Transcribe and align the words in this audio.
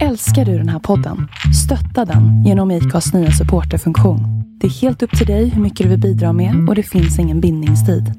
Älskar 0.00 0.44
du 0.44 0.58
den 0.58 0.68
här 0.68 0.78
podden? 0.78 1.28
Stötta 1.64 2.12
den 2.12 2.44
genom 2.44 2.70
IKAs 2.70 3.12
nya 3.12 3.30
supporterfunktion. 3.30 4.20
Det 4.60 4.66
är 4.66 4.70
helt 4.70 5.02
upp 5.02 5.18
till 5.18 5.26
dig 5.26 5.48
hur 5.48 5.62
mycket 5.62 5.84
du 5.84 5.90
vill 5.90 6.00
bidra 6.00 6.32
med 6.32 6.68
och 6.68 6.74
det 6.74 6.82
finns 6.82 7.18
ingen 7.18 7.40
bindningstid. 7.40 8.12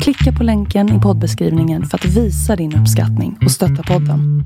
Klicka 0.00 0.32
på 0.38 0.44
länken 0.44 0.98
i 0.98 1.00
poddbeskrivningen 1.00 1.86
för 1.86 1.98
att 1.98 2.04
visa 2.04 2.56
din 2.56 2.76
uppskattning 2.76 3.38
och 3.44 3.50
stötta 3.50 3.82
podden. 3.82 4.44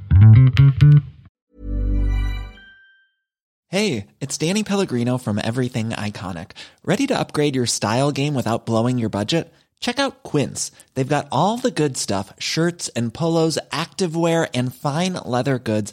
Hej, 3.70 4.06
det 4.18 4.42
är 4.42 4.48
Danny 4.48 4.64
Pellegrino 4.64 5.18
from 5.18 5.38
Everything 5.38 5.92
Iconic. 6.06 6.48
Ready 6.86 7.06
to 7.06 7.14
upgrade 7.14 7.56
your 7.56 7.66
style 7.66 8.12
game 8.12 8.34
without 8.34 8.66
blowing 8.66 9.00
your 9.00 9.10
budget? 9.10 9.54
Check 9.84 9.98
out 9.98 10.22
Quince. 10.22 10.72
They've 10.94 11.16
got 11.16 11.26
all 11.30 11.58
the 11.58 11.70
good 11.70 11.96
stuff 11.98 12.32
shirts 12.38 12.90
and 12.96 13.12
polos, 13.12 13.58
activewear, 13.70 14.46
and 14.54 14.74
fine 14.74 15.12
leather 15.26 15.58
goods, 15.58 15.92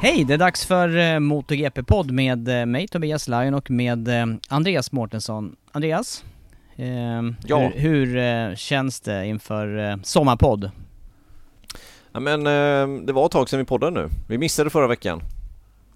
Hej! 0.00 0.24
Det 0.24 0.34
är 0.34 0.38
dags 0.38 0.66
för 0.66 0.96
eh, 0.96 1.18
MotoGP-podd 1.20 2.10
med 2.10 2.60
eh, 2.60 2.66
mig 2.66 2.88
Tobias 2.88 3.28
Lion 3.28 3.54
och 3.54 3.70
med 3.70 4.08
eh, 4.08 4.26
Andreas 4.48 4.92
Mårtensson. 4.92 5.56
Andreas? 5.72 6.24
Eh, 6.76 6.86
Ja. 7.46 7.58
Hur, 7.74 8.06
hur 8.06 8.56
känns 8.56 9.00
det 9.00 9.26
inför 9.26 9.98
sommarpodd? 10.02 10.70
Ja, 12.12 12.20
men 12.20 12.46
eh, 12.46 13.04
det 13.06 13.12
var 13.12 13.26
ett 13.26 13.32
tag 13.32 13.48
sedan 13.48 13.58
vi 13.58 13.64
poddade 13.64 14.00
nu. 14.00 14.08
Vi 14.28 14.38
missade 14.38 14.70
förra 14.70 14.86
veckan. 14.86 15.22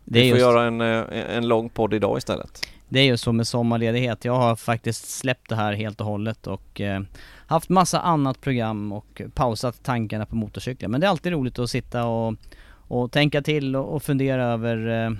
Det 0.05 0.20
vi 0.20 0.30
får 0.30 0.38
göra 0.38 0.64
en, 0.66 0.80
en 0.80 1.48
lång 1.48 1.69
podd 1.69 1.94
idag 1.94 2.19
istället. 2.19 2.66
det 2.88 3.00
är 3.00 3.05
ju 3.05 3.16
så 3.16 3.32
med 3.32 3.47
sommarledighet. 3.47 4.25
Jag 4.25 4.36
har 4.36 4.56
faktiskt 4.56 5.08
släppt 5.10 5.48
det 5.48 5.56
här 5.56 5.72
helt 5.72 6.00
och 6.00 6.06
hållet 6.06 6.47
och 6.47 6.80
eh, 6.80 7.00
haft 7.47 7.69
massa 7.69 8.00
annat 8.00 8.41
program 8.41 8.92
och 8.92 9.22
pausat 9.34 9.82
tankarna 9.82 10.27
på 10.27 10.36
motorcyklar. 10.36 10.88
Men 10.88 11.00
det 11.00 11.06
är 11.06 11.10
alltid 11.10 11.32
roligt 11.32 11.58
att 11.58 11.70
sitta 11.70 12.05
och, 12.05 12.34
och 12.94 13.12
tänka 13.12 13.43
till 13.43 13.77
och, 13.77 13.94
och 13.94 14.03
fundera 14.03 14.44
över 14.44 15.05
eh, 15.06 15.10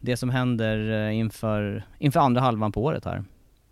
det 0.00 0.16
som 0.16 0.30
händer 0.30 1.06
eh, 1.08 1.16
inför, 1.18 1.84
inför 1.98 2.20
andra 2.20 2.40
halvan 2.40 2.72
på 2.72 2.84
året 2.84 3.04
här. 3.04 3.24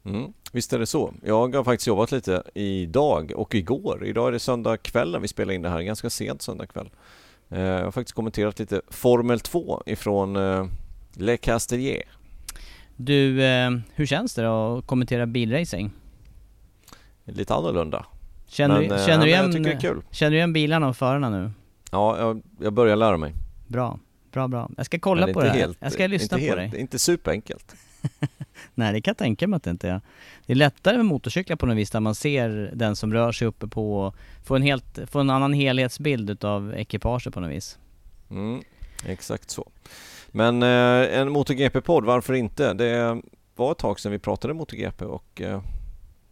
Mm. 0.04 0.32
Visst 0.52 0.72
är 0.72 0.78
det 0.78 0.86
så. 0.86 1.14
Jag 1.24 1.54
har 1.54 1.64
faktiskt 1.64 1.86
jobbat 1.86 2.12
lite 2.12 2.42
idag 2.54 3.32
och 3.36 3.54
igår. 3.54 4.06
Idag 4.06 4.28
är 4.28 4.32
det 4.32 4.38
söndag 4.38 4.76
kväll 4.76 5.12
när 5.12 5.18
vi 5.18 5.28
spelar 5.28 5.54
in 5.54 5.62
det 5.62 5.68
här, 5.68 5.82
ganska 5.82 6.10
sent 6.10 6.42
söndag 6.42 6.66
kväll. 6.66 6.90
Eh, 7.48 7.60
jag 7.60 7.84
har 7.84 7.90
faktiskt 7.90 8.14
kommenterat 8.14 8.58
lite 8.58 8.80
Formel 8.88 9.40
2 9.40 9.82
ifrån 9.86 10.36
eh, 10.36 10.66
Le 11.14 11.36
Castellier. 11.36 12.02
Du, 12.96 13.40
hur 13.94 14.06
känns 14.06 14.34
det 14.34 14.42
då 14.42 14.78
att 14.78 14.86
kommentera 14.86 15.26
bilracing? 15.26 15.90
Lite 17.24 17.54
annorlunda. 17.54 18.06
Känner, 18.46 18.80
Men, 18.80 18.88
du- 18.88 19.04
känner, 19.06 19.24
du 19.24 19.30
igen, 19.30 20.02
känner 20.10 20.30
du 20.30 20.36
igen 20.36 20.52
bilarna 20.52 20.88
och 20.88 20.96
förarna 20.96 21.30
nu? 21.30 21.50
Ja, 21.90 22.18
jag, 22.18 22.42
jag 22.60 22.72
börjar 22.72 22.96
lära 22.96 23.16
mig. 23.16 23.34
Bra, 23.72 23.98
bra, 24.32 24.48
bra. 24.48 24.70
Jag 24.76 24.86
ska 24.86 24.98
kolla 24.98 25.32
på 25.32 25.42
det 25.42 25.48
här. 25.48 25.56
helt- 25.58 25.78
jag 25.80 25.92
ska 25.92 26.06
lyssna 26.06 26.38
på 26.38 26.44
helt, 26.44 26.72
dig. 26.72 26.80
Inte 26.80 26.98
superenkelt. 26.98 27.74
Nej, 28.74 28.92
det 28.92 29.00
kan 29.00 29.10
jag 29.10 29.18
tänka 29.18 29.48
mig 29.48 29.56
att 29.56 29.62
det 29.62 29.70
inte 29.70 29.88
är. 29.88 30.00
Det 30.46 30.52
är 30.52 30.56
lättare 30.56 30.96
med 30.96 31.06
motorcyklar 31.06 31.56
på 31.56 31.66
något 31.66 31.76
vis 31.76 31.90
där 31.90 32.00
man 32.00 32.14
ser 32.14 32.70
den 32.74 32.96
som 32.96 33.12
rör 33.12 33.32
sig 33.32 33.46
uppe 33.48 33.66
på 33.66 34.00
och 34.00 34.14
får 34.44 34.56
en, 34.56 34.62
helt, 34.62 34.98
får 35.06 35.20
en 35.20 35.30
annan 35.30 35.52
helhetsbild 35.52 36.30
utav 36.30 36.74
ekipaget 36.76 37.34
på 37.34 37.40
något 37.40 37.50
vis. 37.50 37.78
Mm, 38.30 38.62
exakt 39.06 39.50
så. 39.50 39.70
Men 40.28 40.62
eh, 40.62 41.18
en 41.18 41.28
MotoGP-podd, 41.32 42.04
varför 42.04 42.32
inte? 42.34 42.72
Det 42.74 43.22
var 43.56 43.72
ett 43.72 43.78
tag 43.78 44.00
sedan 44.00 44.12
vi 44.12 44.18
pratade 44.18 44.54
MotoGP 44.54 45.04
och 45.04 45.40
eh, 45.40 45.62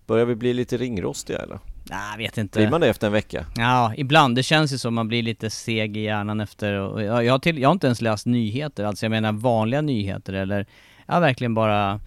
börjar 0.07 0.25
vi 0.25 0.34
bli 0.34 0.53
lite 0.55 0.77
ringrostiga 0.77 1.39
eller? 1.39 1.59
Nej, 1.85 2.19
vet 2.19 2.39
inte. 2.39 2.59
Blir 2.59 2.71
man 2.71 2.81
det 2.81 2.89
efter 2.89 3.07
en 3.07 3.13
vecka? 3.13 3.47
Ja, 3.57 3.93
ibland. 3.97 4.37
Det 4.37 4.43
känns 4.43 4.73
ju 4.73 4.79
som 4.79 4.95
man 4.95 5.09
blir 5.09 5.23
lite 5.23 5.51
seg 5.51 5.97
i 5.97 6.01
hjärnan 6.01 6.41
efter 6.41 6.73
och 6.73 7.03
jag, 7.03 7.25
jag, 7.25 7.33
har 7.33 7.39
till, 7.39 7.59
jag 7.59 7.69
har 7.69 7.73
inte 7.73 7.87
ens 7.87 8.01
läst 8.01 8.27
nyheter, 8.27 8.85
alltså 8.85 9.05
jag 9.05 9.11
menar 9.11 9.33
vanliga 9.33 9.81
nyheter 9.81 10.33
eller 10.33 10.67
jag 11.07 11.15
har 11.15 11.21
verkligen 11.21 11.55
bara 11.55 12.01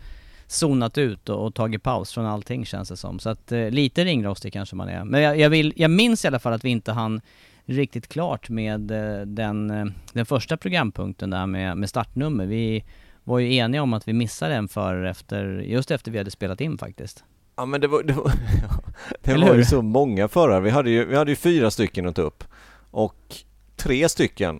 zonat 0.48 0.98
ut 0.98 1.30
och, 1.30 1.46
och 1.46 1.56
tagit 1.56 1.84
paus 1.84 2.14
från 2.14 2.26
allting 2.26 2.66
känns 2.66 2.90
det 2.90 2.98
som. 2.98 3.20
Så 3.20 3.30
att 3.30 3.52
eh, 3.52 3.70
lite 3.70 4.06
ringrostig 4.06 4.54
kanske 4.54 4.76
man 4.76 4.90
är. 4.90 5.04
Men 5.04 5.22
jag, 5.22 5.40
jag, 5.40 5.50
vill, 5.50 5.74
jag 5.76 5.92
minns 5.92 6.26
i 6.26 6.28
alla 6.28 6.40
fall 6.40 6.54
att 6.54 6.66
vi 6.66 6.70
inte 6.70 6.92
hann 6.92 7.22
riktigt 7.66 8.08
klart 8.08 8.50
med 8.50 8.92
eh, 8.92 9.26
den, 9.26 9.72
eh, 9.72 9.86
den 10.14 10.26
första 10.26 10.58
programpunkten 10.58 11.30
där 11.30 11.46
med, 11.46 11.78
med 11.78 11.90
startnummer. 11.90 12.46
Vi 12.46 12.84
var 13.24 13.40
ju 13.40 13.56
eniga 13.56 13.82
om 13.82 13.94
att 13.94 14.08
vi 14.08 14.14
missade 14.14 14.56
en 14.56 14.68
förare 14.68 15.10
efter, 15.10 15.46
just 15.46 15.92
efter 15.92 16.12
vi 16.12 16.18
hade 16.18 16.32
spelat 16.32 16.62
in 16.62 16.78
faktiskt. 16.78 17.24
Ja 17.56 17.66
men 17.66 17.82
det 17.82 17.88
var, 17.88 18.04
det 18.04 18.14
var, 18.14 18.32
det 19.22 19.38
var 19.38 19.56
ju 19.56 19.66
så 19.66 19.82
många 19.82 20.28
förare. 20.28 20.60
Vi 20.60 20.70
hade 20.70 20.90
ju, 20.90 21.06
vi 21.06 21.16
hade 21.16 21.32
ju 21.32 21.36
fyra 21.36 21.72
stycken 21.72 22.08
att 22.08 22.16
ta 22.16 22.22
upp. 22.22 22.44
Och 22.92 23.36
tre 23.76 24.10
stycken 24.10 24.60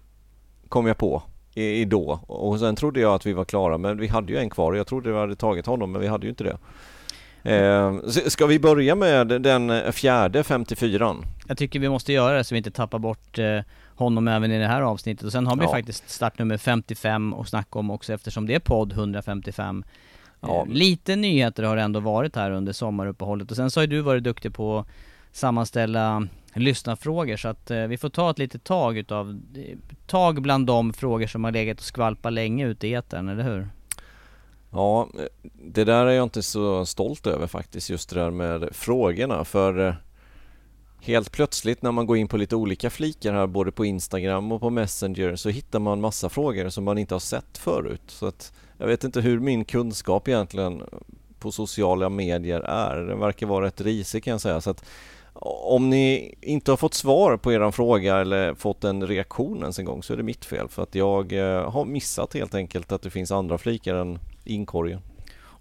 kom 0.70 0.88
jag 0.88 0.98
på 0.98 1.22
i, 1.54 1.64
i 1.82 1.86
då. 1.86 2.20
Och 2.28 2.60
sen 2.60 2.76
trodde 2.76 3.00
jag 3.00 3.14
att 3.14 3.26
vi 3.26 3.34
var 3.34 3.46
klara 3.46 3.78
men 3.78 3.98
vi 3.98 4.08
hade 4.08 4.32
ju 4.34 4.38
en 4.40 4.50
kvar. 4.50 4.74
Jag 4.74 4.88
trodde 4.88 5.12
vi 5.12 5.18
hade 5.18 5.36
tagit 5.36 5.66
honom 5.66 5.92
men 5.92 6.02
vi 6.02 6.08
hade 6.08 6.26
ju 6.26 6.30
inte 6.30 6.44
det. 6.44 6.58
Eh, 7.56 7.94
ska 8.28 8.46
vi 8.46 8.60
börja 8.60 8.96
med 8.96 9.28
den 9.28 9.94
fjärde 9.94 10.44
54 10.44 11.16
Jag 11.48 11.58
tycker 11.58 11.80
vi 11.80 11.90
måste 11.90 12.14
göra 12.14 12.38
det 12.38 12.44
så 12.44 12.56
vi 12.56 12.58
inte 12.58 12.72
tappar 12.72 13.00
bort 13.00 13.40
eh, 13.40 13.60
honom 13.96 14.28
även 14.28 14.52
i 14.52 14.60
det 14.60 14.68
här 14.68 14.82
avsnittet. 14.82 15.26
Och 15.26 15.32
sen 15.32 15.48
har 15.48 15.56
vi 15.56 15.64
Ja. 15.64 15.72
faktiskt 15.72 16.10
startnummer 16.10 16.58
55 16.58 17.34
och 17.34 17.48
snacka 17.48 17.80
om 17.80 17.92
också 17.92 18.14
eftersom 18.14 18.48
det 18.48 18.56
är 18.56 18.60
podd 18.60 18.92
155. 18.94 19.84
Ja. 20.44 20.62
Eh, 20.62 20.68
lite 20.68 21.16
nyheter 21.16 21.64
har 21.64 21.76
det 21.76 21.82
ändå 21.82 22.00
varit 22.00 22.36
här 22.36 22.52
under 22.52 22.74
sommaruppehållet 22.74 23.52
och 23.52 23.58
sen 23.58 23.72
så 23.72 23.80
har 23.80 23.84
ju 23.84 23.88
du 23.88 24.02
varit 24.02 24.24
duktig 24.24 24.54
på 24.54 24.80
att 24.80 24.88
sammanställa 25.32 26.28
lyssnarfrågor 26.54 27.38
så 27.38 27.48
att 27.48 27.72
eh, 27.72 27.84
vi 27.84 27.98
får 27.98 28.10
ta 28.10 28.32
ett 28.32 28.40
litet 28.40 28.64
tag 28.64 28.98
utav, 28.98 29.42
eh, 29.56 29.78
tag 30.08 30.42
bland 30.42 30.68
de 30.68 30.94
frågor 30.94 31.28
som 31.28 31.44
har 31.44 31.52
legat 31.52 31.78
och 31.78 31.84
skvalpat 31.84 32.34
länge 32.34 32.68
ute 32.68 32.88
i 32.88 32.94
etern, 32.94 33.30
eller 33.30 33.44
hur? 33.44 33.70
Ja, 34.72 35.10
det 35.54 35.84
där 35.84 36.06
är 36.06 36.12
jag 36.12 36.24
inte 36.24 36.44
så 36.44 36.86
stolt 36.86 37.28
över 37.28 37.48
faktiskt, 37.48 37.90
just 37.90 38.10
det 38.10 38.20
där 38.20 38.32
med 38.32 38.70
frågorna. 38.72 39.46
För 39.46 39.98
helt 41.02 41.32
plötsligt 41.32 41.82
när 41.82 41.92
man 41.92 42.06
går 42.06 42.18
in 42.18 42.28
på 42.28 42.38
lite 42.38 42.56
olika 42.56 42.90
flikar 42.90 43.34
här, 43.34 43.48
både 43.48 43.72
på 43.72 43.86
Instagram 43.86 44.52
och 44.52 44.62
på 44.62 44.70
Messenger, 44.70 45.36
så 45.36 45.50
hittar 45.50 45.80
man 45.80 46.02
massa 46.02 46.30
frågor 46.30 46.70
som 46.70 46.84
man 46.84 46.98
inte 46.98 47.16
har 47.16 47.20
sett 47.20 47.58
förut. 47.58 48.02
Så 48.08 48.26
att 48.26 48.54
jag 48.84 48.88
vet 48.88 49.04
inte 49.04 49.22
hur 49.22 49.40
min 49.40 49.66
kunskap 49.66 50.28
egentligen 50.28 50.84
på 51.40 51.52
sociala 51.52 52.10
medier 52.10 52.62
är. 52.62 52.98
Den 52.98 53.20
verkar 53.20 53.48
vara 53.48 53.66
rätt 53.66 53.82
risig 53.82 54.24
kan 54.24 54.32
jag 54.32 54.42
säga. 54.42 54.62
Så 54.62 54.70
att 54.70 54.86
om 55.64 55.90
ni 55.90 56.36
inte 56.42 56.72
har 56.72 56.78
fått 56.78 56.94
svar 56.94 57.38
på 57.38 57.54
er 57.54 57.72
fråga 57.72 58.18
eller 58.18 58.54
fått 58.54 58.84
en 58.84 59.08
reaktion 59.08 59.62
ens 59.62 59.80
en 59.80 59.86
gång 59.86 60.04
så 60.04 60.14
är 60.14 60.18
det 60.18 60.24
mitt 60.24 60.46
fel. 60.46 60.68
För 60.68 60.84
att 60.84 60.96
jag 60.96 61.34
eh, 61.34 61.72
har 61.72 61.86
missat 61.86 62.34
helt 62.34 62.56
enkelt 62.56 62.92
att 62.92 63.02
det 63.02 63.10
finns 63.10 63.32
andra 63.32 63.58
flikar 63.58 63.96
än 63.96 64.20
inkorgen. 64.44 65.02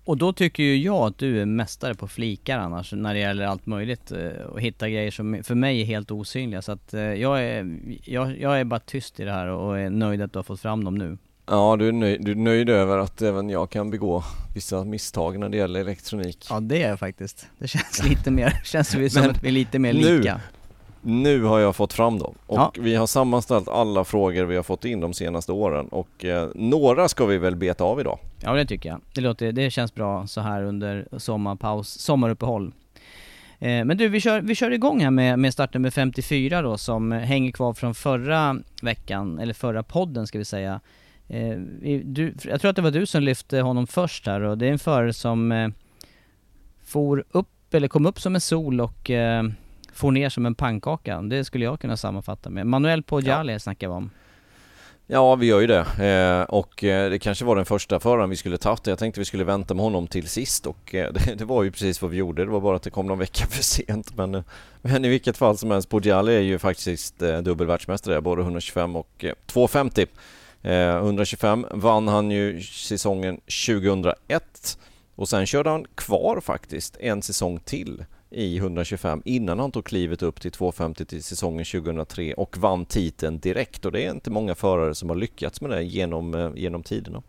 Och 0.05 0.17
då 0.17 0.33
tycker 0.33 0.63
ju 0.63 0.77
jag 0.77 1.07
att 1.07 1.19
du 1.19 1.41
är 1.41 1.47
mästare 1.47 1.95
på 1.95 2.09
flikar 2.09 2.59
annars 2.59 2.93
när 2.93 3.15
det 3.15 3.21
gäller 3.21 3.45
allt 3.45 3.67
möjligt 3.67 4.13
eh, 4.13 4.29
och 4.29 4.61
hitta 4.61 4.89
grejer 4.89 5.11
som 5.11 5.41
för 5.43 5.55
mig 5.55 5.81
är 5.81 5.85
helt 5.85 6.11
osynliga 6.11 6.63
så 6.63 6.73
att 6.73 6.95
eh, 6.95 7.01
jag 7.01 7.45
är, 7.45 7.79
jag, 8.05 8.41
jag 8.41 8.61
är 8.61 8.65
bara 8.65 8.81
tyst 8.81 9.21
i 9.21 9.25
det 9.25 9.33
här 9.33 9.47
och 9.47 9.79
är 9.79 9.91
nöjd 9.91 10.23
att 10.23 10.33
du 10.33 10.39
har 10.39 10.45
fått 10.45 10.61
fram 10.61 10.85
dem 10.85 10.95
nu. 10.95 11.19
Ja, 11.53 11.77
du 11.77 11.89
är, 11.89 11.93
nöjd, 11.93 12.25
du 12.25 12.31
är 12.31 12.37
nöjd 12.37 12.69
över 12.69 12.99
att 12.99 13.23
även 13.23 13.51
jag 13.51 13.71
kan 13.71 13.91
begå 13.91 14.25
vissa 14.55 14.85
misstag 14.85 15.39
när 15.39 15.49
det 15.49 15.57
gäller 15.57 15.81
elektronik. 15.81 16.47
Ja 16.51 16.61
det 16.61 16.83
är 16.83 16.89
jag 16.89 16.99
faktiskt. 16.99 17.47
Det 17.59 17.69
känns 17.69 18.05
lite 18.09 18.31
mer, 18.31 18.61
känns 18.65 19.13
som 19.13 19.31
att 19.31 19.43
vi 19.45 19.49
är 19.49 19.53
lite 19.53 19.79
mer 19.79 19.93
lika. 19.93 20.41
Nu 21.01 21.43
har 21.43 21.59
jag 21.59 21.77
fått 21.77 21.93
fram 21.93 22.19
dem 22.19 22.35
och 22.47 22.59
Ja. 22.59 22.73
vi 22.79 22.95
har 22.95 23.07
sammanställt 23.07 23.69
alla 23.69 24.05
frågor 24.05 24.45
vi 24.45 24.57
har 24.57 24.63
fått 24.63 24.85
in 24.85 25.01
de 25.01 25.13
senaste 25.15 25.53
åren 25.53 25.89
och 25.89 26.25
eh, 26.25 26.49
några 26.55 27.09
ska 27.09 27.27
vi 27.27 27.39
väl 27.39 27.57
beta 27.57 27.85
av 27.85 28.01
idag. 28.01 28.19
Ja 28.43 28.53
det 28.53 28.67
tycker 28.67 28.89
jag. 28.89 29.01
Det, 29.15 29.21
låter, 29.21 29.53
det 29.53 29.71
känns 29.71 29.95
bra 29.95 30.27
så 30.27 30.41
här 30.41 30.63
under 30.63 31.09
sommarpaus, 31.19 31.89
sommaruppehåll. 31.89 32.73
Eh, 33.59 33.85
men 33.85 33.97
du, 33.97 34.09
vi 34.09 34.21
kör, 34.21 34.41
vi 34.41 34.55
kör 34.55 34.71
igång 34.71 35.01
här 35.01 35.11
med, 35.11 35.39
med 35.39 35.53
startnummer 35.53 35.91
54 35.91 36.63
då 36.63 36.79
som 36.79 37.13
hänger 37.13 37.53
kvar 37.53 37.75
från 37.75 37.95
förra 37.95 38.57
veckan, 38.83 39.39
eller 39.39 39.55
förra 39.55 39.83
podden 39.83 40.27
ska 40.27 40.39
vi 40.39 40.45
säga. 40.45 40.81
Eh, 41.29 41.59
du, 42.05 42.35
jag 42.45 42.61
tror 42.61 42.71
att 42.71 42.77
det 42.77 42.83
var 42.83 42.91
du 42.91 43.07
som 43.07 43.23
lyfte 43.23 43.61
honom 43.61 43.87
först 43.87 44.27
här 44.27 44.41
och 44.41 44.59
det 44.59 44.67
är 44.67 44.73
en 44.73 44.79
förare 44.79 45.13
som 45.13 45.53
eh, 45.53 45.69
for 46.85 47.25
upp, 47.31 47.75
eller 47.75 47.89
kom 47.89 48.07
upp 48.07 48.21
som 48.21 48.35
en 48.35 48.41
sol 48.41 48.81
och 48.81 49.11
eh, 49.11 49.45
for 49.93 50.11
ner 50.11 50.29
som 50.29 50.47
en 50.47 50.55
pannkaka. 50.55 51.23
Det 51.23 51.45
skulle 51.45 51.65
jag 51.65 51.81
kunna 51.81 51.97
sammanfatta 51.97 52.51
med. 52.51 52.67
Manuel 52.67 53.03
Poggiali 53.03 53.61
snackar 53.61 53.89
vi 53.89 53.95
om. 53.95 54.11
Ja, 55.07 55.35
vi 55.35 55.47
gör 55.47 55.61
ju 55.61 55.67
det 55.67 55.81
eh, 55.81 56.55
och 56.55 56.85
eh, 56.85 57.11
det 57.11 57.19
kanske 57.19 57.45
var 57.45 57.57
den 57.57 57.65
första 57.65 58.01
föraren 58.01 58.31
vi 58.31 58.37
skulle 58.37 58.59
tagit. 58.59 58.87
Jag 58.87 58.99
tänkte 58.99 59.21
vi 59.21 59.25
skulle 59.25 59.45
vänta 59.45 59.75
med 59.75 59.85
honom 59.85 60.07
till 60.07 60.29
sist 60.29 60.67
och 60.67 60.95
eh, 60.95 61.13
det, 61.13 61.35
det 61.35 61.45
var 61.45 61.63
ju 61.63 61.71
precis 61.71 62.03
vad 62.03 62.11
vi 62.11 62.17
gjorde. 62.17 62.45
Det 62.45 62.51
var 62.51 62.61
bara 62.61 62.77
att 62.77 62.83
det 62.83 62.91
kom 62.91 63.07
någon 63.07 63.19
vecka 63.19 63.47
för 63.51 63.63
sent. 63.63 64.17
Men, 64.17 64.35
eh, 64.35 64.43
men 64.83 65.05
i 65.05 65.09
vilket 65.09 65.37
fall 65.37 65.59
som 65.59 65.71
helst, 65.71 65.89
Poggiali 65.89 66.35
är 66.35 66.41
ju 66.41 66.59
faktiskt 66.59 67.23
eh, 67.23 67.39
dubbel 67.39 67.67
världsmästare, 67.67 68.21
både 68.21 68.43
125 68.43 68.97
och 68.97 69.25
eh, 69.25 69.33
250. 69.47 70.07
Eh, 70.63 70.97
125 70.97 71.67
vann 71.71 72.09
han 72.09 72.31
ju 72.31 72.63
säsongen 72.63 73.41
2001 73.67 74.79
och 75.15 75.29
sen 75.29 75.47
körde 75.47 75.71
han 75.71 75.87
kvar 75.95 76.41
faktiskt 76.41 76.97
en 77.01 77.23
säsong 77.23 77.59
till 77.59 78.05
i 78.31 78.57
125 78.57 79.23
innan 79.25 79.59
han 79.59 79.73
tog 79.73 79.85
klivet 79.85 80.23
upp 80.23 80.41
till 80.41 80.51
250 80.51 81.05
till 81.05 81.23
säsongen 81.23 81.65
2003 81.65 82.35
och 82.35 82.59
vann 82.59 82.85
titeln 82.85 83.39
direkt 83.39 83.85
och 83.85 83.93
det 83.93 84.07
är 84.07 84.11
inte 84.11 84.31
många 84.31 84.55
förare 84.55 84.95
som 84.95 85.09
har 85.09 85.17
lyckats 85.17 85.61
med 85.61 85.71
det 85.71 85.83
genom, 85.83 86.35
eh, 86.35 86.51
genom 86.57 86.83
tiderna. 86.83 87.23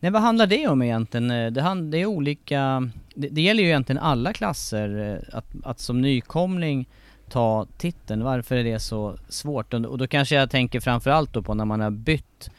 Nej 0.00 0.10
vad 0.10 0.22
handlar 0.22 0.46
det 0.46 0.68
om 0.68 0.82
egentligen? 0.82 1.30
Eh, 1.30 1.52
det, 1.52 1.62
hand, 1.62 1.92
det 1.92 1.98
är 1.98 2.06
olika, 2.06 2.90
det, 3.14 3.28
det 3.28 3.40
gäller 3.40 3.62
ju 3.62 3.68
egentligen 3.68 4.02
alla 4.02 4.32
klasser 4.32 5.20
att, 5.32 5.46
att 5.64 5.80
som 5.80 6.00
nykomling 6.00 6.88
ta 7.30 7.66
titeln. 7.78 8.24
Varför 8.24 8.56
är 8.56 8.64
det 8.64 8.80
så 8.80 9.16
svårt? 9.28 9.74
Och 9.74 9.84
och 9.84 9.98
då 9.98 10.06
kanske 10.06 10.34
jag 10.34 10.50
tänker 10.50 10.80
framförallt 10.80 11.32
då 11.32 11.42
på 11.42 11.54
när 11.54 11.64
man 11.64 11.80
har 11.80 11.90
bytt 11.90 12.50
eh, 12.50 12.52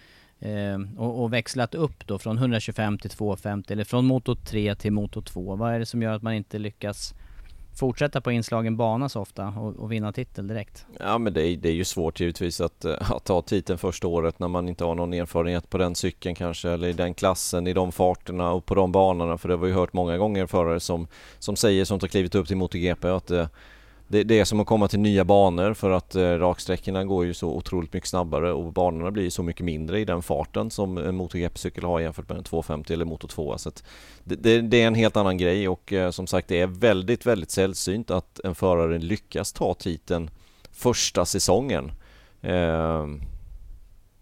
Ehm, 0.45 0.97
och, 0.97 1.23
och 1.23 1.33
växlat 1.33 1.75
upp 1.75 2.07
då 2.07 2.19
från 2.19 2.37
125 2.37 2.97
till 2.97 3.09
250 3.09 3.73
eller 3.73 3.83
från 3.83 4.05
motor 4.05 4.35
3 4.35 4.75
till 4.75 4.91
motor 4.91 5.21
2. 5.21 5.55
Vad 5.55 5.73
är 5.73 5.79
det 5.79 5.85
som 5.85 6.01
gör 6.01 6.13
att 6.13 6.21
man 6.21 6.33
inte 6.33 6.59
lyckas 6.59 7.13
fortsätta 7.79 8.21
på 8.21 8.31
inslagen 8.31 8.77
bana 8.77 9.09
så 9.09 9.21
ofta 9.21 9.47
och, 9.47 9.75
och 9.75 9.91
vinna 9.91 10.11
titel 10.11 10.47
direkt? 10.47 10.85
Ja 10.99 11.17
men 11.17 11.33
det 11.33 11.47
är, 11.47 11.57
det 11.57 11.69
är 11.69 11.73
ju 11.73 11.83
svårt 11.83 12.19
givetvis 12.19 12.61
att, 12.61 12.85
eh, 12.85 13.11
att 13.11 13.23
ta 13.23 13.41
titeln 13.41 13.79
första 13.79 14.07
året 14.07 14.39
när 14.39 14.47
man 14.47 14.69
inte 14.69 14.83
har 14.83 14.95
någon 14.95 15.13
erfarenhet 15.13 15.69
på 15.69 15.77
den 15.77 15.95
cykeln 15.95 16.35
kanske 16.35 16.69
eller 16.69 16.87
i 16.87 16.93
den 16.93 17.13
klassen, 17.13 17.67
i 17.67 17.73
de 17.73 17.91
farterna 17.91 18.51
och 18.51 18.65
på 18.65 18.75
de 18.75 18.91
banorna 18.91 19.37
för 19.37 19.49
det 19.49 19.55
har 19.55 19.61
vi 19.61 19.67
ju 19.67 19.73
hört 19.73 19.93
många 19.93 20.17
gånger 20.17 20.45
förare 20.45 20.79
som, 20.79 21.07
som 21.39 21.55
säger 21.55 21.85
som 21.85 21.99
har 22.01 22.07
klivit 22.07 22.35
upp 22.35 22.47
till 22.47 22.57
MotoGP 22.57 23.07
att 23.07 23.31
eh, 23.31 23.47
det, 24.07 24.23
det 24.23 24.39
är 24.39 24.45
som 24.45 24.59
att 24.59 24.67
komma 24.67 24.87
till 24.87 24.99
nya 24.99 25.25
banor 25.25 25.73
för 25.73 25.89
att 25.89 26.15
eh, 26.15 26.21
raksträckorna 26.21 27.05
går 27.05 27.25
ju 27.25 27.33
så 27.33 27.49
otroligt 27.49 27.93
mycket 27.93 28.09
snabbare 28.09 28.53
och 28.53 28.73
banorna 28.73 29.11
blir 29.11 29.29
så 29.29 29.43
mycket 29.43 29.65
mindre 29.65 29.99
i 29.99 30.05
den 30.05 30.21
farten 30.21 30.71
som 30.71 30.97
en 30.97 31.15
MotoGP-cykel 31.15 31.83
har 31.83 31.99
jämfört 31.99 32.29
med 32.29 32.37
en 32.37 32.43
250 32.43 32.93
eller 32.93 33.05
Moto 33.05 33.27
2. 33.27 33.57
Så 33.57 33.69
att 33.69 33.83
det, 34.23 34.35
det, 34.35 34.61
det 34.61 34.81
är 34.81 34.87
en 34.87 34.95
helt 34.95 35.17
annan 35.17 35.37
grej 35.37 35.69
och 35.69 35.93
eh, 35.93 36.11
som 36.11 36.27
sagt 36.27 36.47
det 36.47 36.59
är 36.59 36.67
väldigt, 36.67 37.25
väldigt 37.25 37.51
sällsynt 37.51 38.11
att 38.11 38.39
en 38.39 38.55
förare 38.55 38.99
lyckas 38.99 39.53
ta 39.53 39.73
titeln 39.73 40.29
första 40.71 41.25
säsongen. 41.25 41.91
Eh, 42.41 43.07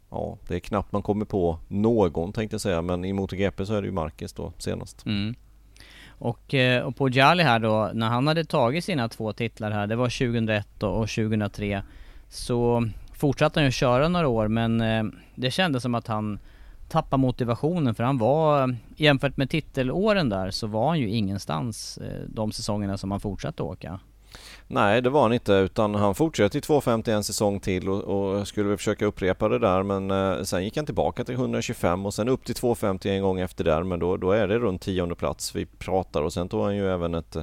ja, 0.09 0.37
det 0.47 0.55
är 0.55 0.59
knappt 0.59 0.91
man 0.91 1.01
kommer 1.01 1.25
på 1.25 1.59
någon 1.67 2.33
tänkte 2.33 2.53
jag 2.53 2.61
säga 2.61 2.81
men 2.81 3.05
i 3.05 3.13
MotoGP 3.13 3.65
så 3.65 3.73
är 3.73 3.81
det 3.81 3.87
ju 3.87 3.93
Marquez 3.93 4.33
då 4.33 4.53
senast. 4.57 5.05
Mm. 5.05 5.35
Och, 6.17 6.53
eh, 6.53 6.83
och 6.83 6.95
på 6.95 7.09
Jali 7.09 7.43
här 7.43 7.59
då, 7.59 7.91
när 7.93 8.09
han 8.09 8.27
hade 8.27 8.45
tagit 8.45 8.85
sina 8.85 9.09
två 9.09 9.33
titlar 9.33 9.71
här, 9.71 9.87
det 9.87 9.95
var 9.95 10.09
2001 10.09 10.83
och 10.83 11.09
2003, 11.09 11.83
så 12.29 12.87
fortsatte 13.13 13.59
han 13.59 13.65
ju 13.65 13.71
köra 13.71 14.07
några 14.07 14.27
år 14.27 14.47
men 14.47 14.81
eh, 14.81 15.03
det 15.35 15.51
kändes 15.51 15.83
som 15.83 15.95
att 15.95 16.07
han 16.07 16.39
tappade 16.89 17.21
motivationen 17.21 17.95
för 17.95 18.03
han 18.03 18.17
var, 18.17 18.75
jämfört 18.95 19.37
med 19.37 19.49
titelåren 19.49 20.29
där, 20.29 20.51
så 20.51 20.67
var 20.67 20.87
han 20.87 20.99
ju 20.99 21.09
ingenstans 21.09 21.97
eh, 21.97 22.21
de 22.27 22.51
säsongerna 22.51 22.97
som 22.97 23.11
han 23.11 23.19
fortsatte 23.19 23.63
åka. 23.63 23.99
Nej 24.67 25.01
det 25.01 25.09
var 25.09 25.21
han 25.21 25.33
inte 25.33 25.53
utan 25.53 25.95
han 25.95 26.15
fortsatte 26.15 26.57
i 26.57 26.61
250 26.61 27.11
en 27.11 27.23
säsong 27.23 27.59
till 27.59 27.89
och, 27.89 28.03
och 28.03 28.47
skulle 28.47 28.69
väl 28.69 28.77
försöka 28.77 29.05
upprepa 29.05 29.49
det 29.49 29.59
där 29.59 29.83
men 29.83 30.11
eh, 30.11 30.43
sen 30.43 30.63
gick 30.63 30.77
han 30.77 30.85
tillbaka 30.85 31.23
till 31.23 31.35
125 31.35 32.05
och 32.05 32.13
sen 32.13 32.29
upp 32.29 32.45
till 32.45 32.55
250 32.55 33.09
en 33.09 33.21
gång 33.21 33.39
efter 33.39 33.63
där 33.63 33.83
men 33.83 33.99
då, 33.99 34.17
då 34.17 34.31
är 34.31 34.47
det 34.47 34.59
runt 34.59 34.81
tionde 34.81 35.15
plats 35.15 35.55
vi 35.55 35.65
pratar 35.65 36.21
och 36.21 36.33
sen 36.33 36.49
tog 36.49 36.63
han 36.63 36.75
ju 36.75 36.89
även 36.89 37.15
ett 37.15 37.37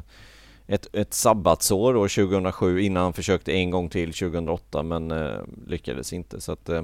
ett, 0.67 0.89
ett 0.93 1.15
sabbatsår 1.15 1.97
år 1.97 2.09
2007 2.09 2.81
innan 2.81 3.03
han 3.03 3.13
försökte 3.13 3.53
en 3.53 3.71
gång 3.71 3.89
till 3.89 4.13
2008 4.13 4.83
men 4.83 5.11
eh, 5.11 5.39
lyckades 5.67 6.13
inte. 6.13 6.41
Så 6.41 6.53
att 6.53 6.69
eh, 6.69 6.83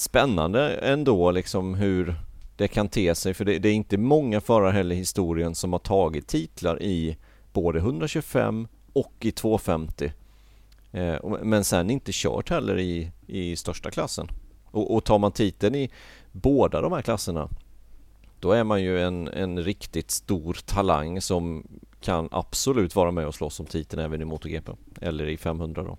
Spännande 0.00 0.68
ändå 0.70 1.30
liksom 1.30 1.74
hur 1.74 2.14
det 2.56 2.68
kan 2.68 2.88
te 2.88 3.14
sig 3.14 3.34
för 3.34 3.44
det, 3.44 3.58
det 3.58 3.68
är 3.68 3.72
inte 3.72 3.98
många 3.98 4.40
förare 4.40 4.72
heller 4.72 4.94
i 4.94 4.98
historien 4.98 5.54
som 5.54 5.72
har 5.72 5.78
tagit 5.78 6.28
titlar 6.28 6.82
i 6.82 7.16
både 7.52 7.78
125 7.78 8.68
och 8.92 9.14
i 9.20 9.32
250 9.32 10.12
eh, 10.92 11.16
Men 11.42 11.64
sen 11.64 11.90
inte 11.90 12.10
kört 12.14 12.50
heller 12.50 12.78
i, 12.78 13.12
i 13.26 13.56
största 13.56 13.90
klassen. 13.90 14.28
Och, 14.64 14.94
och 14.94 15.04
tar 15.04 15.18
man 15.18 15.32
titeln 15.32 15.74
i 15.74 15.90
båda 16.32 16.80
de 16.80 16.92
här 16.92 17.02
klasserna 17.02 17.48
Då 18.40 18.52
är 18.52 18.64
man 18.64 18.82
ju 18.82 19.02
en, 19.02 19.28
en 19.28 19.64
riktigt 19.64 20.10
stor 20.10 20.58
talang 20.64 21.20
som 21.20 21.66
kan 22.00 22.28
absolut 22.32 22.96
vara 22.96 23.10
med 23.10 23.26
och 23.26 23.34
slåss 23.34 23.60
om 23.60 23.66
titeln 23.66 24.02
även 24.02 24.22
i 24.22 24.24
MotoGP 24.24 24.72
Eller 25.00 25.26
i 25.26 25.36
500 25.36 25.82
då. 25.82 25.98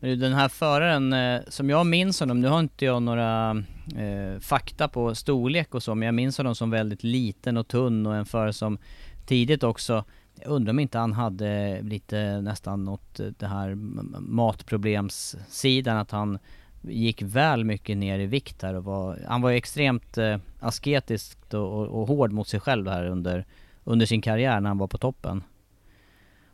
Men 0.00 0.18
den 0.18 0.32
här 0.32 0.48
föraren, 0.48 1.12
eh, 1.12 1.40
som 1.48 1.70
jag 1.70 1.86
minns 1.86 2.20
honom, 2.20 2.40
nu 2.40 2.48
har 2.48 2.60
inte 2.60 2.84
jag 2.84 3.02
några 3.02 3.50
eh, 3.96 4.40
fakta 4.40 4.88
på 4.88 5.14
storlek 5.14 5.74
och 5.74 5.82
så, 5.82 5.94
men 5.94 6.06
jag 6.06 6.14
minns 6.14 6.38
honom 6.38 6.54
som 6.54 6.70
väldigt 6.70 7.02
liten 7.02 7.56
och 7.56 7.68
tunn 7.68 8.06
och 8.06 8.16
en 8.16 8.26
förare 8.26 8.52
som 8.52 8.78
tidigt 9.26 9.62
också, 9.62 10.04
jag 10.42 10.50
undrar 10.50 10.70
om 10.70 10.78
inte 10.78 10.98
han 10.98 11.12
hade 11.12 11.82
lite 11.82 12.40
nästan 12.40 12.84
något, 12.84 13.20
eh, 13.20 13.26
det 13.26 13.46
här 13.46 13.74
matproblemssidan, 14.20 15.96
att 15.96 16.10
han 16.10 16.38
gick 16.80 17.22
väl 17.22 17.64
mycket 17.64 17.96
ner 17.96 18.18
i 18.18 18.26
vikt 18.26 18.62
här 18.62 18.74
och 18.74 18.84
var, 18.84 19.18
han 19.28 19.42
var 19.42 19.50
ju 19.50 19.56
extremt 19.56 20.18
eh, 20.18 20.38
asketisk 20.60 21.38
och, 21.54 21.60
och, 21.60 22.00
och 22.00 22.08
hård 22.08 22.32
mot 22.32 22.48
sig 22.48 22.60
själv 22.60 22.88
här 22.88 23.04
under, 23.04 23.44
under 23.84 24.06
sin 24.06 24.20
karriär 24.20 24.60
när 24.60 24.68
han 24.70 24.78
var 24.78 24.86
på 24.86 24.98
toppen. 24.98 25.42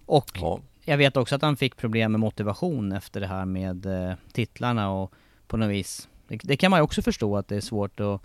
Och 0.07 0.31
Ja, 0.41 0.61
jag 0.85 0.97
vet 0.97 1.17
också 1.17 1.35
att 1.35 1.43
han 1.43 1.57
fick 1.57 1.77
problem 1.77 2.13
med 2.13 2.21
motivation 2.21 2.93
efter 2.93 3.21
det 3.21 3.27
här 3.27 3.45
med 3.45 3.87
eh, 3.87 4.15
titlarna 4.33 4.91
och 4.91 5.13
på 5.47 5.57
något 5.57 5.71
vis. 5.71 6.09
Det, 6.29 6.41
det 6.43 6.57
kan 6.57 6.71
man 6.71 6.79
ju 6.79 6.85
också 6.85 7.03
förstå 7.03 7.37
att 7.37 7.49
det 7.49 7.57
är 7.57 7.61
svårt 7.61 8.01
att 8.01 8.21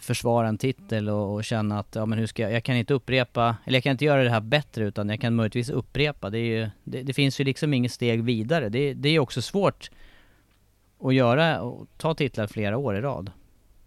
försvara 0.00 0.48
en 0.48 0.58
titel 0.58 1.08
och, 1.08 1.34
och 1.34 1.44
känna 1.44 1.78
att 1.78 1.94
ja 1.94 2.06
men 2.06 2.18
hur 2.18 2.26
ska 2.26 2.42
jag, 2.42 2.52
jag 2.52 2.64
kan 2.64 2.76
inte 2.76 2.94
upprepa, 2.94 3.56
eller 3.64 3.76
jag 3.76 3.82
kan 3.82 3.90
inte 3.92 4.04
göra 4.04 4.24
det 4.24 4.30
här 4.30 4.40
bättre 4.40 4.84
utan 4.84 5.08
jag 5.08 5.20
kan 5.20 5.34
möjligtvis 5.34 5.70
upprepa. 5.70 6.30
Det, 6.30 6.38
ju, 6.38 6.70
det, 6.84 7.02
det 7.02 7.12
finns 7.12 7.40
ju 7.40 7.44
liksom 7.44 7.74
inget 7.74 7.92
steg 7.92 8.22
vidare. 8.24 8.68
Det, 8.68 8.94
det 8.94 9.08
är 9.08 9.18
också 9.18 9.42
svårt 9.42 9.90
att 11.02 11.14
göra 11.14 11.60
och 11.62 11.86
ta 11.96 12.14
titlar 12.14 12.46
flera 12.46 12.76
år 12.76 12.96
i 12.96 13.00
rad. 13.00 13.30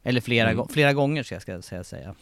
Eller 0.03 0.21
flera, 0.21 0.49
Mm. 0.51 0.67
flera 0.67 0.93
gånger 0.93 1.23
ska 1.23 1.35
jag 1.35 1.41
ska 1.41 1.61
säga. 1.61 1.83
säga. 1.83 2.15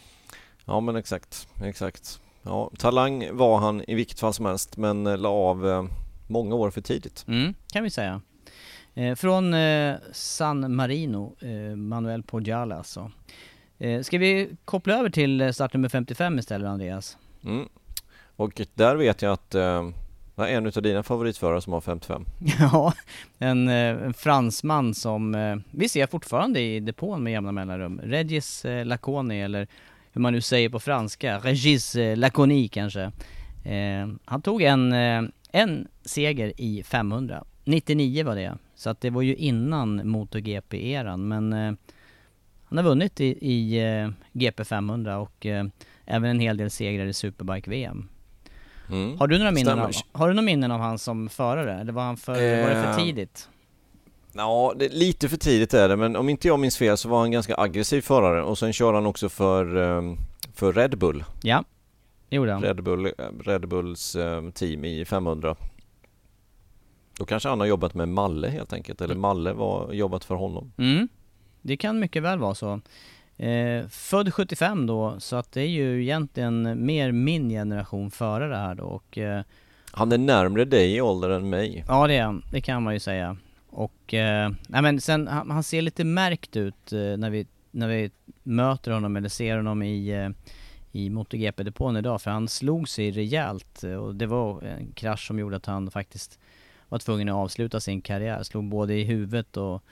Ja 0.65 0.79
men 0.79 0.95
exakt, 0.95 1.47
exakt. 1.63 2.21
Ja, 2.43 2.71
talang 2.77 3.29
var 3.37 3.57
han 3.59 3.83
i 3.87 3.95
vilket 3.95 4.19
fall 4.19 4.33
som 4.33 4.45
helst 4.45 4.77
men 4.77 5.07
eh, 5.07 5.17
la 5.17 5.29
av 5.29 5.67
eh, 5.69 5.85
många 6.27 6.55
år 6.55 6.71
för 6.71 6.81
tidigt. 6.81 7.25
Mm, 7.27 7.53
kan 7.71 7.83
vi 7.83 7.89
säga. 7.89 8.21
Eh, 8.97 9.15
från 9.15 9.53
eh, 9.53 9.95
San 10.11 10.75
Marino, 10.75 11.35
eh, 11.39 11.75
Manuel 11.75 12.23
Poggiala 12.23 12.77
alltså. 12.77 13.11
Eh, 13.77 14.01
ska 14.01 14.17
vi 14.17 14.49
koppla 14.65 14.97
över 14.99 15.09
till 15.09 15.41
eh, 15.41 15.51
startnummer 15.51 15.89
55 15.89 16.39
istället 16.39 16.67
Andreas? 16.67 17.17
Mm. 17.43 17.69
Och 18.35 18.61
där 18.73 18.95
vet 18.95 19.21
jag 19.21 19.33
att 19.33 19.55
eh, 19.55 19.89
det 20.35 20.43
är 20.43 20.57
en 20.57 20.65
utav 20.65 20.83
dina 20.83 21.03
favoritförare 21.03 21.61
som 21.61 21.73
har 21.73 21.81
55. 21.81 22.25
ja, 22.59 22.93
en, 23.39 23.67
eh, 23.67 23.75
en 23.75 24.13
fransman 24.13 24.93
som 24.93 25.61
vi 25.71 25.89
ser 25.89 26.07
fortfarande 26.07 26.59
i 26.59 26.79
depån 26.79 27.23
med 27.23 27.33
jämna 27.33 27.51
mellanrum. 27.51 28.01
Regis 28.03 28.65
Laconi 28.83 29.41
eller 29.41 29.67
hur 30.11 30.21
man 30.21 30.33
nu 30.33 30.41
säger 30.41 30.69
på 30.69 30.79
franska, 30.79 31.39
Regis 31.39 31.95
Laconi 32.15 32.67
kanske. 32.67 33.11
Han 34.25 34.41
tog 34.41 34.61
en, 34.61 34.93
en 35.51 35.87
seger 36.05 36.53
i 36.61 36.83
500. 36.83 37.43
99 37.63 38.25
var 38.25 38.35
det, 38.35 38.57
så 38.77 38.89
att 38.89 39.01
det 39.01 39.09
var 39.09 39.21
ju 39.21 39.35
innan 39.35 40.09
MotoGP-eran 40.09 41.27
men 41.27 41.53
eh, 41.53 41.73
han 42.63 42.77
har 42.77 42.83
vunnit 42.83 43.21
i, 43.21 43.25
i 43.25 43.79
eh, 43.79 44.09
GP 44.33 44.63
500 44.65 45.17
och 45.17 45.45
eh, 45.45 45.65
även 46.05 46.29
en 46.29 46.39
hel 46.39 46.57
del 46.57 46.71
segrar 46.71 47.05
i 47.05 47.13
Superbike-VM. 47.13 48.09
Mm. 48.89 49.17
Har 49.17 49.27
du 49.27 49.37
några 49.37 49.51
minnen 49.51 49.79
av, 49.79 49.91
har 50.11 50.27
du 50.27 50.33
några 50.33 50.45
minnen 50.45 50.71
av 50.71 50.79
han 50.79 50.99
som 50.99 51.29
förare? 51.29 51.79
Eller 51.79 51.93
var, 51.93 52.03
han 52.03 52.17
för, 52.17 52.33
var 52.33 52.69
det 52.69 52.83
för 52.83 53.03
tidigt? 53.03 53.49
Ja, 54.33 54.73
det, 54.75 54.89
lite 54.93 55.29
för 55.29 55.37
tidigt 55.37 55.73
är 55.73 55.89
det, 55.89 55.95
men 55.95 56.15
om 56.15 56.29
inte 56.29 56.47
jag 56.47 56.59
minns 56.59 56.77
fel 56.77 56.97
så 56.97 57.09
var 57.09 57.19
han 57.19 57.31
ganska 57.31 57.55
aggressiv 57.57 58.01
förare 58.01 58.43
och 58.43 58.57
sen 58.57 58.73
kör 58.73 58.93
han 58.93 59.05
också 59.05 59.29
för, 59.29 59.65
för 60.53 60.73
Red 60.73 60.97
Bull. 60.97 61.23
Ja, 61.41 61.63
det 62.29 62.35
gjorde 62.35 62.53
han. 62.53 62.61
Red, 62.61 62.83
Bull, 62.83 63.11
Red 63.45 63.67
Bulls 63.67 64.17
team 64.53 64.85
i 64.85 65.05
500. 65.05 65.55
Då 67.19 67.25
kanske 67.25 67.49
han 67.49 67.59
har 67.59 67.67
jobbat 67.67 67.93
med 67.93 68.09
Malle 68.09 68.47
helt 68.49 68.73
enkelt, 68.73 69.01
eller 69.01 69.15
Malle 69.15 69.53
var 69.53 69.93
jobbat 69.93 70.23
för 70.25 70.35
honom. 70.35 70.71
Mm. 70.77 71.07
Det 71.61 71.77
kan 71.77 71.99
mycket 71.99 72.23
väl 72.23 72.39
vara 72.39 72.55
så. 72.55 72.81
Eh, 73.37 73.87
född 73.87 74.33
75 74.33 74.85
då, 74.85 75.19
så 75.19 75.35
att 75.35 75.51
det 75.51 75.61
är 75.61 75.67
ju 75.67 76.03
egentligen 76.03 76.85
mer 76.85 77.11
min 77.11 77.49
generation 77.49 78.11
före 78.11 78.47
det 78.47 78.57
här 78.57 78.75
då 78.75 78.83
och 78.83 79.17
eh, 79.17 79.41
Han 79.91 80.11
är 80.11 80.17
närmre 80.17 80.65
dig 80.65 80.95
i 80.95 81.01
ålder 81.01 81.29
än 81.29 81.49
mig. 81.49 81.83
ja 81.87 82.07
det 82.07 82.13
är 82.13 82.23
han, 82.23 82.43
det 82.51 82.61
kan 82.61 82.83
man 82.83 82.93
ju 82.93 82.99
säga. 82.99 83.37
Och, 83.69 84.13
eh, 84.13 84.51
nej 84.67 84.81
men 84.81 85.01
sen, 85.01 85.27
han, 85.27 85.51
han 85.51 85.63
ser 85.63 85.81
lite 85.81 86.03
märkt 86.03 86.55
ut 86.55 86.93
eh, 86.93 86.99
när, 86.99 87.29
vi, 87.29 87.47
när 87.71 87.87
vi 87.87 88.11
möter 88.43 88.91
honom 88.91 89.15
eller 89.15 89.29
ser 89.29 89.57
honom 89.57 89.83
i, 89.83 90.09
eh, 90.09 90.29
i 90.91 91.09
MotoGP-depån 91.09 91.97
idag 91.97 92.21
för 92.21 92.31
han 92.31 92.47
slog 92.47 92.89
sig 92.89 93.11
rejält 93.11 93.83
eh, 93.83 93.93
och 93.93 94.15
det 94.15 94.25
var 94.25 94.61
en 94.63 94.91
krasch 94.91 95.27
som 95.27 95.39
gjorde 95.39 95.57
att 95.57 95.65
han 95.65 95.91
faktiskt 95.91 96.39
var 96.89 96.99
tvungen 96.99 97.29
att 97.29 97.35
avsluta 97.35 97.79
sin 97.79 98.01
karriär. 98.01 98.43
Slog 98.43 98.63
både 98.69 98.93
i 98.93 99.03
huvudet 99.03 99.57
och, 99.57 99.83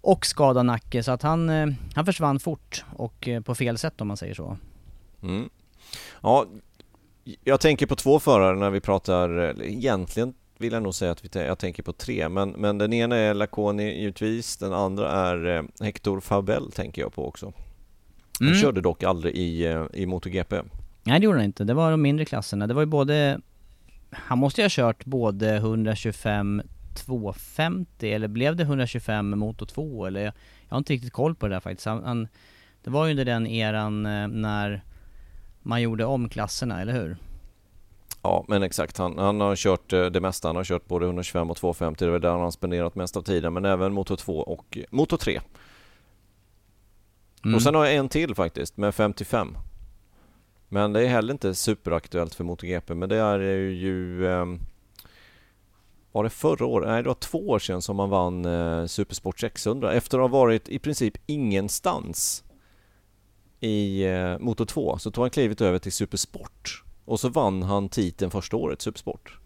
och 0.00 0.26
skadade 0.26 0.62
nacke 0.62 1.02
så 1.02 1.12
att 1.12 1.22
han, 1.22 1.48
eh, 1.50 1.66
han 1.94 2.06
försvann 2.06 2.40
fort 2.40 2.84
och 2.96 3.28
eh, 3.28 3.40
på 3.42 3.54
fel 3.54 3.78
sätt 3.78 4.00
om 4.00 4.08
man 4.08 4.16
säger 4.16 4.34
så. 4.34 4.56
Mm. 5.22 5.48
Ja, 6.22 6.46
jag 7.44 7.60
tänker 7.60 7.86
på 7.86 7.96
två 7.96 8.20
förare 8.20 8.56
när 8.58 8.70
vi 8.70 8.80
pratar, 8.80 9.60
egentligen 9.62 10.34
vill 10.58 10.72
jag 10.72 10.82
nog 10.82 10.94
säga 10.94 11.12
att 11.12 11.34
jag 11.34 11.58
tänker 11.58 11.82
på 11.82 11.92
tre, 11.92 12.28
men, 12.28 12.50
men 12.50 12.78
den 12.78 12.92
ena 12.92 13.16
är 13.16 13.34
Laconi 13.34 14.00
givetvis, 14.00 14.56
den 14.56 14.72
andra 14.72 15.10
är 15.12 15.56
eh, 15.56 15.62
Hector 15.80 16.20
Fabel 16.20 16.72
tänker 16.72 17.02
jag 17.02 17.12
på 17.12 17.28
också. 17.28 17.52
Han 18.38 18.48
Mm. 18.48 18.60
körde 18.60 18.80
dock 18.80 19.02
aldrig 19.02 19.34
i, 19.34 19.64
i 19.92 20.06
MotoGP. 20.06 20.62
Nej 21.02 21.20
det 21.20 21.24
gjorde 21.24 21.38
han 21.38 21.44
inte, 21.44 21.64
det 21.64 21.74
var 21.74 21.90
de 21.90 22.02
mindre 22.02 22.24
klasserna. 22.24 22.66
Det 22.66 22.74
var 22.74 22.82
ju 22.82 22.86
både, 22.86 23.40
han 24.10 24.38
måste 24.38 24.60
ju 24.60 24.64
ha 24.64 24.70
kört 24.70 25.04
både 25.04 25.56
125 25.56 26.62
250 26.94 28.12
eller 28.12 28.28
blev 28.28 28.56
det 28.56 28.62
125 28.62 29.38
motor 29.38 29.66
2 29.66 30.06
eller 30.06 30.20
jag, 30.20 30.32
har 30.68 30.78
inte 30.78 30.92
riktigt 30.92 31.12
koll 31.12 31.34
på 31.34 31.48
det 31.48 31.54
där 31.54 31.60
faktiskt. 31.60 31.86
Han, 31.86 32.04
han, 32.04 32.28
det 32.82 32.90
var 32.90 33.04
ju 33.04 33.10
under 33.10 33.24
den 33.24 33.46
eran 33.46 34.06
eh, 34.06 34.28
när 34.28 34.84
man 35.62 35.82
gjorde 35.82 36.04
om 36.04 36.28
klasserna, 36.28 36.80
eller 36.80 36.92
hur? 36.92 37.16
Ja, 38.22 38.44
men 38.48 38.62
exakt. 38.62 38.98
Han, 38.98 39.18
han 39.18 39.40
har 39.40 39.56
kört 39.56 39.92
eh, 39.92 40.06
det 40.06 40.20
mesta. 40.20 40.48
Han 40.48 40.56
har 40.56 40.64
kört 40.64 40.86
både 40.86 41.06
125 41.06 41.50
och 41.50 41.56
250. 41.56 42.04
Det 42.04 42.14
är 42.14 42.18
där 42.18 42.30
han 42.30 42.40
har 42.40 42.50
spenderat 42.50 42.94
mest 42.94 43.16
av 43.16 43.22
tiden, 43.22 43.52
men 43.52 43.64
även 43.64 43.92
Moto 43.92 44.16
2 44.16 44.38
och 44.38 44.78
eh, 44.78 44.84
Moto 44.90 45.16
3. 45.16 45.40
Mm. 47.44 47.54
Och 47.54 47.62
sen 47.62 47.74
har 47.74 47.84
jag 47.84 47.94
en 47.94 48.08
till 48.08 48.34
faktiskt, 48.34 48.76
med 48.76 48.94
55. 48.94 49.56
Men 50.72 50.92
det 50.92 51.02
är 51.02 51.08
heller 51.08 51.32
inte 51.32 51.54
superaktuellt 51.54 52.34
för 52.34 52.44
MotoGP, 52.44 52.94
men 52.94 53.08
det 53.08 53.16
är 53.16 53.38
ju... 53.38 54.26
ehm, 54.26 54.60
var 56.12 56.24
det 56.24 56.30
förra 56.30 56.66
året? 56.66 56.88
Nej, 56.88 57.02
det 57.02 57.08
var 57.08 57.14
två 57.14 57.48
år 57.48 57.58
sedan 57.58 57.82
som 57.82 57.96
man 57.96 58.10
vann 58.10 58.44
eh, 58.44 58.86
Supersport 58.86 59.40
600 59.40 59.92
efter 59.92 60.18
att 60.18 60.30
ha 60.30 60.38
varit 60.38 60.68
i 60.68 60.78
princip 60.78 61.14
ingenstans 61.26 62.44
i 63.60 64.04
eh, 64.04 64.38
Moto 64.38 64.64
2 64.66 64.98
så 64.98 65.10
tog 65.10 65.22
han 65.22 65.30
klivet 65.30 65.60
över 65.60 65.78
till 65.78 65.92
Supersport 65.92 66.84
och 67.04 67.20
så 67.20 67.28
vann 67.28 67.62
han 67.62 67.88
titeln 67.88 68.30
första 68.30 68.56
året, 68.56 68.82
Supersport. 68.82 69.38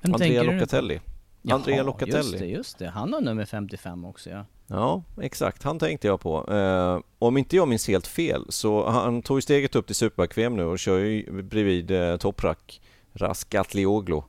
Vem 0.00 0.14
Andrea 0.14 0.28
tänker 0.28 0.52
du? 0.52 0.58
Locatelli. 0.58 1.00
Jaha, 1.42 1.54
Andrea 1.54 1.82
Locatelli. 1.82 2.16
just 2.16 2.38
det, 2.38 2.46
just 2.46 2.78
det. 2.78 2.88
Han 2.88 3.12
har 3.12 3.20
nummer 3.20 3.44
55 3.44 4.04
också 4.04 4.30
ja. 4.30 4.44
Ja, 4.66 5.02
exakt. 5.20 5.62
Han 5.62 5.78
tänkte 5.78 6.06
jag 6.06 6.20
på. 6.20 6.52
Eh, 6.54 7.00
om 7.18 7.36
inte 7.36 7.56
jag 7.56 7.68
minns 7.68 7.88
helt 7.88 8.06
fel 8.06 8.46
så 8.48 8.88
han 8.88 9.22
tog 9.22 9.42
steget 9.42 9.76
upp 9.76 9.86
till 9.86 9.96
Superbike-VM 9.96 10.56
nu 10.56 10.64
och 10.64 10.78
kör 10.78 10.98
ju 10.98 11.42
bredvid 11.42 11.90
eh, 11.90 12.16
Toprak 12.16 12.80
Raskatlioglu. 13.12 14.22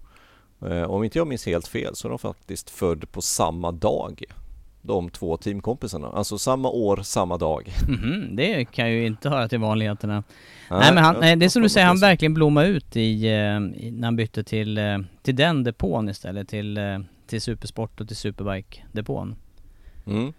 Eh, 0.65 0.83
om 0.83 1.03
inte 1.03 1.17
jag 1.17 1.27
minns 1.27 1.45
helt 1.45 1.67
fel 1.67 1.95
så 1.95 2.07
är 2.07 2.09
de 2.09 2.19
faktiskt 2.19 2.69
född 2.69 3.11
på 3.11 3.21
samma 3.21 3.71
dag. 3.71 4.23
De 4.81 5.09
två 5.09 5.37
teamkompisarna. 5.37 6.07
Alltså 6.07 6.37
samma 6.37 6.69
år, 6.69 6.97
samma 7.03 7.37
dag. 7.37 7.69
Mhm, 7.89 8.35
det 8.35 8.65
kan 8.65 8.91
ju 8.91 9.05
inte 9.05 9.29
höra 9.29 9.47
till 9.47 9.59
vanligheterna. 9.59 10.23
Nej, 10.69 10.93
men 10.93 11.03
han, 11.03 11.15
nej, 11.19 11.35
det 11.35 11.45
är 11.45 11.49
som 11.49 11.61
du 11.61 11.69
säger, 11.69 11.87
han 11.87 11.99
verkligen 11.99 12.33
blommade 12.33 12.67
ut 12.67 12.95
i, 12.95 13.25
eh, 13.27 13.31
i, 13.85 13.91
när 13.91 14.07
han 14.07 14.15
bytte 14.15 14.43
till, 14.43 14.77
eh, 14.77 14.97
till 15.21 15.35
den 15.35 15.63
depån 15.63 16.09
istället, 16.09 16.47
till, 16.49 16.77
eh, 16.77 16.99
till 17.27 17.41
Supersport 17.41 18.01
och 18.01 18.07
till 18.07 18.17
Superbike-depån. 18.17 19.35
Mm. 20.07 20.33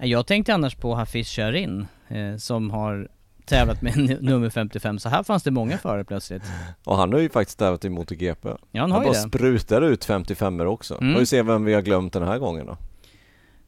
Jag 0.00 0.26
tänkte 0.26 0.54
annars 0.54 0.74
på 0.74 0.94
Hafiz 0.94 1.28
Sharin, 1.28 1.86
eh, 2.08 2.36
som 2.36 2.70
har 2.70 3.08
tävlat 3.46 3.82
med 3.82 3.96
n- 3.96 4.18
nummer 4.20 4.50
55, 4.50 4.98
så 4.98 5.08
här 5.08 5.22
fanns 5.22 5.42
det 5.42 5.50
många 5.50 5.78
förare 5.78 6.04
plötsligt. 6.04 6.42
Och 6.84 6.96
han 6.96 7.12
har 7.12 7.20
ju 7.20 7.28
faktiskt 7.28 7.58
tävlat 7.58 7.84
i 7.84 7.88
MotoGP. 7.88 8.48
Ja, 8.48 8.80
han 8.80 8.80
Han 8.80 8.90
har 8.92 9.00
ju 9.00 9.04
bara 9.06 9.12
det. 9.22 9.28
sprutar 9.28 9.82
ut 9.82 10.04
55 10.04 10.60
också. 10.60 10.98
Mm. 11.00 11.12
Får 11.12 11.20
vi 11.20 11.26
se 11.26 11.42
vem 11.42 11.64
vi 11.64 11.74
har 11.74 11.82
glömt 11.82 12.12
den 12.12 12.22
här 12.22 12.38
gången 12.38 12.66
då. 12.66 12.76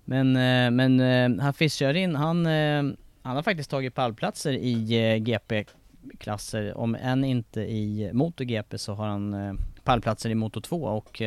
Men, 0.09 0.37
eh, 0.37 0.71
men 0.71 1.01
eh, 1.01 1.45
Hafiz 1.45 1.79
Sharin, 1.79 2.15
han, 2.17 2.47
eh, 2.47 2.83
han 3.23 3.37
har 3.37 3.43
faktiskt 3.43 3.71
tagit 3.71 3.95
pallplatser 3.95 4.53
i 4.53 4.75
GP-klasser. 5.21 6.79
Om 6.79 6.95
än 6.95 7.25
inte 7.25 7.61
i 7.61 8.11
MotoGP 8.13 8.79
så 8.79 8.95
har 8.95 9.07
han 9.07 9.59
pallplatser 9.85 10.31
i 10.31 10.35
Moto 10.35 10.61
2 10.61 10.83
och 10.83 11.23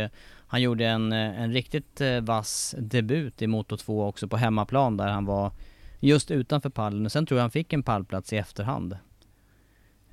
han 0.47 0.61
gjorde 0.61 0.85
en, 0.87 1.11
en 1.11 1.53
riktigt 1.53 2.01
vass 2.21 2.75
debut 2.77 3.41
i 3.41 3.47
Moto 3.47 3.77
2 3.77 4.07
också 4.07 4.27
på 4.27 4.37
hemmaplan 4.37 4.97
där 4.97 5.07
han 5.07 5.25
var 5.25 5.51
just 5.99 6.31
utanför 6.31 6.69
pallen. 6.69 7.05
Och 7.05 7.11
sen 7.11 7.25
tror 7.25 7.37
jag 7.37 7.43
han 7.43 7.51
fick 7.51 7.73
en 7.73 7.83
pallplats 7.83 8.33
i 8.33 8.37
efterhand. 8.37 8.97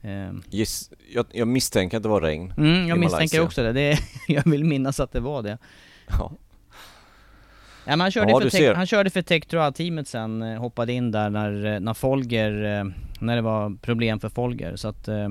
Eh, 0.07 0.33
Giss, 0.51 0.91
jag, 1.13 1.27
jag 1.33 1.49
misstänker 1.49 1.97
att 1.97 2.03
det 2.03 2.09
var 2.09 2.21
regn. 2.21 2.55
Mm, 2.57 2.89
jag 2.89 2.99
misstänker 2.99 3.41
också 3.41 3.63
det. 3.63 3.73
det 3.73 3.93
är, 3.93 3.99
jag 4.29 4.51
vill 4.51 4.65
minnas 4.65 5.01
att 5.01 5.13
det 5.13 5.21
var 5.21 5.43
det. 5.43 5.59
Ja. 6.09 6.33
Men 7.87 8.01
han, 8.01 8.11
körde 8.11 8.31
Ja, 8.31 8.37
för 8.39 8.45
du 8.45 8.49
Tec- 8.51 8.59
ser. 8.59 8.75
han 8.75 8.87
körde 8.87 9.11
för 9.11 9.23
Tektroa-teamet 9.23 10.09
sen, 10.09 10.43
eh, 10.43 10.61
hoppade 10.61 10.93
in 10.93 11.11
där 11.11 11.31
när, 11.31 11.65
eh, 11.75 11.81
när 11.81 11.95
Folger, 11.95 12.79
eh, 12.81 12.85
när 13.21 13.37
det 13.37 13.43
var 13.43 13.77
problem 13.83 14.21
för 14.21 14.29
Folger. 14.29 14.77
Så 14.77 14.89
att, 14.89 15.09
eh, 15.09 15.29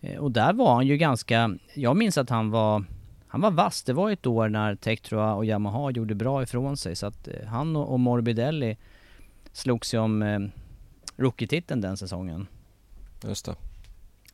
eh, 0.00 0.18
och 0.18 0.30
där 0.32 0.52
var 0.52 0.74
han 0.74 0.86
ju 0.86 0.96
ganska, 0.96 1.56
jag 1.74 1.96
minns 1.96 2.18
att 2.18 2.30
han 2.30 2.50
var, 2.50 2.84
han 3.28 3.40
var 3.40 3.50
vass. 3.50 3.82
Det 3.82 3.92
var 3.92 4.10
ett 4.10 4.26
år 4.26 4.48
när 4.48 4.74
Tektroa 4.74 5.34
och 5.34 5.44
Yamaha 5.44 5.90
gjorde 5.90 6.14
bra 6.14 6.42
ifrån 6.42 6.76
sig. 6.76 6.96
Så 6.96 7.06
att 7.06 7.28
eh, 7.28 7.46
han 7.46 7.76
och, 7.76 8.00
Morbidelli 8.00 8.76
slogs 9.52 9.94
ju 9.94 9.98
om 9.98 10.22
eh, 10.22 10.38
rookie-titeln 11.16 11.80
den 11.80 11.96
säsongen. 11.96 12.46
Just 13.24 13.46
det. 13.46 13.54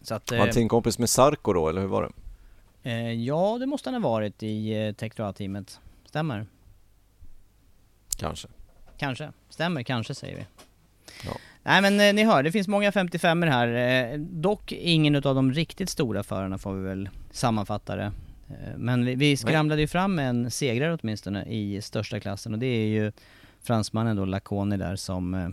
Så 0.03 0.15
att, 0.15 0.31
Var 0.31 0.39
han 0.39 0.49
eh, 0.49 0.55
teamkompis 0.55 0.99
med 0.99 1.09
Sarko 1.11 1.53
då, 1.53 1.69
eller 1.69 1.81
hur 1.81 1.89
var 1.89 2.03
det? 2.03 2.13
eh, 2.91 3.13
ja, 3.13 3.57
det 3.61 3.67
måste 3.67 3.91
han 3.91 4.03
ha 4.03 4.11
varit 4.11 4.43
i 4.43 4.87
eh, 4.87 4.93
Tektroa-teamet. 4.93 5.81
Stämmer. 6.05 6.47
Kanske. 8.17 8.49
Kanske. 8.99 9.33
Stämmer, 9.49 9.83
kanske 9.83 10.15
säger 10.15 10.37
vi. 10.37 10.47
Ja. 11.25 11.37
Nej 11.63 11.83
men 11.83 12.01
eh, 12.01 12.15
ni 12.15 12.25
hör, 12.25 12.43
det 12.43 12.53
finns 12.53 12.69
många 12.69 12.93
55 12.93 13.43
här. 13.43 13.69
Eh, 13.69 14.19
dock 14.19 14.73
ingen 14.73 15.15
utav 15.15 15.35
de 15.35 15.53
riktigt 15.53 15.91
stora 15.91 16.23
förarna 16.23 16.59
får 16.59 16.75
vi 16.75 16.89
väl 16.89 17.09
sammanfatta 17.31 17.97
det. 17.97 18.13
Eh, 18.49 18.77
men 18.77 19.05
vi, 19.05 19.15
vi 19.15 19.37
skramlade 19.37 19.81
ju 19.81 19.87
fram 19.87 20.19
en 20.19 20.51
segrare 20.51 20.99
åtminstone 21.03 21.45
i 21.45 21.83
största 21.83 22.21
klassen 22.21 22.53
och 22.53 22.59
det 22.59 22.67
är 22.67 22.87
ju 22.87 23.13
fransmannen 23.63 24.17
då 24.17 24.25
Laconi 24.25 24.77
där 24.77 24.97
som 24.97 25.35
eh, 25.35 25.49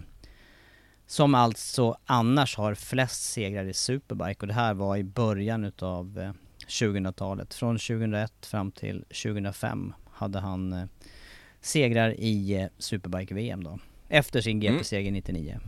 som 1.08 1.36
alltså 1.36 1.98
annars 2.06 2.58
har 2.58 2.76
flest 2.76 3.24
segrar 3.24 3.66
i 3.66 3.74
Superbike 3.74 4.40
och 4.42 4.48
det 4.48 4.54
här 4.54 4.74
var 4.74 4.98
i 4.98 5.04
början 5.04 5.64
utav 5.66 6.20
eh, 6.20 6.32
2000-talet. 6.68 7.54
Från 7.54 7.78
2001 7.78 8.46
fram 8.46 8.72
till 8.72 9.06
2005 9.24 9.94
hade 10.12 10.40
han 10.40 10.90
segrar 11.64 12.16
i 12.20 12.54
eh, 12.62 12.68
Superbike-VM 12.78 13.64
då. 13.64 13.80
Efter 14.10 14.42
sin 14.42 14.62
Mm. 14.62 14.74
GP-seger 14.74 15.12
99. 15.12 15.60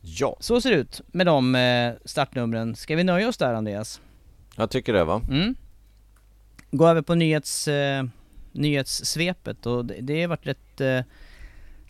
Ja, 0.00 0.36
Så 0.40 0.60
ser 0.60 0.70
det 0.70 0.76
ut 0.76 1.00
med 1.06 1.26
de 1.26 1.54
eh, 1.54 1.92
startnumren. 2.04 2.76
Ska 2.76 2.96
vi 2.96 3.04
nöja 3.04 3.28
oss 3.28 3.36
där 3.36 3.54
Andreas? 3.54 4.00
jag 4.56 4.70
tycker 4.70 4.92
det 4.92 5.04
va? 5.04 5.22
Mm. 5.30 5.54
Gå 6.70 6.86
över 6.88 7.02
på 7.02 7.14
nyhets, 7.14 7.68
eh, 7.68 8.04
nyhetssvepet 8.52 9.66
och 9.66 9.84
det, 9.84 9.96
det 10.00 10.20
har 10.20 10.28
varit 10.28 10.46
rätt 10.46 10.80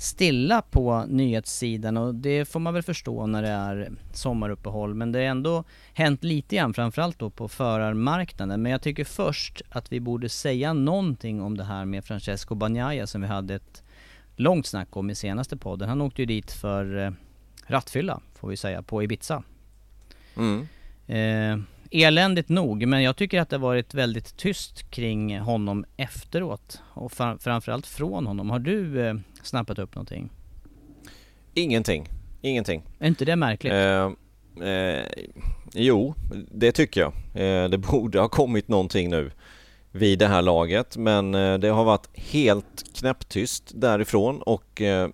stilla 0.01 0.63
på 0.63 1.05
nyhetssidan 1.09 1.97
och 1.97 2.15
det 2.15 2.45
får 2.45 2.61
man 2.61 2.75
väl 2.75 2.83
förstå 2.83 3.27
när 3.27 3.43
det 3.43 3.49
är 3.49 3.93
sommaruppehåll 4.13 4.95
men 4.95 5.13
det 5.13 5.19
har 5.19 5.27
ändå 5.27 5.65
hänt 5.95 6.25
lite 6.25 6.57
grann 6.57 6.75
framförallt 6.75 7.19
då 7.19 7.31
på 7.31 7.49
förarmarknaden 7.49 8.63
men 8.63 8.73
jag 8.73 8.83
tycker 8.83 9.05
först 9.05 9.63
att 9.69 9.93
vi 9.93 10.01
borde 10.01 10.29
säga 10.29 10.73
någonting 10.73 11.43
om 11.43 11.57
det 11.57 11.65
här 11.65 11.85
med 11.85 12.05
Francesco 12.05 12.55
Bagnaia 12.55 13.07
som 13.07 13.21
vi 13.21 13.27
hade 13.27 13.55
ett 13.55 13.83
långt 14.37 14.67
snack 14.67 14.97
om 14.97 15.11
i 15.11 15.15
senaste 15.15 15.57
podden. 15.57 15.89
Han 15.89 16.01
åkte 16.01 16.23
ju 16.23 16.27
dit 16.27 16.53
för 16.53 16.99
eh, 16.99 17.11
rattfylla, 17.67 18.21
får 18.35 18.49
vi 18.49 18.57
säga, 18.57 18.83
på 18.83 19.03
Ibiza. 19.03 19.43
Mm. 20.37 20.69
Eh, 21.07 21.65
eländigt 21.91 22.49
nog, 22.49 22.87
men 22.87 23.03
jag 23.03 23.17
tycker 23.17 23.41
att 23.41 23.51
det 23.51 23.59
varit 23.59 23.95
väldigt 23.95 24.37
tyst 24.37 24.91
kring 24.91 25.39
honom 25.39 25.85
efteråt. 25.97 26.83
Och 26.89 27.13
fram, 27.13 27.39
framförallt 27.39 27.87
från 27.87 28.27
honom. 28.27 28.51
Har 28.51 28.59
du 28.59 29.07
eh, 29.07 29.15
snappat 29.47 29.79
upp 29.79 29.95
någonting? 29.95 30.31
Ingenting. 31.55 32.09
Ingenting. 32.41 32.83
Är 32.99 33.07
inte 33.07 33.25
det 33.25 33.37
märkligt? 33.37 33.73
Eh, 33.73 34.69
eh, 34.69 35.05
jo, 35.73 36.15
det 36.51 36.73
tycker 36.73 37.01
jag. 37.01 37.13
Eh, 37.35 37.69
det 37.69 37.79
borde 37.91 38.21
ha 38.21 38.29
kommit 38.29 38.69
någonting 38.69 39.11
nu 39.11 39.31
vid 39.93 40.19
det 40.19 40.27
här 40.27 40.43
laget 40.43 40.97
men 40.97 41.35
eh, 41.35 41.59
det 41.59 41.69
har 41.69 41.85
varit 41.85 42.09
helt 42.15 42.85
knäpptyst 42.95 43.73
därifrån 43.75 44.43
och 44.43 44.81
eh, 44.81 45.09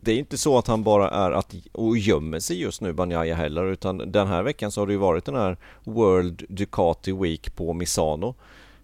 det 0.00 0.12
är 0.12 0.16
inte 0.16 0.38
så 0.38 0.58
att 0.58 0.66
han 0.66 0.82
bara 0.82 1.10
är 1.10 1.30
att 1.30 1.54
och 1.72 1.98
gömmer 1.98 2.40
sig 2.40 2.60
just 2.60 2.80
nu 2.80 2.92
Banjaya 2.92 3.34
heller 3.34 3.64
utan 3.64 3.98
den 4.12 4.28
här 4.28 4.42
veckan 4.42 4.72
så 4.72 4.80
har 4.80 4.86
det 4.86 4.92
ju 4.92 4.98
varit 4.98 5.24
den 5.24 5.34
här 5.34 5.56
World 5.84 6.44
Ducati 6.48 7.12
Week 7.12 7.56
på 7.56 7.72
Misano 7.72 8.34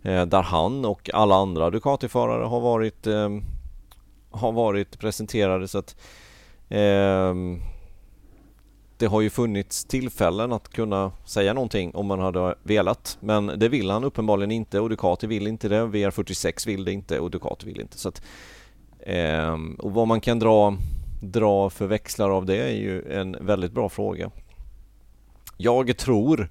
eh, 0.03 0.27
där 0.27 0.43
han 0.43 0.85
och 0.85 1.11
alla 1.13 1.35
andra 1.35 1.71
Ducati-förare 1.71 2.45
har 2.45 2.61
varit 2.61 3.07
har 4.31 4.53
varit 4.53 4.99
presenterade 4.99 5.69
så 5.69 5.79
att 5.79 5.97
ehm, 6.69 7.61
det 8.97 9.07
har 9.07 9.21
ju 9.21 9.31
funnits 9.31 9.85
tillfällen 9.85 10.53
att 10.53 10.69
kunna 10.69 11.13
säga 11.25 11.53
någonting 11.53 11.95
om 11.95 12.07
man 12.07 12.21
hade 12.21 12.55
velat. 12.63 13.19
Men 13.21 13.47
det 13.47 13.69
vill 13.69 13.91
han 13.91 14.05
uppenbarligen 14.05 14.51
inte 14.51 14.81
och 14.81 14.89
Ducati 14.89 15.27
vill 15.27 15.47
inte 15.47 15.69
det, 15.69 15.81
VR46 15.81 16.67
vill 16.67 16.85
det 16.85 16.93
inte 16.93 17.21
och 17.21 17.31
Ducati 17.31 17.67
vill 17.67 17.81
inte. 17.81 17.99
Så 17.99 18.09
att 18.09 18.23
eh, 18.99 19.57
och 19.79 19.93
vad 19.93 20.09
man 20.09 20.21
kan 20.21 20.39
dra, 20.39 20.77
dra 21.23 21.71
för 21.71 21.87
växlar 21.87 22.31
av 22.31 22.47
det 22.47 22.57
är 22.57 22.75
ju 22.75 23.13
en 23.13 23.37
väldigt 23.41 23.73
bra 23.73 23.89
fråga. 23.89 24.31
Jag 25.57 25.97
tror 25.97 26.49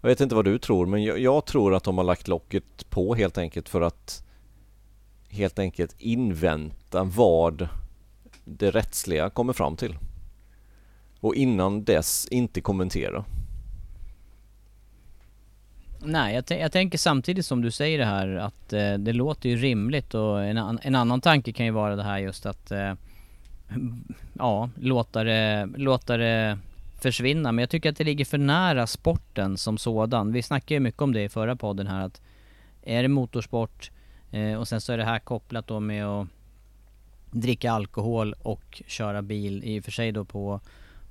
jag 0.00 0.08
vet 0.08 0.20
inte 0.20 0.34
vad 0.34 0.44
du 0.44 0.58
tror 0.58 0.86
men 0.86 1.04
jag, 1.04 1.18
jag 1.18 1.44
tror 1.44 1.74
att 1.74 1.84
de 1.84 1.98
har 1.98 2.04
lagt 2.04 2.28
locket 2.28 2.90
på 2.90 3.14
helt 3.14 3.38
enkelt 3.38 3.68
för 3.68 3.80
att 3.80 4.24
helt 5.28 5.58
enkelt 5.58 5.94
invänta 5.98 7.04
vad 7.04 7.68
det 8.44 8.70
rättsliga 8.70 9.30
kommer 9.30 9.52
fram 9.52 9.76
till 9.76 9.96
och 11.20 11.34
innan 11.34 11.84
dess 11.84 12.28
inte 12.30 12.60
kommentera? 12.60 13.24
Nej, 16.00 16.34
jag, 16.34 16.60
jag, 16.60 16.72
tänker 16.72 16.98
samtidigt 16.98 17.46
som 17.46 17.62
du 17.62 17.70
säger 17.70 17.98
det 17.98 18.04
här 18.04 18.28
att 18.28 18.72
eh, 18.72 18.94
det 18.94 19.12
låter 19.12 19.48
ju 19.48 19.56
rimligt 19.56 20.14
och 20.14 20.44
en, 20.44 20.78
en, 20.82 20.94
annan 20.94 21.20
tanke 21.20 21.52
kan 21.52 21.66
ju 21.66 21.72
vara 21.72 21.96
det 21.96 22.02
här 22.02 22.18
just 22.18 22.46
att 22.46 22.70
eh, 22.70 22.94
ja, 24.32 24.70
låta 24.80 25.24
det, 25.24 25.68
låta 25.76 26.16
det 26.16 26.58
försvinna. 27.00 27.52
Men 27.52 27.62
jag 27.62 27.70
tycker 27.70 27.90
att 27.90 27.96
det 27.96 28.04
ligger 28.04 28.24
för 28.24 28.38
nära 28.38 28.86
sporten 28.86 29.56
som 29.56 29.78
sådan. 29.78 30.32
Vi 30.32 30.42
snackade 30.42 30.74
ju 30.74 30.80
mycket 30.80 31.02
om 31.02 31.12
det 31.12 31.22
i 31.22 31.28
förra 31.28 31.56
podden 31.56 31.86
här 31.86 32.06
att 32.06 32.20
är 32.82 33.02
det 33.02 33.08
motorsport 33.08 33.90
eh, 34.30 34.54
och 34.54 34.68
sen 34.68 34.80
så 34.80 34.92
är 34.92 34.98
det 34.98 35.04
här 35.04 35.18
kopplat 35.18 35.66
då 35.66 35.80
med 35.80 36.06
att 36.06 36.28
dricka 37.30 37.72
alkohol 37.72 38.34
och 38.42 38.82
köra 38.86 39.22
bil 39.22 39.64
i 39.64 39.80
och 39.80 39.84
för 39.84 39.92
sig 39.92 40.12
då 40.12 40.24
på 40.24 40.60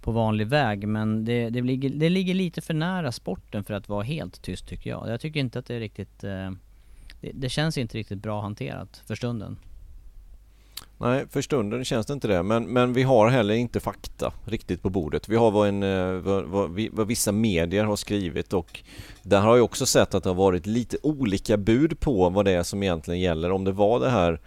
på 0.01 0.11
vanlig 0.11 0.47
väg 0.47 0.87
men 0.87 1.25
det, 1.25 1.49
det, 1.49 1.61
ligger, 1.61 1.89
det 1.89 2.09
ligger 2.09 2.33
lite 2.33 2.61
för 2.61 2.73
nära 2.73 3.11
sporten 3.11 3.63
för 3.63 3.73
att 3.73 3.89
vara 3.89 4.03
helt 4.03 4.41
tyst 4.41 4.67
tycker 4.67 4.89
jag. 4.89 5.09
Jag 5.09 5.21
tycker 5.21 5.39
inte 5.39 5.59
att 5.59 5.65
det 5.65 5.75
är 5.75 5.79
riktigt 5.79 6.23
eh, 6.23 6.51
det, 7.21 7.31
det, 7.33 7.49
känns 7.49 7.77
inte 7.77 7.97
riktigt 7.97 8.19
bra 8.19 8.41
hanterat 8.41 9.03
för 9.07 9.15
stunden. 9.15 9.57
Nej, 10.99 11.25
för 11.29 11.41
stunden 11.41 11.85
känns 11.85 12.05
det 12.05 12.13
inte 12.13 12.27
det. 12.27 12.43
Men, 12.43 12.63
men 12.65 12.93
vi 12.93 13.03
har 13.03 13.29
heller 13.29 13.53
inte 13.53 13.79
fakta 13.79 14.33
riktigt 14.45 14.81
på 14.81 14.89
bordet. 14.89 15.29
Vi 15.29 15.35
har 15.35 15.51
vad, 15.51 15.67
en, 15.67 15.83
eh, 15.83 16.11
vad, 16.11 16.43
vad, 16.43 16.87
vad, 16.91 17.07
vissa 17.07 17.31
medier 17.31 17.83
har 17.83 17.95
skrivit 17.95 18.53
och 18.53 18.79
där 19.23 19.41
har 19.41 19.55
jag 19.55 19.65
också 19.65 19.85
sett 19.85 20.15
att 20.15 20.23
det 20.23 20.29
har 20.29 20.35
varit 20.35 20.65
lite 20.65 20.97
olika 21.03 21.57
bud 21.57 21.99
på 21.99 22.29
vad 22.29 22.45
det 22.45 22.51
är 22.51 22.63
som 22.63 22.83
egentligen 22.83 23.19
gäller. 23.19 23.51
Om 23.51 23.63
det 23.63 23.71
var 23.71 23.99
det 23.99 24.09
här 24.09 24.39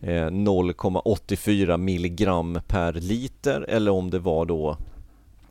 eh, 0.00 0.26
0,84 0.26 1.76
milligram 1.76 2.60
per 2.66 2.92
liter 2.92 3.66
eller 3.68 3.90
om 3.90 4.10
det 4.10 4.18
var 4.18 4.44
då 4.44 4.76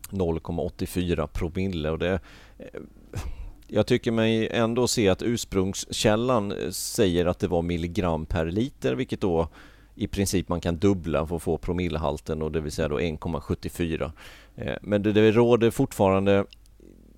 0,84 0.10 1.28
promille 1.28 1.90
och 1.90 2.00
det 2.00 2.20
eh, 2.58 2.82
jag 3.70 3.88
tycker 3.88 4.12
mig 4.12 4.50
ändå 4.50 4.88
se 4.88 5.10
att 5.10 5.22
ursprungskällan 5.22 6.54
säger 6.72 7.26
att 7.26 7.40
det 7.40 7.48
var 7.48 7.62
milligram 7.62 8.26
per 8.26 8.46
liter 8.46 8.96
vilket 8.96 9.22
då 9.22 9.50
i 9.98 10.08
princip 10.08 10.50
man 10.50 10.62
kan 10.62 10.78
dubbla 10.78 11.28
för 11.28 11.36
att 11.36 11.44
få 11.44 11.58
promillehalten 11.58 12.42
och 12.42 12.52
det 12.52 12.60
vill 12.60 12.72
säga 12.72 12.88
då 12.88 13.00
1,74 13.00 14.12
men 14.82 15.04
det, 15.04 15.12
det 15.12 15.32
råder 15.32 15.72
fortfarande 15.72 16.46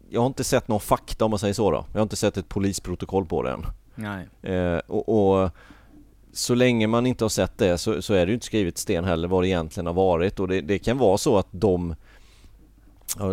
jag 0.10 0.22
har 0.22 0.28
inte 0.28 0.44
sett 0.44 0.68
någon 0.68 0.80
fakta 0.80 1.26
om 1.26 1.32
man 1.32 1.40
säger 1.40 1.54
så 1.54 1.72
då. 1.72 1.86
Jag 1.92 2.00
har 2.00 2.04
inte 2.04 2.16
sett 2.16 2.38
ett 2.38 2.50
polisprotokoll 2.50 3.26
på 3.26 3.44
det 3.44 3.52
än. 3.52 3.66
Nej. 3.96 4.80
och, 4.88 5.10
och 5.10 5.50
så 6.34 6.56
länge 6.56 6.88
man 6.88 7.06
inte 7.06 7.24
har 7.24 7.30
sett 7.30 7.58
det 7.58 7.78
så, 7.78 8.02
så 8.02 8.14
är 8.14 8.26
det 8.26 8.30
ju 8.30 8.34
inte 8.34 8.46
skrivet 8.46 8.78
sten 8.78 9.04
heller 9.04 9.28
vad 9.28 9.44
det 9.44 9.48
egentligen 9.48 9.88
har 9.88 9.94
varit 9.94 10.40
och 10.40 10.48
det, 10.48 10.62
det 10.62 10.80
kan 10.80 10.98
vara 10.98 11.18
så 11.18 11.38
att 11.38 11.48
de 11.52 11.96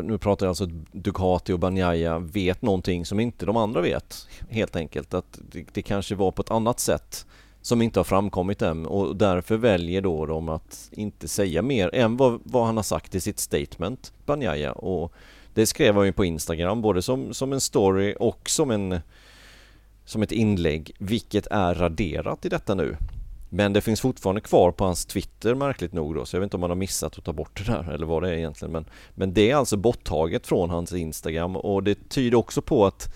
nu 0.02 0.18
pratar 0.18 0.46
jag 0.46 0.50
alltså 0.50 0.66
Ducati 0.92 1.52
och 1.52 1.58
Banjaya 1.58 2.18
vet 2.18 2.62
någonting 2.62 3.06
som 3.06 3.20
inte 3.20 3.46
de 3.46 3.56
andra 3.56 3.80
vet 3.80 4.28
helt 4.48 4.76
enkelt 4.76 5.14
att 5.14 5.38
det, 5.52 5.64
det, 5.72 5.82
kanske 5.82 6.14
var 6.14 6.30
på 6.30 6.42
ett 6.42 6.50
annat 6.50 6.80
sätt 6.80 7.26
som 7.66 7.82
inte 7.82 7.98
har 7.98 8.04
framkommit 8.04 8.62
än 8.62 8.86
och 8.86 9.16
därför 9.16 9.56
väljer 9.56 10.00
då 10.00 10.26
de 10.26 10.48
att 10.48 10.88
inte 10.92 11.28
säga 11.28 11.62
mer 11.62 11.94
än 11.94 12.16
vad, 12.16 12.40
vad 12.44 12.66
han 12.66 12.76
har 12.76 12.82
sagt 12.84 13.14
i 13.14 13.20
sitt 13.20 13.38
statement 13.38 14.12
Banjaya 14.26 14.72
och 14.72 15.12
det 15.54 15.66
skrev 15.66 15.94
han 15.94 16.06
ju 16.06 16.12
på 16.12 16.24
Instagram 16.24 16.82
både 16.82 17.02
som, 17.02 17.34
som 17.34 17.52
en 17.52 17.60
story 17.60 18.14
och 18.20 18.50
som 18.50 18.70
en 18.70 19.00
som 20.04 20.22
ett 20.22 20.32
inlägg, 20.32 20.92
vilket 20.98 21.46
är 21.46 21.74
raderat 21.74 22.44
i 22.44 22.48
detta 22.48 22.74
nu. 22.74 22.96
Men 23.48 23.72
det 23.72 23.80
finns 23.80 24.00
fortfarande 24.00 24.40
kvar 24.40 24.72
på 24.72 24.84
hans 24.84 25.06
Twitter 25.06 25.54
märkligt 25.54 25.92
nog 25.92 26.14
då, 26.14 26.24
så 26.24 26.36
jag 26.36 26.40
vet 26.40 26.46
inte 26.46 26.56
om 26.56 26.62
han 26.62 26.70
har 26.70 26.76
missat 26.76 27.18
att 27.18 27.24
ta 27.24 27.32
bort 27.32 27.66
det 27.66 27.72
där 27.72 27.90
eller 27.90 28.06
vad 28.06 28.22
det 28.22 28.28
är 28.28 28.34
egentligen. 28.34 28.72
Men, 28.72 28.84
men 29.14 29.34
det 29.34 29.50
är 29.50 29.56
alltså 29.56 29.76
borttaget 29.76 30.46
från 30.46 30.70
hans 30.70 30.92
Instagram 30.92 31.56
och 31.56 31.82
det 31.82 32.08
tyder 32.08 32.38
också 32.38 32.62
på 32.62 32.86
att 32.86 33.14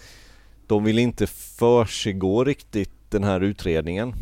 de 0.67 0.85
vill 0.85 0.99
inte 0.99 1.27
försiggå 1.27 2.45
riktigt 2.45 2.91
den 3.09 3.25
här 3.25 3.41
utredningen. 3.41 4.15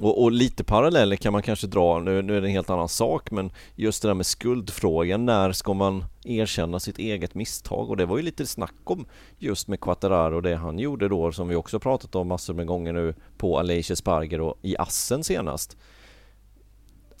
Och, 0.00 0.22
och, 0.22 0.32
lite 0.32 0.64
paralleller 0.64 1.16
kan 1.16 1.32
man 1.32 1.42
kanske 1.42 1.66
dra, 1.66 1.98
nu, 1.98 2.22
nu 2.22 2.36
är 2.36 2.40
det 2.40 2.46
en 2.46 2.52
helt 2.52 2.70
annan 2.70 2.88
sak, 2.88 3.30
men 3.30 3.50
just 3.74 4.02
det 4.02 4.08
där 4.08 4.14
med 4.14 4.26
skuldfrågan, 4.26 5.26
när 5.26 5.52
ska 5.52 5.74
man 5.74 6.04
erkänna 6.24 6.80
sitt 6.80 6.98
eget 6.98 7.34
misstag? 7.34 7.90
Och 7.90 7.96
det 7.96 8.06
var 8.06 8.16
ju 8.16 8.22
lite 8.22 8.46
snack 8.46 8.74
om 8.84 9.06
just 9.38 9.68
med 9.68 9.80
Quattararo, 9.80 10.36
och 10.36 10.42
det 10.42 10.56
han 10.56 10.78
gjorde 10.78 11.08
då, 11.08 11.32
som 11.32 11.48
vi 11.48 11.54
också 11.54 11.78
pratat 11.80 12.14
om 12.14 12.28
massor 12.28 12.54
med 12.54 12.66
gånger 12.66 12.92
nu 12.92 13.14
på 13.36 13.58
Aleix 13.58 13.98
Sparger 13.98 14.40
och 14.40 14.58
i 14.62 14.76
Assen 14.76 15.24
senast. 15.24 15.76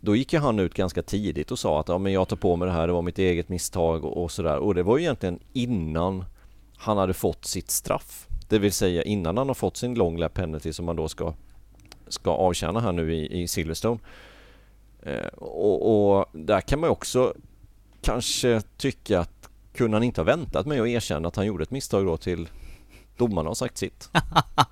Då 0.00 0.16
gick 0.16 0.32
ju 0.32 0.38
han 0.38 0.58
ut 0.58 0.74
ganska 0.74 1.02
tidigt 1.02 1.50
och 1.50 1.58
sa 1.58 1.80
att 1.80 1.88
ja, 1.88 1.98
men 1.98 2.12
jag 2.12 2.28
tar 2.28 2.36
på 2.36 2.56
mig 2.56 2.66
det 2.66 2.72
här, 2.72 2.86
det 2.86 2.92
var 2.92 3.02
mitt 3.02 3.18
eget 3.18 3.48
misstag 3.48 4.04
och, 4.04 4.22
och 4.22 4.30
sådär. 4.30 4.58
Och 4.58 4.74
det 4.74 4.82
var 4.82 4.98
ju 4.98 5.04
egentligen 5.04 5.38
innan 5.52 6.24
han 6.76 6.98
hade 6.98 7.14
fått 7.14 7.44
sitt 7.44 7.70
straff. 7.70 8.26
Det 8.48 8.58
vill 8.58 8.72
säga 8.72 9.02
innan 9.02 9.36
han 9.36 9.48
har 9.48 9.54
fått 9.54 9.76
sin 9.76 9.94
long 9.94 10.18
lap 10.18 10.34
penalty 10.34 10.72
som 10.72 10.86
man 10.86 10.96
då 10.96 11.08
ska 11.08 11.34
ska 12.08 12.30
avtjäna 12.30 12.80
här 12.80 12.92
nu 12.92 13.14
i, 13.14 13.42
i 13.42 13.48
Silverstone. 13.48 14.00
Eh, 15.02 15.26
och, 15.36 16.18
och, 16.18 16.26
där 16.32 16.60
kan 16.60 16.80
man 16.80 16.90
också 16.90 17.34
kanske 18.00 18.62
tycka 18.76 19.20
att 19.20 19.48
kunde 19.74 19.96
han 19.96 20.04
inte 20.04 20.20
ha 20.20 20.24
väntat 20.24 20.66
med 20.66 20.80
att 20.80 20.88
erkänna 20.88 21.28
att 21.28 21.36
han 21.36 21.46
gjorde 21.46 21.62
ett 21.62 21.70
misstag 21.70 22.06
då 22.06 22.16
till 22.16 22.48
domarna 23.16 23.50
har 23.50 23.54
sagt 23.54 23.78
sitt? 23.78 24.10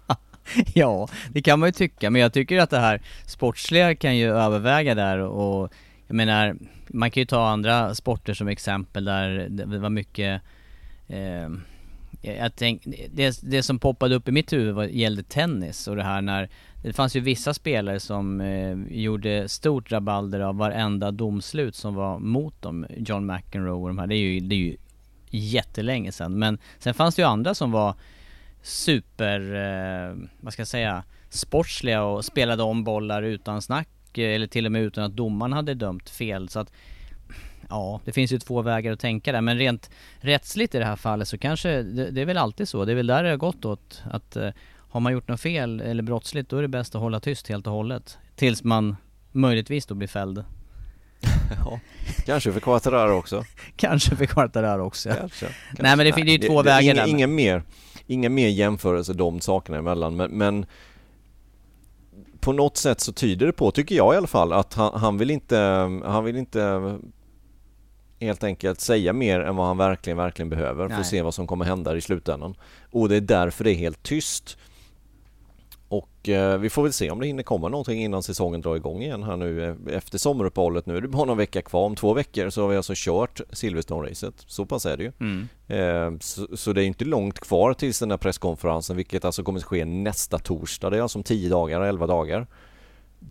ja, 0.75 1.09
det 1.33 1.43
kan 1.43 1.59
man 1.59 1.69
ju 1.69 1.73
tycka, 1.73 2.11
men 2.11 2.23
jag 2.23 2.33
tycker 2.33 2.59
att 2.59 2.71
det 2.71 2.79
här 2.79 3.03
sportsliga 3.27 3.95
kan 3.95 4.17
ju 4.17 4.31
överväga 4.31 4.95
där 4.95 5.19
och 5.19 5.73
jag 6.07 6.15
menar, 6.15 6.57
man 6.87 7.11
kan 7.11 7.21
ju 7.21 7.27
ta 7.27 7.49
andra 7.49 7.95
sporter 7.95 8.35
som 8.35 8.49
exempel 8.49 9.05
där 9.05 9.47
det 9.49 9.79
var 9.79 9.91
mycket 9.91 10.43
eh, 11.09 11.49
jag 12.35 12.57
tänk, 12.57 12.83
det, 13.11 13.41
det 13.43 13.63
som 13.63 13.79
poppade 13.79 14.15
upp 14.15 14.29
i 14.29 14.33
mitt 14.33 14.53
huvud 14.53 14.75
var, 14.75 14.85
gällde 14.85 15.23
tennis 15.23 15.89
och 15.89 15.97
det 15.97 16.03
här 16.03 16.23
när 16.23 16.49
det 16.87 16.93
fanns 16.93 17.17
ju 17.17 17.21
vissa 17.21 17.55
spelare 17.55 18.01
som 18.01 18.41
eh, 18.41 18.77
gjorde 18.91 19.49
stort 19.49 19.93
rabalder 19.93 20.41
av 20.41 20.57
varenda 20.57 21.11
domslut 21.11 21.75
som 21.75 21.95
var 21.95 22.19
mot 22.19 22.63
dem, 22.63 22.87
John 22.97 23.27
McEnroe 23.27 23.83
och 23.83 23.89
de 23.89 23.99
här, 23.99 24.07
det 24.07 24.15
är 24.15 24.19
ju, 24.19 24.41
det 24.41 24.55
är 24.55 24.59
ju 24.59 24.77
jättelänge 25.31 26.13
sedan. 26.13 26.39
Men 26.39 26.59
sen 26.79 26.95
fanns 26.95 27.15
det 27.15 27.23
ju 27.23 27.29
andra 27.29 27.55
som 27.55 27.71
var 27.73 27.95
super, 28.63 29.41
eh, 29.41 30.17
vad 30.41 30.53
ska 30.53 30.61
jag 30.61 30.69
säga, 30.69 31.05
sportsliga 31.29 32.03
och 32.03 32.25
spelade 32.25 32.63
om 32.63 32.85
bollar 32.85 33.23
utan 33.23 33.63
snack 33.63 34.19
eh, 34.19 34.35
eller 34.35 34.47
till 34.47 34.67
och 34.67 34.73
med 34.73 34.83
utan 34.83 35.05
att 35.05 35.17
domaren 35.17 35.53
hade 35.53 35.75
dömt 35.75 36.11
fel. 36.11 36.49
Så 36.49 36.61
att 36.61 36.73
Ja, 37.69 38.01
det 38.05 38.13
finns 38.13 38.33
ju 38.33 38.39
två 38.39 38.63
vägar 38.63 38.93
att 38.93 39.01
tänka 39.01 39.33
där 39.33 39.41
men 39.41 39.59
rent 39.59 39.91
rättsligt 40.21 40.75
i 40.75 40.79
det 40.79 40.85
här 40.85 40.97
fallet 40.97 41.29
så 41.29 41.39
kanske, 41.39 41.83
det, 41.83 42.11
det 42.11 42.21
är 42.21 42.27
väl 42.27 42.39
alltid 42.39 42.69
så. 42.69 42.85
Det 42.85 42.93
är 42.93 42.97
väl 42.97 43.07
där 43.07 43.23
det 43.23 43.31
har 43.31 43.37
gått 43.37 43.65
åt 43.65 44.03
att 44.11 44.37
eh, 44.37 44.51
har 44.89 45.01
man 45.01 45.13
gjort 45.13 45.29
något 45.29 45.41
fel 45.41 45.81
eller 45.81 46.03
brottsligt 46.03 46.51
då 46.51 46.59
är 46.59 46.63
det 46.63 46.69
bäst 46.69 46.95
att 46.95 47.01
hålla 47.01 47.21
tyst 47.21 47.49
helt 47.49 47.67
och 47.67 47.73
hållet. 47.73 48.19
Tills 48.37 48.65
man, 48.65 48.97
möjligtvis 49.33 49.87
då 49.87 49.95
bli 49.95 50.09
fälld. 50.09 50.45
ja, 51.65 51.81
kanske 52.27 52.53
för 52.53 52.61
Quattararo 52.61 53.19
också. 53.19 53.45
kanske 53.77 54.17
för 54.17 54.27
Quartararo 54.27 54.83
också. 54.83 55.09
Kanske, 55.09 55.47
kanske. 55.47 55.83
Nej 55.83 55.97
men 55.97 56.07
det 56.07 56.13
finns 56.13 56.29
ju 56.29 56.39
två 56.39 56.63
det, 56.63 56.69
vägar 56.69 56.95
inga. 56.95 57.07
Inga 57.07 57.27
mer, 57.27 57.63
inga 58.07 58.29
mer 58.29 58.49
jämförelser 58.49 59.15
de 59.15 59.41
sakerna 59.41 59.79
emellan 59.79 60.17
men, 60.17 60.31
men 60.31 60.67
på 62.41 62.53
något 62.53 62.77
sätt 62.77 63.01
så 63.01 63.13
tyder 63.13 63.47
det 63.47 63.53
på, 63.53 63.71
tycker 63.71 63.95
jag 63.95 64.15
i 64.15 64.17
alla 64.17 64.27
fall, 64.27 64.53
att 64.53 64.75
han, 64.75 65.01
han 65.01 65.19
vill 65.19 65.31
inte, 65.31 65.57
han 66.05 66.25
vill 66.25 66.37
inte 66.37 66.99
helt 68.21 68.45
enkelt 68.45 68.81
säga 68.81 69.13
mer 69.13 69.41
än 69.41 69.57
vad 69.57 69.67
han 69.67 69.77
verkligen, 69.77 70.17
verkligen 70.17 70.51
behöver 70.51 70.85
för 70.85 70.89
Nej. 70.89 71.01
att 71.01 71.07
se 71.07 71.23
vad 71.23 71.35
som 71.35 71.47
kommer 71.47 71.65
hända 71.65 71.97
i 71.97 72.01
slutändan. 72.01 72.55
Och 72.91 73.09
det 73.09 73.17
är 73.17 73.21
därför 73.21 73.65
det 73.65 73.71
är 73.71 73.75
helt 73.75 74.03
tyst. 74.03 74.59
Eh, 76.29 76.57
vi 76.59 76.71
får 76.71 76.83
väl 76.83 76.93
se 76.93 77.11
om 77.11 77.21
det 77.21 77.27
hinner 77.27 77.43
komma 77.43 77.69
någonting 77.69 78.03
innan 78.03 78.23
säsongen 78.23 78.61
drar 78.61 78.77
igång 78.77 79.03
igen 79.03 79.23
här 79.23 79.37
nu 79.37 79.65
eh, 79.65 79.97
efter 79.97 80.19
sommaruppehållet. 80.19 80.87
Nu 80.87 80.97
är 80.97 81.01
det 81.01 81.09
bara 81.09 81.25
någon 81.25 81.37
vecka 81.39 81.63
kvar. 81.63 81.85
Om 81.87 81.97
två 81.97 82.15
veckor 82.15 82.51
så 82.51 82.61
har 82.63 82.69
vi 82.69 82.77
alltså 82.77 82.93
kört 82.97 83.41
Silverstone-racet. 83.51 84.33
Så 84.47 84.67
pass 84.67 84.87
är 84.87 84.97
det 84.97 85.03
ju. 85.05 85.13
Mm. 85.21 85.49
Eh, 85.69 86.19
så, 86.21 86.47
så 86.57 86.73
det 86.73 86.83
är 86.83 86.87
inte 86.87 87.05
långt 87.05 87.41
kvar 87.41 87.75
tills 87.75 87.99
den 87.99 88.11
här 88.11 88.19
presskonferensen, 88.19 88.97
vilket 88.97 89.25
alltså 89.25 89.43
kommer 89.43 89.59
att 89.59 89.65
ske 89.65 89.85
nästa 89.85 90.39
torsdag. 90.39 90.91
Det 90.91 90.97
är 90.99 91.03
alltså 91.03 91.19
om 91.19 91.23
10 91.23 91.49
dagar, 91.49 91.81
11 91.81 92.07
dagar. 92.07 92.47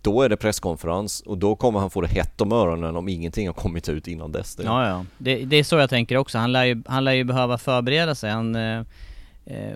Då 0.02 0.22
är 0.22 0.28
det 0.28 0.36
presskonferens 0.36 1.20
och 1.20 1.38
då 1.38 1.56
kommer 1.56 1.80
han 1.80 1.90
få 1.90 2.00
det 2.00 2.08
hett 2.08 2.40
om 2.40 2.52
öronen 2.52 2.96
om 2.96 3.08
ingenting 3.08 3.46
har 3.46 3.54
kommit 3.54 3.88
ut 3.88 4.08
innan 4.08 4.32
dess. 4.32 4.56
Det- 4.56 4.62
Ja, 4.64 4.88
ja. 4.88 5.04
Det, 5.18 5.44
det 5.44 5.56
är 5.56 5.64
så 5.64 5.76
jag 5.76 5.90
tänker 5.90 6.16
också. 6.16 6.38
Han 6.38 6.52
lär 6.52 6.64
ju, 6.64 6.82
han 6.86 7.04
lär 7.04 7.12
ju 7.12 7.24
behöva 7.24 7.58
förbereda 7.58 8.14
sig. 8.14 8.30
Han 8.30 8.56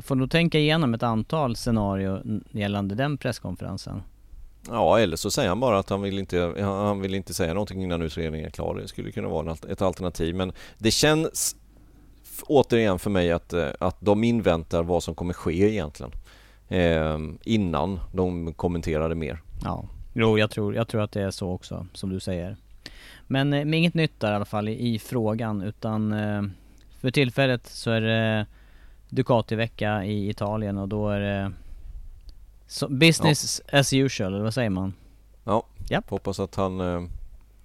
får 0.02 0.14
nog 0.14 0.30
tänka 0.30 0.58
igenom 0.58 0.94
ett 0.94 1.02
antal 1.02 1.56
scenarier 1.56 2.16
n- 2.24 2.44
gällande 2.50 2.94
den 2.94 3.16
presskonferensen. 3.18 4.02
Ja, 4.68 4.98
eller 4.98 5.16
så 5.16 5.30
säger 5.30 5.48
han 5.48 5.60
bara 5.60 5.78
att 5.78 5.90
han 5.90 6.02
vill 6.02 6.18
inte, 6.18 6.54
han 6.60 7.00
vill 7.00 7.14
inte 7.14 7.34
säga 7.34 7.54
någonting 7.54 7.82
innan 7.82 8.02
utredningen 8.02 8.46
är 8.46 8.50
klar. 8.50 8.74
Det 8.74 8.88
skulle 8.88 9.12
kunna 9.12 9.28
vara 9.28 9.56
ett 9.68 9.82
alternativ. 9.82 10.34
Men 10.34 10.52
det 10.78 10.90
känns 10.90 11.56
återigen 12.46 12.98
för 12.98 13.10
mig 13.10 13.32
att, 13.32 13.52
eh, 13.52 13.68
att 13.80 13.96
de 14.00 14.24
inväntar 14.24 14.82
vad 14.82 15.02
som 15.02 15.14
kommer 15.14 15.32
ske 15.34 15.70
egentligen. 15.72 16.12
Eh, 16.68 17.18
innan 17.44 18.00
de 18.12 18.54
kommenterade 18.54 19.14
mer. 19.14 19.42
Ja, 19.64 19.84
jo 20.12 20.38
jag 20.38 20.50
tror, 20.50 20.74
jag 20.74 20.88
tror 20.88 21.02
att 21.02 21.12
det 21.12 21.22
är 21.22 21.30
så 21.30 21.50
också, 21.50 21.86
som 21.92 22.10
du 22.10 22.20
säger. 22.20 22.56
Men 23.26 23.52
eh, 23.52 23.64
med 23.64 23.78
inget 23.78 23.94
nytt 23.94 24.20
där 24.20 24.32
i 24.32 24.34
alla 24.34 24.44
fall 24.44 24.68
i, 24.68 24.94
i 24.94 24.98
frågan, 24.98 25.62
utan 25.62 26.12
eh, 26.12 26.42
för 27.00 27.10
tillfället 27.10 27.66
så 27.66 27.90
är 27.90 28.00
det 28.00 28.46
Ducati-vecka 29.10 30.04
i 30.04 30.28
Italien 30.28 30.78
och 30.78 30.88
då 30.88 31.08
är 31.08 31.20
det 31.20 31.52
så, 32.66 32.88
business 32.88 33.60
as 33.72 33.92
usual, 33.92 34.34
eller 34.34 34.44
vad 34.44 34.54
säger 34.54 34.70
man? 34.70 34.94
Ja, 35.44 35.66
Japp. 35.88 36.10
hoppas 36.10 36.40
att 36.40 36.54
han 36.54 36.80
eh, 36.80 37.02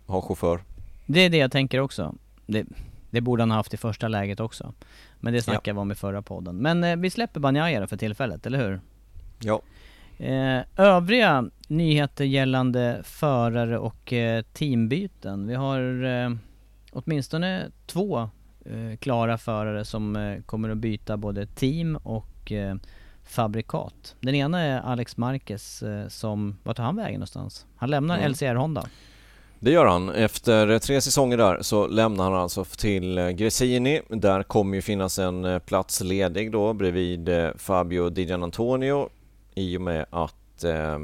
har 0.05 0.21
chaufför. 0.21 0.63
Det 1.05 1.19
är 1.19 1.29
det 1.29 1.38
jag 1.38 1.51
tänker 1.51 1.79
också. 1.79 2.15
Det, 2.45 2.65
det 3.10 3.21
borde 3.21 3.41
han 3.41 3.51
ha 3.51 3.58
haft 3.58 3.73
i 3.73 3.77
första 3.77 4.08
läget 4.08 4.39
också. 4.39 4.73
Men 5.19 5.34
det 5.34 5.41
snackade 5.41 5.73
vi 5.73 5.79
om 5.79 5.91
i 5.91 5.95
förra 5.95 6.21
podden. 6.21 6.55
Men 6.58 6.84
eh, 6.84 6.95
vi 6.95 7.10
släpper 7.10 7.39
Banjaya 7.39 7.88
för 7.88 7.97
tillfället, 7.97 8.45
eller 8.45 8.58
hur? 8.58 8.81
Ja, 9.39 9.62
Eh, 10.17 10.62
övriga 10.75 11.49
nyheter 11.67 12.25
gällande 12.25 13.01
förare 13.03 13.77
och 13.77 14.13
eh, 14.13 14.41
teambyten. 14.53 15.47
Vi 15.47 15.55
har 15.55 16.03
eh, 16.03 16.31
åtminstone 16.91 17.71
två 17.86 18.29
klara 18.99 19.38
förare 19.38 19.86
som 19.86 20.15
eh, 20.15 20.41
kommer 20.41 20.69
att 20.69 20.78
byta 20.78 21.17
både 21.17 21.45
team 21.45 21.95
och 21.95 22.51
eh, 22.51 22.75
fabrikat. 23.23 24.15
Den 24.19 24.36
ena 24.36 24.60
är 24.62 24.80
Alex 24.82 25.17
Marquez 25.17 25.84
eh, 25.84 26.08
som, 26.08 26.58
vart 26.63 26.78
tar 26.78 26.84
han 26.84 26.95
vägen 26.95 27.13
någonstans? 27.19 27.65
Han 27.75 27.89
lämnar 27.89 28.17
Mm. 28.17 28.32
LCR 28.32 28.56
Honda. 28.56 28.86
det 29.60 29.71
gör 29.71 29.86
han. 29.86 30.10
Efter 30.10 30.80
tre 30.80 31.01
säsonger 31.01 31.38
där 31.38 31.58
så 31.62 31.88
lämnar 31.88 32.23
han 32.23 32.34
alltså 32.34 32.63
till 32.65 33.17
eh, 33.17 33.30
Gresini. 33.30 34.01
Där 34.10 34.43
kommer 34.43 34.75
ju 34.75 34.82
finnas 34.82 35.19
en 35.19 35.45
eh, 35.45 35.60
plats 35.60 36.01
ledig 36.01 36.51
då 36.51 36.73
bredvid 36.73 37.30
eh, 37.30 37.49
Fabio 37.58 38.10
Di 38.10 38.23
Gianantonio 38.23 39.10
i 39.56 39.78
och 39.78 39.82
med 39.82 40.06
att 40.10 40.63
eh, 40.63 40.99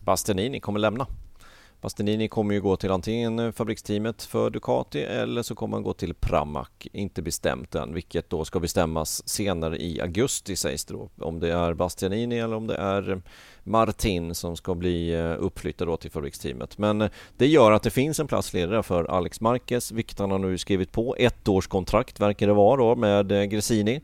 Bastianini 0.00 0.60
kommer 0.60 0.80
lämna. 0.80 1.06
Bastianini 1.86 2.28
kommer 2.28 2.54
ju 2.54 2.60
gå 2.60 2.76
till 2.76 2.90
antingen 2.90 3.52
fabriksteamet 3.52 4.22
för 4.22 4.50
Ducati 4.50 5.02
eller 5.02 5.42
så 5.42 5.54
kommer 5.54 5.76
han 5.76 5.82
gå 5.82 5.92
till 5.92 6.14
Pramac. 6.14 6.68
Inte 6.92 7.22
bestämt 7.22 7.74
än, 7.74 7.94
vilket 7.94 8.30
då 8.30 8.44
ska 8.44 8.60
bestämmas 8.60 9.28
senare 9.28 9.82
i 9.82 10.00
augusti 10.00 10.56
sägs 10.56 10.84
det 10.84 10.94
då. 10.94 11.08
Om 11.20 11.40
det 11.40 11.52
är 11.52 11.74
Bastianini 11.74 12.38
eller 12.38 12.56
om 12.56 12.66
det 12.66 12.74
är 12.74 13.22
Martin 13.64 14.34
som 14.34 14.56
ska 14.56 14.74
bli 14.74 15.14
eh, 15.14 15.34
uppflyttad 15.38 15.88
då 15.88 15.96
till 15.96 16.10
fabriksteamet. 16.10 16.78
Men 16.78 17.02
eh, 17.02 17.10
det 17.36 17.46
gör 17.46 17.72
att 17.72 17.82
det 17.82 17.90
finns 17.90 18.20
en 18.20 18.26
plats 18.26 18.50
för 18.50 19.04
Alex 19.04 19.40
Marquez, 19.40 19.92
vilket 19.92 20.18
han 20.18 20.30
har 20.30 20.38
nu 20.38 20.58
skrivit 20.58 20.92
på. 20.92 21.16
Ett 21.18 21.48
års 21.48 21.66
kontrakt 21.66 22.20
verkar 22.20 22.46
det 22.46 22.52
vara 22.52 22.76
då 22.76 22.96
med 22.96 23.32
eh, 23.32 23.44
Gresini. 23.44 24.00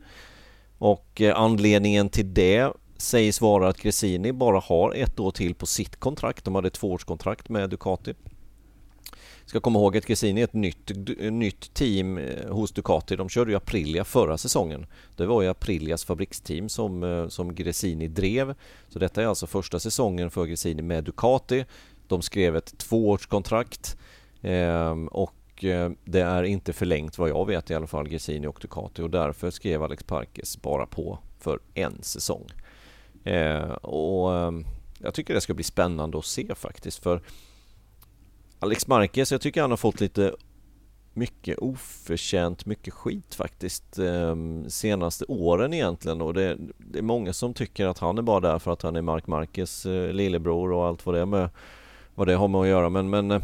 Och 0.77 1.21
anledningen 1.35 2.09
till 2.09 2.33
det 2.33 2.73
sägs 2.97 3.41
vara 3.41 3.67
att 3.67 3.77
Gresini 3.77 4.31
bara 4.31 4.59
har 4.59 4.93
ett 4.93 5.19
år 5.19 5.31
till 5.31 5.55
på 5.55 5.65
sitt 5.65 5.95
kontrakt. 5.95 6.45
De 6.45 6.55
hade 6.55 6.67
ett 6.67 6.73
tvåårskontrakt 6.73 7.49
med 7.49 7.69
Ducati. 7.69 8.13
Ska 9.45 9.59
komma 9.59 9.79
ihåg 9.79 9.97
att 9.97 10.05
Gresini 10.05 10.41
är 10.41 10.43
ett 10.43 10.53
nytt, 10.53 10.91
nytt 11.31 11.73
team 11.73 12.17
eh, 12.17 12.49
hos 12.49 12.71
Ducati. 12.71 13.15
De 13.15 13.29
körde 13.29 13.51
ju 13.51 13.57
Aprilia 13.57 14.03
förra 14.03 14.37
säsongen. 14.37 14.85
Det 15.15 15.25
var 15.25 15.41
ju 15.41 15.47
Aprilias 15.47 16.05
fabriksteam 16.05 16.69
som, 16.69 17.03
eh, 17.03 17.27
som 17.27 17.55
Gresini 17.55 18.07
drev. 18.07 18.55
Så 18.89 18.99
detta 18.99 19.21
är 19.21 19.27
alltså 19.27 19.47
första 19.47 19.79
säsongen 19.79 20.31
för 20.31 20.45
Gresini 20.45 20.81
med 20.81 21.03
Ducati. 21.03 21.65
De 22.07 22.21
skrev 22.21 22.55
ett 22.55 22.77
tvåårskontrakt 22.77 23.97
ehm, 24.41 25.07
eh, 25.07 25.13
och 25.13 25.33
det 26.05 26.21
är 26.21 26.43
inte 26.43 26.73
förlängt 26.73 27.17
vad 27.17 27.29
jag 27.29 27.47
vet 27.47 27.71
i 27.71 27.75
alla 27.75 27.87
fall, 27.87 28.09
Gresini 28.09 28.47
och 28.47 28.59
Ducati 28.61 29.01
och 29.01 29.09
därför 29.09 29.51
skrev 29.51 29.83
Alex 29.83 30.03
Parkes 30.03 30.61
bara 30.61 30.85
på 30.85 31.19
för 31.39 31.59
en 31.73 32.03
säsong. 32.03 32.45
Eh, 33.23 33.71
och 33.71 34.35
eh, 34.35 34.51
jag 34.99 35.13
tycker 35.13 35.33
det 35.33 35.41
ska 35.41 35.53
bli 35.53 35.63
spännande 35.63 36.17
att 36.17 36.25
se 36.25 36.55
faktiskt 36.55 37.03
för 37.03 37.21
Alex 38.59 38.87
Marquez, 38.87 39.31
jag 39.31 39.41
tycker 39.41 39.61
han 39.61 39.69
har 39.69 39.77
fått 39.77 40.01
lite 40.01 40.35
mycket 41.13 41.57
oförtjänt 41.57 42.65
mycket 42.65 42.93
skit 42.93 43.35
faktiskt 43.35 43.99
eh, 43.99 44.35
senaste 44.67 45.25
åren 45.25 45.73
egentligen. 45.73 46.21
Och 46.21 46.33
det, 46.33 46.57
det 46.77 46.99
är 46.99 47.03
många 47.03 47.33
som 47.33 47.53
tycker 47.53 47.85
att 47.87 47.99
han 47.99 48.17
är 48.17 48.21
bara 48.21 48.39
där 48.39 48.59
för 48.59 48.71
att 48.73 48.81
han 48.81 48.95
är 48.95 49.01
Mark 49.01 49.27
Marquez 49.27 49.85
eh, 49.85 50.13
lillebror 50.13 50.71
och 50.71 50.85
allt 50.85 51.05
vad 51.05 51.15
det, 51.15 51.21
är 51.21 51.25
med, 51.25 51.49
vad 52.15 52.27
det 52.27 52.35
har 52.35 52.47
med 52.47 52.61
att 52.61 52.67
göra. 52.67 52.89
Men, 52.89 53.09
men 53.09 53.31
eh, 53.31 53.41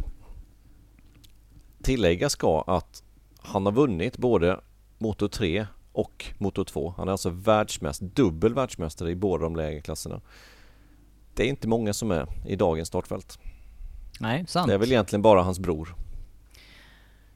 tillägga 1.84 2.30
ska 2.30 2.64
att 2.68 3.04
han 3.42 3.66
har 3.66 3.74
vunnit 3.74 4.18
både 4.18 4.60
Moto 4.98 5.28
3 5.28 5.68
och 6.00 6.26
Moto 6.38 6.66
2. 6.66 6.94
Han 6.98 7.08
är 7.08 7.12
alltså 7.12 7.30
världsmästare, 7.30 8.10
dubbel 8.14 8.54
världsmästare 8.54 9.12
i 9.12 9.16
båda 9.16 9.44
de 9.44 9.56
lägre 9.56 9.82
klasserna. 9.82 10.22
Det 11.34 11.44
är 11.44 11.48
inte 11.48 11.68
många 11.68 11.94
som 11.94 12.12
är 12.12 12.28
i 12.48 12.56
dagens 12.56 12.88
startfält. 12.88 13.40
Nej, 14.20 14.46
sant. 14.48 14.68
Det 14.68 14.74
är 14.74 14.78
väl 14.78 14.92
egentligen 14.92 15.22
bara 15.22 15.42
hans 15.42 15.60
bror. 15.60 15.96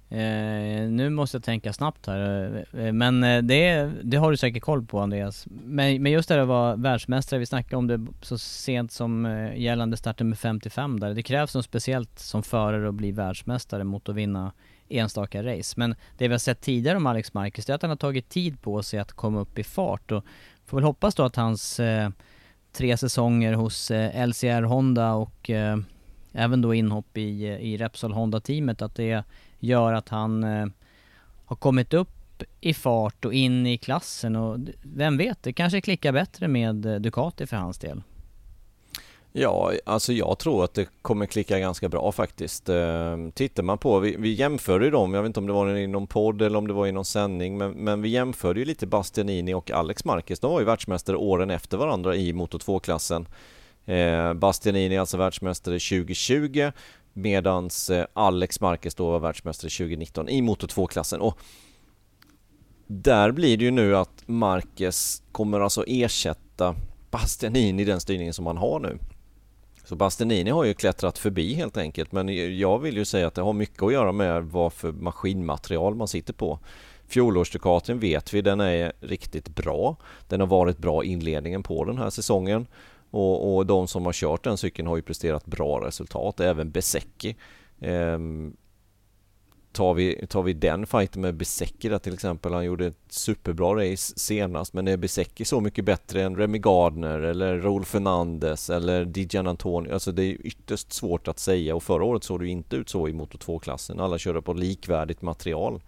Eh, 0.10 0.90
nu 0.90 1.10
måste 1.10 1.38
jag 1.38 1.44
tänka 1.44 1.74
snabbt 1.74 2.08
här, 2.08 2.66
eh, 2.74 2.92
men 2.92 3.24
eh, 3.24 3.42
det, 3.42 3.92
det 4.04 4.18
har 4.18 4.32
du 4.32 4.38
säkert 4.38 4.64
koll 4.64 4.86
på 4.86 5.00
Andreas. 5.00 5.48
Men, 5.50 6.04
men 6.04 6.12
just 6.12 6.30
det 6.30 6.42
att 6.42 6.48
vara 6.48 6.76
världsmästare, 6.76 7.40
vi 7.40 7.46
snackade 7.46 7.76
om 7.76 7.88
det 7.88 8.06
så 8.22 8.38
sent 8.38 8.92
som 8.92 9.26
eh, 9.26 9.58
gällande 9.58 9.98
starten 9.98 10.30
med 10.30 10.40
55 10.40 11.00
där. 11.00 11.14
Det 11.14 11.24
krävs 11.24 11.56
något 11.56 11.66
speciellt 11.66 12.20
som 12.20 12.44
förare 12.44 12.90
att 12.90 12.96
bli 12.96 13.12
världsmästare 13.12 13.84
mot 13.84 14.10
att 14.10 14.16
vinna 14.16 14.52
enstaka 14.94 15.44
race. 15.44 15.74
Men 15.78 15.96
det 16.18 16.28
vi 16.28 16.34
har 16.34 16.40
sett 16.40 16.62
tidigare 16.62 16.98
om 16.98 17.08
Alex 17.08 17.34
Marquez, 17.34 17.66
det 17.66 17.74
är 17.74 17.76
att 17.76 17.82
han 17.82 17.92
har 17.92 17.98
tagit 17.98 18.30
tid 18.30 18.62
på 18.62 18.84
sig 18.84 19.00
att 19.00 19.12
komma 19.12 19.40
upp 19.40 19.60
i 19.60 19.64
fart 19.64 20.12
och 20.12 20.26
får 20.66 20.78
väl 20.78 20.84
hoppas 20.84 21.16
då 21.16 21.24
att 21.24 21.36
hans 21.36 21.80
eh, 21.80 22.10
tre 22.72 22.98
säsonger 22.98 23.54
hos 23.54 23.92
eh, 23.92 24.28
LCR 24.28 24.62
Honda 24.62 25.14
och 25.14 25.50
eh, 25.50 25.78
även 26.32 26.62
då 26.62 26.74
inhopp 26.74 27.18
i, 27.18 27.46
eh, 27.48 27.58
i 27.58 27.78
Repsol 27.78 28.14
Honda-teamet, 28.14 28.82
att 28.82 28.96
det 28.96 29.24
gör 29.60 29.94
att 29.94 30.10
han 30.10 30.44
eh, 30.44 30.66
har 31.46 31.56
kommit 31.56 31.94
upp 31.94 32.44
i 32.62 32.74
fart 32.74 33.26
och 33.26 33.34
in 33.34 33.68
i 33.68 33.78
klassen 33.78 34.36
och 34.36 34.60
vem 34.82 35.18
vet, 35.18 35.44
det 35.44 35.54
kanske 35.54 35.82
klickar 35.82 36.12
bättre 36.12 36.48
med 36.48 36.86
eh, 36.86 36.96
Ducati 36.96 37.48
för 37.48 37.58
hans 37.58 37.78
del. 37.78 38.02
Ja, 39.36 39.74
alltså 39.86 40.14
jag 40.14 40.40
tror 40.40 40.64
att 40.64 40.74
det 40.74 40.88
kommer 41.02 41.26
klicka 41.26 41.60
ganska 41.60 41.90
bra 41.90 42.12
faktiskt. 42.12 42.70
Ehm, 42.70 43.32
tittar 43.32 43.64
man 43.64 43.78
på, 43.78 44.00
vi, 44.00 44.16
vi 44.20 44.34
jämförde 44.34 44.86
ju 44.86 44.92
dem, 44.92 45.14
jag 45.14 45.22
vet 45.22 45.28
inte 45.28 45.40
om 45.40 45.48
det 45.48 45.54
var 45.54 45.76
i 45.76 45.88
någon 45.88 46.08
podd 46.08 46.42
eller 46.42 46.58
om 46.58 46.68
det 46.68 46.74
var 46.74 46.88
i 46.88 46.92
någon 46.92 47.06
sändning, 47.06 47.58
men, 47.58 47.72
men 47.72 48.02
vi 48.02 48.10
jämförde 48.10 48.60
ju 48.60 48.66
lite 48.66 48.88
Bastianini 48.88 49.54
och 49.54 49.72
Alex 49.72 50.06
Marquez. 50.06 50.40
De 50.40 50.52
var 50.52 50.60
ju 50.60 50.66
världsmästare 50.66 51.18
åren 51.18 51.50
efter 51.50 51.78
varandra 51.78 52.16
i 52.16 52.34
Moto 52.34 52.58
2-klassen. 52.58 53.28
Ehm, 53.86 54.40
Bastianini 54.40 54.98
alltså 54.98 55.18
världsmästare 55.18 55.80
2020 55.80 56.72
medans 57.14 57.90
eh, 57.90 58.06
Alex 58.14 58.62
Marquez 58.62 58.96
då 58.96 59.12
var 59.12 59.20
världsmästare 59.20 59.70
2019 59.70 60.30
i 60.30 60.42
Moto 60.42 60.68
2-klassen. 60.68 61.22
Och 61.22 61.40
där 62.88 63.32
blir 63.32 63.58
det 63.58 63.64
ju 63.64 63.72
nu 63.72 63.98
att 63.98 64.24
Marquez 64.26 65.24
kommer 65.32 65.60
alltså 65.60 65.84
ersätta 65.88 66.76
Bastianini 67.12 67.82
i 67.82 67.86
den 67.86 68.00
styrningen 68.00 68.34
som 68.34 68.46
han 68.46 68.58
har 68.58 68.80
nu. 68.80 68.98
Så 69.84 69.96
Bastianini 69.96 70.52
har 70.52 70.64
ju 70.64 70.74
klättrat 70.74 71.18
förbi 71.18 71.54
helt 71.54 71.78
enkelt 71.78 72.12
men 72.12 72.58
jag 72.58 72.80
vill 72.80 72.98
ju 72.98 73.06
säga 73.06 73.28
att 73.28 73.36
det 73.36 73.42
har 73.42 73.54
mycket 73.54 73.84
att 73.84 73.94
göra 73.94 74.12
med 74.12 74.44
vad 74.44 74.74
för 74.74 74.92
maskinmaterial 74.92 75.96
man 75.96 76.08
sitter 76.08 76.34
på. 76.34 76.60
Fjolårsdukaten 77.08 78.00
vet 78.00 78.34
vi, 78.34 78.42
den 78.42 78.60
är 78.60 78.94
riktigt 79.00 79.50
bra. 79.50 79.96
Den 80.28 80.40
har 80.40 80.48
varit 80.48 80.78
bra 80.78 81.04
inledningen 81.04 81.64
på 81.64 81.86
den 81.86 81.98
här 81.98 82.10
säsongen. 82.10 82.68
Och, 83.12 83.56
och 83.56 83.66
de 83.66 83.88
som 83.88 84.06
har 84.06 84.14
kört 84.14 84.44
den 84.44 84.58
cykeln 84.58 84.88
har 84.88 84.96
ju 84.96 85.02
presterat 85.02 85.46
bra 85.46 85.88
resultat, 85.88 86.40
även 86.40 86.72
Besecki. 86.72 87.36
Ehm, 87.82 88.56
tar, 89.74 89.94
vi, 89.94 90.28
tar 90.28 90.44
vi 90.44 90.54
den 90.54 90.88
fighten 90.88 91.22
med 91.22 91.36
Besecki 91.36 91.90
där 91.90 92.00
till 92.00 92.14
exempel, 92.14 92.54
han 92.54 92.66
gjorde 92.66 92.86
ett 92.86 92.98
superbra 93.10 93.76
race 93.76 94.20
senast, 94.20 94.74
men 94.74 94.88
är 94.88 94.98
Besecki 94.98 95.46
så 95.46 95.62
mycket 95.62 95.86
bättre 95.86 96.24
än 96.24 96.38
Remy 96.38 96.58
Gardner 96.58 97.20
eller 97.20 97.58
Rolf 97.58 97.88
Fernandez 97.88 98.70
eller 98.70 99.06
Dijan 99.06 99.48
Antonio? 99.48 99.94
Alltså 99.94 100.12
det 100.12 100.24
är 100.24 100.48
ytterst 100.48 100.94
svårt 100.94 101.28
att 101.28 101.40
säga 101.40 101.76
och 101.76 101.84
förra 101.84 102.04
året 102.04 102.24
såg 102.24 102.40
det 102.40 102.46
ju 102.46 102.52
inte 102.52 102.76
ut 102.76 102.90
så 102.90 103.08
i 103.08 103.14
Moto 103.14 103.38
2-klassen. 103.38 104.00
Alla 104.00 104.18
körde 104.18 104.42
på 104.42 104.54
likvärdigt 104.54 105.22
material. 105.22 105.82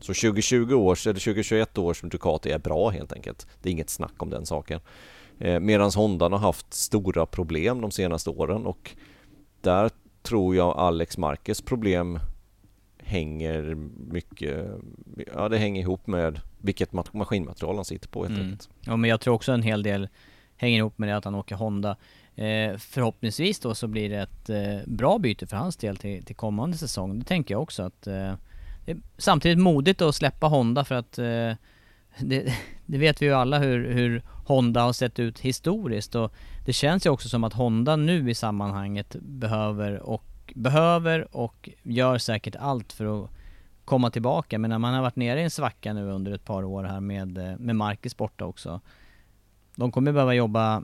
Så 0.00 0.14
2020 0.14 0.74
års 0.74 1.06
eller 1.06 1.20
2021 1.20 1.78
års 1.78 2.00
Ducati 2.00 2.50
är 2.50 2.58
bra 2.58 2.88
helt 2.90 3.12
enkelt. 3.12 3.46
Det 3.62 3.68
är 3.68 3.72
inget 3.72 3.90
snack 3.90 4.14
om 4.22 4.30
den 4.30 4.46
saken. 4.46 4.80
Eh, 5.38 5.60
Medan 5.60 5.90
Honda 5.96 6.28
har 6.28 6.38
haft 6.38 6.74
stora 6.74 7.26
problem 7.26 7.80
de 7.80 7.90
senaste 7.90 8.30
åren 8.30 8.66
och 8.66 8.90
där 9.60 9.90
tror 10.22 10.56
jag 10.56 10.76
Alex 10.76 11.18
Marquez 11.18 11.62
problem 11.62 12.18
hänger 13.08 13.74
mycket, 14.12 14.66
ja 15.34 15.48
det 15.48 15.58
hänger 15.58 15.80
ihop 15.80 16.06
med 16.06 16.40
vilket 16.58 16.92
maskinmaterial 16.92 17.76
han 17.76 17.84
sitter 17.84 18.08
på 18.08 18.24
helt 18.24 18.38
mm. 18.38 18.50
enkelt. 18.50 18.68
Ja 18.80 18.96
men 18.96 19.10
jag 19.10 19.20
tror 19.20 19.34
också 19.34 19.52
en 19.52 19.62
hel 19.62 19.82
del 19.82 20.08
hänger 20.56 20.78
ihop 20.78 20.98
med 20.98 21.08
det 21.08 21.16
att 21.16 21.24
han 21.24 21.34
åker 21.34 21.56
Honda. 21.56 21.96
Eh, 22.34 22.76
förhoppningsvis 22.76 23.60
då 23.60 23.74
så 23.74 23.86
blir 23.86 24.08
det 24.08 24.16
ett 24.16 24.50
eh, 24.50 24.86
bra 24.86 25.18
byte 25.18 25.46
för 25.46 25.56
hans 25.56 25.76
del 25.76 25.96
till, 25.96 26.24
till 26.24 26.36
kommande 26.36 26.76
säsong. 26.76 27.18
Det 27.18 27.24
tänker 27.24 27.54
jag 27.54 27.62
också 27.62 27.82
att 27.82 28.06
eh, 28.06 28.32
samtidigt 29.18 29.58
modigt 29.58 30.02
att 30.02 30.14
släppa 30.14 30.46
Honda 30.46 30.84
för 30.84 30.94
att 30.94 31.18
eh, 31.18 31.52
det, 32.18 32.52
det, 32.86 32.98
vet 32.98 33.22
vi 33.22 33.26
ju 33.26 33.32
alla 33.32 33.58
hur, 33.58 33.92
hur 33.92 34.22
Honda 34.46 34.82
har 34.82 34.92
sett 34.92 35.18
ut 35.18 35.40
historiskt 35.40 36.14
och 36.14 36.32
det 36.66 36.72
känns 36.72 37.06
ju 37.06 37.10
också 37.10 37.28
som 37.28 37.44
att 37.44 37.52
Honda 37.52 37.96
nu 37.96 38.30
i 38.30 38.34
sammanhanget 38.34 39.16
behöver 39.20 39.98
och 39.98 40.24
behöver 40.54 41.36
och 41.36 41.68
gör 41.82 42.18
säkert 42.18 42.56
allt 42.56 42.92
för 42.92 43.24
att 43.24 43.30
komma 43.84 44.10
tillbaka. 44.10 44.58
Men 44.58 44.70
när 44.70 44.78
man 44.78 44.94
har 44.94 45.02
varit 45.02 45.16
nere 45.16 45.40
i 45.40 45.44
en 45.44 45.50
svacka 45.50 45.92
nu 45.92 46.10
under 46.10 46.32
ett 46.32 46.44
par 46.44 46.64
år 46.64 46.84
här 46.84 47.00
med, 47.00 47.38
eh, 47.38 47.58
med 47.58 47.76
Marcus 47.76 48.16
borta 48.16 48.44
också. 48.44 48.80
De 49.74 49.92
kommer 49.92 50.12
behöva 50.12 50.34
jobba 50.34 50.82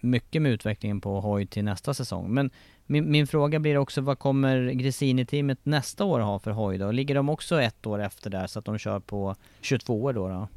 mycket 0.00 0.42
med 0.42 0.52
utvecklingen 0.52 1.00
på 1.00 1.20
hoj 1.20 1.46
till 1.46 1.64
nästa 1.64 1.94
säsong. 1.94 2.34
Men 2.34 2.50
min, 2.86 3.10
min 3.10 3.26
fråga 3.26 3.58
blir 3.58 3.78
också, 3.78 4.00
vad 4.00 4.18
kommer 4.18 4.70
Gresini-teamet 4.70 5.58
nästa 5.62 6.04
år 6.04 6.20
ha 6.20 6.38
för 6.38 6.50
hoj 6.50 6.78
då? 6.78 6.90
Ligger 6.90 7.14
de 7.14 7.28
också 7.28 7.62
ett 7.62 7.86
år 7.86 8.02
efter 8.02 8.30
där 8.30 8.46
så 8.46 8.58
att 8.58 8.64
de 8.64 8.78
kör 8.78 9.00
på 9.00 9.34
22 9.60 10.02
år 10.02 10.12
då? 10.12 10.28
då? 10.28 10.48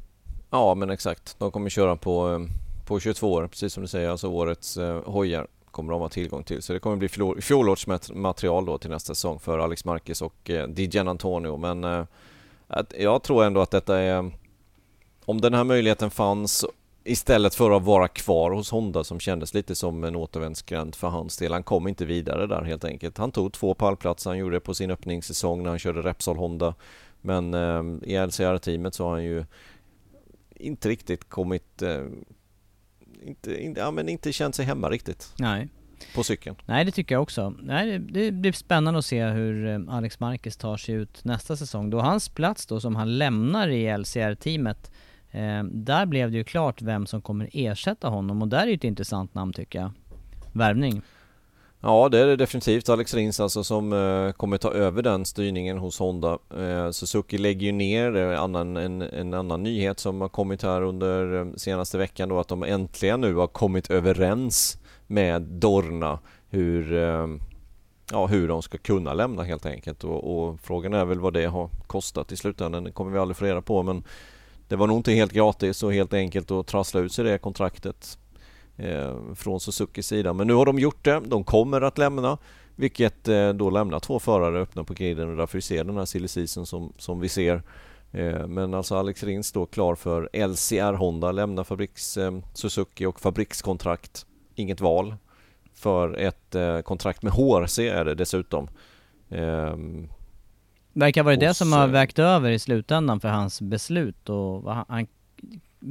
Ja 0.50 0.74
men 0.74 0.90
exakt, 0.90 1.36
de 1.38 1.50
kommer 1.50 1.70
köra 1.70 1.96
på, 1.96 2.32
eh, 2.32 2.40
på 2.86 3.00
22 3.00 3.32
år, 3.32 3.46
precis 3.46 3.72
som 3.72 3.82
du 3.82 3.88
säger, 3.88 4.08
alltså 4.08 4.28
årets 4.28 4.76
eh, 4.76 5.02
hojar 5.04 5.46
kommer 5.80 5.92
de 5.92 6.00
ha 6.00 6.08
tillgång 6.08 6.42
till. 6.42 6.62
Så 6.62 6.72
det 6.72 6.78
kommer 6.78 6.96
bli 6.96 7.08
fjolårsmaterial 7.42 8.66
då 8.66 8.78
till 8.78 8.90
nästa 8.90 9.14
säsong 9.14 9.38
för 9.38 9.58
Alex 9.58 9.84
Marquez 9.84 10.22
och 10.22 10.50
eh, 10.50 10.68
Dijan 10.68 11.08
Antonio. 11.08 11.56
Men 11.56 11.84
eh, 11.84 12.04
jag 12.98 13.22
tror 13.22 13.44
ändå 13.44 13.60
att 13.60 13.70
detta 13.70 13.98
är... 13.98 14.30
Om 15.24 15.40
den 15.40 15.54
här 15.54 15.64
möjligheten 15.64 16.10
fanns 16.10 16.64
istället 17.04 17.54
för 17.54 17.70
att 17.70 17.82
vara 17.82 18.08
kvar 18.08 18.50
hos 18.50 18.70
Honda 18.70 19.04
som 19.04 19.20
kändes 19.20 19.54
lite 19.54 19.74
som 19.74 20.04
en 20.04 20.16
återvändsgränd 20.16 20.94
för 20.94 21.08
hans 21.08 21.36
del. 21.36 21.52
Han 21.52 21.62
kom 21.62 21.88
inte 21.88 22.04
vidare 22.04 22.46
där 22.46 22.62
helt 22.62 22.84
enkelt. 22.84 23.18
Han 23.18 23.32
tog 23.32 23.52
två 23.52 23.74
pallplatser, 23.74 24.30
han 24.30 24.38
gjorde 24.38 24.56
det 24.56 24.60
på 24.60 24.74
sin 24.74 24.90
öppningssäsong 24.90 25.62
när 25.62 25.70
han 25.70 25.78
körde 25.78 26.02
Repsol 26.02 26.36
Honda. 26.36 26.74
Men 27.20 27.54
eh, 27.54 27.82
i 28.02 28.26
LCR-teamet 28.26 28.94
så 28.94 29.04
har 29.04 29.10
han 29.10 29.24
ju 29.24 29.44
inte 30.54 30.88
riktigt 30.88 31.28
kommit 31.28 31.82
eh, 31.82 32.04
inte, 33.22 33.62
inte, 33.62 33.80
ja, 33.80 33.90
men 33.90 34.08
inte 34.08 34.32
känt 34.32 34.54
sig 34.54 34.64
hemma 34.64 34.90
riktigt. 34.90 35.32
Nej. 35.38 35.68
På 36.14 36.24
cykeln. 36.24 36.56
Nej, 36.66 36.84
det 36.84 36.90
tycker 36.90 37.14
jag 37.14 37.22
också. 37.22 37.54
Nej, 37.62 37.98
det 37.98 38.32
blir 38.32 38.52
spännande 38.52 38.98
att 38.98 39.04
se 39.04 39.24
hur 39.24 39.66
eh, 39.66 39.94
Alex 39.94 40.20
Marquez 40.20 40.56
tar 40.56 40.76
sig 40.76 40.94
ut 40.94 41.24
nästa 41.24 41.56
säsong. 41.56 41.90
Då 41.90 42.00
hans 42.00 42.28
plats 42.28 42.66
då 42.66 42.80
som 42.80 42.96
han 42.96 43.18
lämnar 43.18 43.68
i 43.68 43.98
LCR-teamet, 43.98 44.90
eh, 45.30 45.62
där 45.64 46.06
blev 46.06 46.30
det 46.30 46.36
ju 46.36 46.44
klart 46.44 46.82
vem 46.82 47.06
som 47.06 47.22
kommer 47.22 47.48
ersätta 47.52 48.08
honom 48.08 48.42
och 48.42 48.48
där 48.48 48.62
är 48.62 48.66
ju 48.66 48.74
ett 48.74 48.84
intressant 48.84 49.34
namn 49.34 49.52
tycker 49.52 49.78
jag. 49.80 49.92
Värvning. 50.52 51.02
Ja 51.82 52.08
det 52.08 52.18
är 52.18 52.26
det 52.26 52.36
definitivt. 52.36 52.88
Alex 52.88 53.14
Rins 53.14 53.40
alltså 53.40 53.64
som 53.64 53.92
eh, 53.92 54.32
kommer 54.32 54.58
ta 54.58 54.72
över 54.72 55.02
den 55.02 55.24
styrningen 55.24 55.78
hos 55.78 55.98
Honda. 55.98 56.38
Eh, 56.58 56.90
Suzuki 56.90 57.38
lägger 57.38 57.66
ju 57.66 57.72
ner, 57.72 58.16
eh, 58.16 58.42
annan, 58.42 58.76
en, 58.76 59.02
en 59.02 59.34
annan 59.34 59.62
nyhet 59.62 60.00
som 60.00 60.20
har 60.20 60.28
kommit 60.28 60.62
här 60.62 60.82
under 60.82 61.40
eh, 61.40 61.46
senaste 61.56 61.98
veckan 61.98 62.28
då 62.28 62.40
att 62.40 62.48
de 62.48 62.62
äntligen 62.62 63.20
nu 63.20 63.34
har 63.34 63.46
kommit 63.46 63.90
överens 63.90 64.78
med 65.06 65.42
Dorna 65.42 66.18
hur, 66.48 66.92
eh, 66.92 67.26
ja, 68.12 68.26
hur 68.26 68.48
de 68.48 68.62
ska 68.62 68.78
kunna 68.78 69.14
lämna 69.14 69.42
helt 69.42 69.66
enkelt 69.66 70.04
och, 70.04 70.48
och, 70.48 70.60
frågan 70.60 70.94
är 70.94 71.04
väl 71.04 71.20
vad 71.20 71.32
det 71.32 71.46
har 71.46 71.70
kostat 71.86 72.32
i 72.32 72.36
slutändan. 72.36 72.84
Det 72.84 72.92
kommer 72.92 73.12
vi 73.12 73.18
aldrig 73.18 73.36
få 73.36 73.44
reda 73.44 73.62
på 73.62 73.82
men 73.82 74.04
det 74.68 74.76
var 74.76 74.86
nog 74.86 74.96
inte 74.96 75.12
helt 75.12 75.32
gratis 75.32 75.82
och 75.82 75.94
helt 75.94 76.14
enkelt 76.14 76.50
att 76.50 76.66
trassla 76.66 77.00
ut 77.00 77.12
sig 77.12 77.24
det 77.24 77.38
kontraktet 77.38 78.18
från 79.34 79.60
Suzukis 79.60 80.06
sida. 80.06 80.32
Men 80.32 80.46
nu 80.46 80.54
har 80.54 80.66
de 80.66 80.78
gjort 80.78 81.04
det. 81.04 81.20
De 81.26 81.44
kommer 81.44 81.80
att 81.80 81.98
lämna, 81.98 82.38
vilket 82.76 83.28
eh, 83.28 83.48
då 83.48 83.70
lämnar 83.70 84.00
två 84.00 84.18
förare 84.18 84.60
öppna 84.60 84.84
på 84.84 84.94
griden 84.94 85.30
och 85.30 85.36
därför 85.36 85.60
ser 85.60 85.84
den 85.84 85.96
här 85.96 86.04
silly 86.04 86.28
season 86.28 86.66
som, 86.66 86.92
som 86.96 87.20
vi 87.20 87.28
ser. 87.28 87.62
Eh, 88.12 88.46
men 88.46 88.74
alltså 88.74 88.96
Alex 88.96 89.22
Rins 89.22 89.46
står 89.46 89.66
klar 89.66 89.94
för 89.94 90.46
LCR 90.48 90.92
Honda, 90.92 91.32
lämnar 91.32 91.64
fabriks 91.64 92.16
eh, 92.16 92.38
Suzuki 92.54 93.06
och 93.06 93.20
fabrikskontrakt. 93.20 94.26
Inget 94.54 94.80
val 94.80 95.14
för 95.74 96.16
ett 96.16 96.54
eh, 96.54 96.80
kontrakt 96.80 97.22
med 97.22 97.32
HRC 97.32 97.88
är 97.88 98.04
det 98.04 98.14
dessutom. 98.14 98.68
Um, 99.28 100.08
Verkar 100.92 101.22
vara 101.22 101.36
det 101.36 101.54
som 101.54 101.72
har 101.72 101.88
vägt 101.88 102.18
över 102.18 102.50
i 102.50 102.58
slutändan 102.58 103.20
för 103.20 103.28
hans 103.28 103.60
beslut 103.60 104.28
och 104.28 104.74
han 104.74 105.06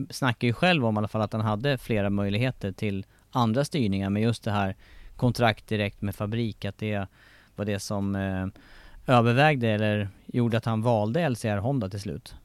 snackar 0.10 0.48
ju 0.48 0.54
själv 0.54 0.86
om 0.86 0.96
i 0.96 0.98
alla 0.98 1.08
fall 1.08 1.22
att 1.22 1.34
han 1.34 1.42
hade 1.42 1.78
flera 1.78 2.10
möjligheter 2.10 2.72
till 2.72 3.06
andra 3.32 3.66
styrningar 3.66 4.10
men 4.10 4.22
just 4.22 4.44
det 4.44 4.52
här 4.52 4.76
kontrakt 5.16 5.68
direkt 5.68 6.02
med 6.02 6.16
fabrik, 6.16 6.66
att 6.66 6.78
det 6.78 7.08
var 7.56 7.66
det 7.66 7.80
som 7.80 8.16
eh, 8.16 8.48
övervägde 9.16 9.68
eller 9.70 10.10
gjorde 10.26 10.58
att 10.58 10.66
han 10.66 10.82
valde 10.82 11.30
LCR 11.30 11.58
Honda 11.58 11.90
till 11.90 12.02
slut. 12.02 12.36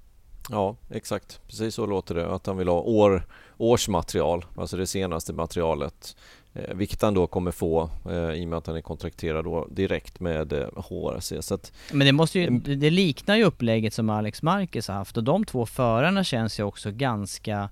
Ja, 0.50 0.76
exakt. 0.90 1.40
Precis 1.46 1.74
så 1.74 1.86
låter 1.86 2.14
det. 2.14 2.34
Att 2.34 2.46
han 2.46 2.56
vill 2.56 2.68
ha 2.68 2.80
år, 2.80 3.26
årsmaterial, 3.56 4.44
alltså 4.56 4.76
det 4.76 4.86
senaste 4.86 5.32
materialet. 5.32 6.16
Eh, 6.54 6.74
vilket 6.74 7.02
han 7.02 7.14
då 7.14 7.26
kommer 7.26 7.50
få 7.50 7.90
eh, 8.10 8.30
i 8.30 8.44
och 8.44 8.48
med 8.48 8.56
att 8.56 8.66
han 8.66 8.76
är 8.76 8.80
kontrakterad 8.80 9.44
då 9.44 9.68
direkt 9.70 10.20
med 10.20 10.52
eh, 10.52 10.68
HRC. 10.76 11.42
Så 11.42 11.54
att, 11.54 11.72
Men 11.92 12.06
det 12.06 12.12
måste 12.12 12.38
ju, 12.38 12.58
det 12.58 12.90
liknar 12.90 13.36
ju 13.36 13.44
upplägget 13.44 13.94
som 13.94 14.10
Alex 14.10 14.42
Marquez 14.42 14.88
har 14.88 14.94
haft 14.94 15.16
och 15.16 15.24
de 15.24 15.44
två 15.44 15.66
förarna 15.66 16.24
känns 16.24 16.60
ju 16.60 16.62
också 16.62 16.90
ganska 16.90 17.70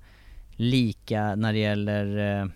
lika 0.57 1.35
när 1.35 1.53
det 1.53 1.59
gäller 1.59 2.19
eh, 2.19 2.47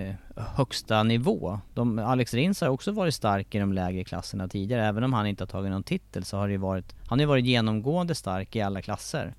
eh, 0.00 0.14
högsta 0.36 1.02
nivå. 1.02 1.60
De, 1.74 1.98
Alex 1.98 2.34
Rins 2.34 2.60
har 2.60 2.68
också 2.68 2.92
varit 2.92 3.14
stark 3.14 3.54
i 3.54 3.58
de 3.58 3.72
lägre 3.72 4.04
klasserna 4.04 4.48
tidigare, 4.48 4.86
även 4.86 5.04
om 5.04 5.12
han 5.12 5.26
inte 5.26 5.42
har 5.42 5.48
tagit 5.48 5.70
någon 5.70 5.82
titel 5.82 6.24
så 6.24 6.36
har 6.36 6.48
det 6.48 6.58
varit, 6.58 6.94
han 7.06 7.18
har 7.18 7.22
ju 7.22 7.26
varit 7.26 7.46
genomgående 7.46 8.14
stark 8.14 8.56
i 8.56 8.60
alla 8.60 8.82
klasser. 8.82 9.34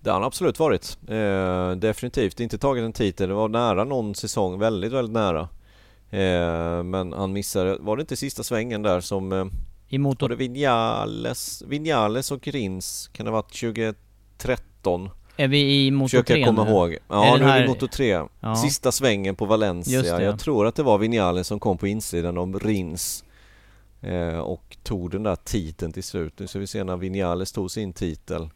Det 0.00 0.10
har 0.10 0.14
han 0.14 0.24
absolut 0.24 0.58
varit. 0.58 0.98
Eh, 1.08 1.70
definitivt 1.70 2.40
inte 2.40 2.58
tagit 2.58 2.84
en 2.84 2.92
titel. 2.92 3.28
Det 3.28 3.34
var 3.34 3.48
nära 3.48 3.84
någon 3.84 4.14
säsong, 4.14 4.58
väldigt, 4.58 4.92
väldigt 4.92 5.14
nära. 5.14 5.48
Eh, 6.10 6.82
men 6.82 7.12
han 7.12 7.32
missade, 7.32 7.76
var 7.80 7.96
det 7.96 8.00
inte 8.00 8.16
sista 8.16 8.42
svängen 8.42 8.82
där 8.82 9.00
som... 9.00 9.32
Eh, 9.32 9.46
I 9.88 9.98
motor... 9.98 10.28
Var 10.28 10.36
det 10.36 10.48
Vinales, 10.48 11.62
Vinales 11.66 12.30
och 12.30 12.48
Rins, 12.48 13.10
kan 13.12 13.26
det 13.26 13.32
ha 13.32 13.36
varit 13.36 13.60
2013? 13.60 15.10
Är 15.36 15.48
vi 15.48 15.86
i 15.86 15.90
motor 15.90 16.08
3 16.08 16.22
Försöker 16.22 16.46
komma 16.46 16.64
nu? 16.64 16.70
ihåg. 16.70 16.96
Ja, 17.08 17.36
nu 17.40 17.44
är 17.44 17.58
vi 17.58 17.64
i 17.64 17.68
motor 17.68 17.86
3. 17.86 18.22
Ja. 18.40 18.56
Sista 18.56 18.92
svängen 18.92 19.36
på 19.36 19.44
Valencia. 19.44 20.02
Det, 20.02 20.08
ja. 20.08 20.22
Jag 20.22 20.38
tror 20.38 20.66
att 20.66 20.74
det 20.74 20.82
var 20.82 20.98
Vinales 20.98 21.46
som 21.46 21.60
kom 21.60 21.78
på 21.78 21.86
insidan 21.86 22.38
om 22.38 22.58
Rins. 22.58 23.24
Eh, 24.00 24.38
och 24.38 24.76
tog 24.82 25.10
den 25.10 25.22
där 25.22 25.36
titeln 25.36 25.92
till 25.92 26.02
slut. 26.02 26.38
Nu 26.38 26.46
ska 26.46 26.58
vi 26.58 26.66
se 26.66 26.84
när 26.84 26.96
Vinales 26.96 27.52
tog 27.52 27.70
sin 27.70 27.92
titel. 27.92 28.50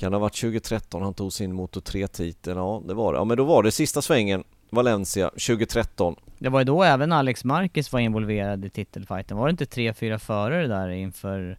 Kan 0.00 0.12
det 0.12 0.16
ha 0.16 0.20
varit 0.20 0.40
2013 0.40 1.02
han 1.02 1.14
tog 1.14 1.32
sin 1.32 1.52
Moto 1.52 1.80
3-titel? 1.80 2.56
Ja, 2.56 2.82
det 2.86 2.94
var 2.94 3.12
det. 3.12 3.18
Ja, 3.18 3.24
men 3.24 3.36
då 3.36 3.44
var 3.44 3.62
det 3.62 3.70
sista 3.72 4.02
svängen, 4.02 4.44
Valencia, 4.70 5.28
2013. 5.28 6.16
Det 6.38 6.48
var 6.48 6.60
ju 6.60 6.64
då 6.64 6.82
även 6.82 7.12
Alex 7.12 7.44
Marquez 7.44 7.92
var 7.92 8.00
involverad 8.00 8.64
i 8.64 8.70
titelfighten. 8.70 9.36
Var 9.36 9.46
det 9.46 9.50
inte 9.50 9.66
tre, 9.66 9.94
fyra 9.94 10.18
förare 10.18 10.66
där 10.66 10.88
inför 10.88 11.58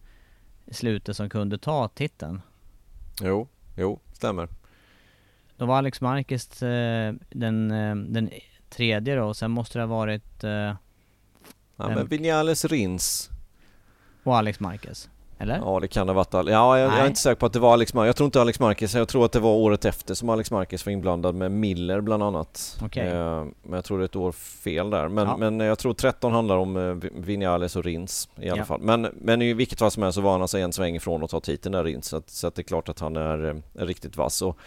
slutet 0.72 1.16
som 1.18 1.30
kunde 1.30 1.58
ta 1.58 1.88
titeln? 1.88 2.42
Jo, 3.22 3.48
jo, 3.78 4.00
stämmer. 4.14 4.48
Då 5.58 5.66
var 5.66 5.78
Alex 5.78 6.02
Marquez 6.02 6.64
eh, 6.64 7.14
den, 7.30 7.72
eh, 7.72 7.96
den 7.96 8.30
tredje 8.70 9.16
då, 9.16 9.24
och 9.24 9.38
sen 9.38 9.52
måste 9.52 9.80
det 9.80 9.84
ha 9.84 9.96
varit... 9.96 10.44
Eh, 10.44 10.74
Ja, 11.76 11.90
men 11.90 12.08
Vinales 12.08 12.66
Rins. 12.66 13.30
och 14.24 14.38
Alex 14.38 14.60
Marquez. 14.60 15.10
Eller? 15.42 15.58
Ja 15.66 15.80
det 15.80 15.88
kan 15.88 16.08
ha 16.10 16.14
varit 16.14 16.34
Ja 16.34 16.80
jag, 16.80 16.80
jag 16.80 17.00
är 17.00 17.08
inte 17.08 17.20
säker 17.20 17.36
på 17.36 17.46
att 17.46 17.54
det 17.54 17.60
var 17.60 17.74
Alex 17.74 17.94
Marquez. 17.94 18.08
Jag 18.08 18.16
tror 18.16 18.26
inte 18.26 18.42
Alex 18.42 18.60
Marquez. 18.60 18.94
Jag 18.96 19.08
tror 19.08 19.26
att 19.26 19.32
det 19.32 19.40
var 19.40 19.52
året 19.52 19.86
efter 19.86 20.14
som 20.14 20.30
Alex 20.30 20.52
Marquez 20.52 20.86
var 20.86 20.94
inblandad 20.94 21.36
med 21.36 21.52
Miller 21.52 22.02
bland 22.02 22.24
annat. 22.24 22.80
Okej. 22.84 23.08
Eh, 23.08 23.44
men 23.64 23.74
jag 23.74 23.86
tror 23.86 23.98
det 23.98 24.04
är 24.04 24.06
ett 24.06 24.16
år 24.16 24.32
fel 24.32 24.90
där. 24.90 25.08
Men, 25.08 25.28
Ja. 25.28 25.38
men 25.38 25.60
jag 25.60 25.80
tror 25.80 25.94
13 25.94 26.32
handlar 26.32 26.58
om 26.58 26.78
eh, 26.78 26.84
Vi- 26.94 27.10
Vinales 27.16 27.76
och 27.76 27.84
Rins 27.84 28.30
i 28.42 28.50
alla 28.50 28.58
Ja. 28.58 28.66
fall. 28.66 28.82
Men, 28.82 29.08
men 29.22 29.42
i 29.42 29.54
vilket 29.54 29.80
fall 29.80 29.92
som 29.92 30.04
helst 30.04 30.16
så 30.16 30.22
var 30.22 30.32
han 30.32 30.42
alltså 30.42 30.58
en 30.58 30.74
sväng 30.74 30.96
ifrån 30.96 31.24
att 31.24 31.30
ta 31.30 31.40
titeln 31.40 31.74
där 31.74 31.84
Rins. 31.84 32.06
Så, 32.08 32.18
att, 32.18 32.30
så 32.30 32.48
att 32.48 32.56
det 32.56 32.62
är 32.62 32.64
klart 32.64 32.90
att 32.90 33.00
han 33.00 33.16
är, 33.16 33.50
eh, 33.50 33.86
riktigt 33.86 34.18
vass. 34.18 34.42
Och 34.42 34.58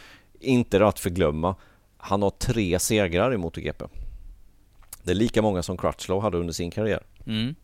inte 0.40 0.87
att 0.87 0.98
förglömma, 1.00 1.54
han 1.96 2.22
har 2.22 2.30
tre 2.30 2.78
segrar 2.78 3.34
i 3.34 3.37
MotoGP. 3.37 3.84
Det 5.02 5.10
är 5.10 5.14
lika 5.14 5.42
många 5.42 5.62
som 5.62 5.76
Crutchlow 5.76 6.20
hade 6.22 6.38
under 6.38 6.52
sin 6.52 6.70
karriär. 6.70 7.02
Mm. 7.26 7.54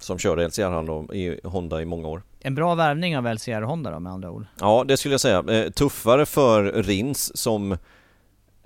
Som 0.00 0.18
körde 0.18 0.48
LCR 0.48 1.14
i 1.14 1.40
Honda 1.44 1.82
i 1.82 1.84
många 1.84 2.08
år. 2.08 2.22
En 2.40 2.54
bra 2.54 2.74
värvning 2.74 3.18
av 3.18 3.34
LCR 3.34 3.62
Honda 3.62 3.90
då 3.90 4.00
med 4.00 4.12
andra 4.12 4.30
ord. 4.30 4.46
Ja, 4.60 4.84
det 4.88 4.96
skulle 4.96 5.12
jag 5.12 5.20
säga. 5.20 5.44
Eh, 5.48 5.70
tuffare 5.70 6.26
för 6.26 6.64
Rins 6.64 7.36
som 7.36 7.76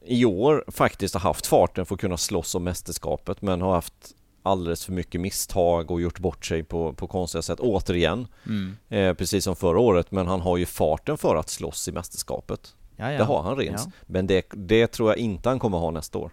i 0.04 0.24
år 0.24 0.64
faktiskt 0.68 1.14
har 1.14 1.20
haft 1.20 1.46
farten 1.46 1.86
för 1.86 1.94
att 1.94 2.00
kunna 2.00 2.16
slåss 2.16 2.54
om 2.54 2.64
mästerskapet 2.64 3.42
men 3.42 3.60
har 3.60 3.74
haft 3.74 4.14
alldeles 4.42 4.84
för 4.84 4.92
mycket 4.92 5.20
misstag 5.20 5.90
och 5.90 6.00
gjort 6.00 6.18
bort 6.18 6.46
sig 6.46 6.62
på, 6.62 6.92
på 6.92 7.06
konstiga 7.06 7.42
sätt 7.42 7.60
återigen. 7.60 8.26
Mm. 8.46 8.76
Eh, 8.88 9.14
precis 9.14 9.44
som 9.44 9.56
förra 9.56 9.80
året 9.80 10.10
men 10.10 10.26
han 10.26 10.40
har 10.40 10.56
ju 10.56 10.66
farten 10.66 11.18
för 11.18 11.36
att 11.36 11.48
slåss 11.48 11.88
i 11.88 11.92
mästerskapet. 11.92 12.74
Ja, 12.96 13.12
ja. 13.12 13.18
Det 13.18 13.24
har 13.24 13.42
han 13.42 13.56
Rins. 13.56 13.82
Ja. 13.84 13.92
Men 14.06 14.26
det, 14.26 14.46
det 14.50 14.86
tror 14.86 15.10
jag 15.10 15.18
inte 15.18 15.48
han 15.48 15.58
kommer 15.58 15.78
ha 15.78 15.90
nästa 15.90 16.18
år. 16.18 16.30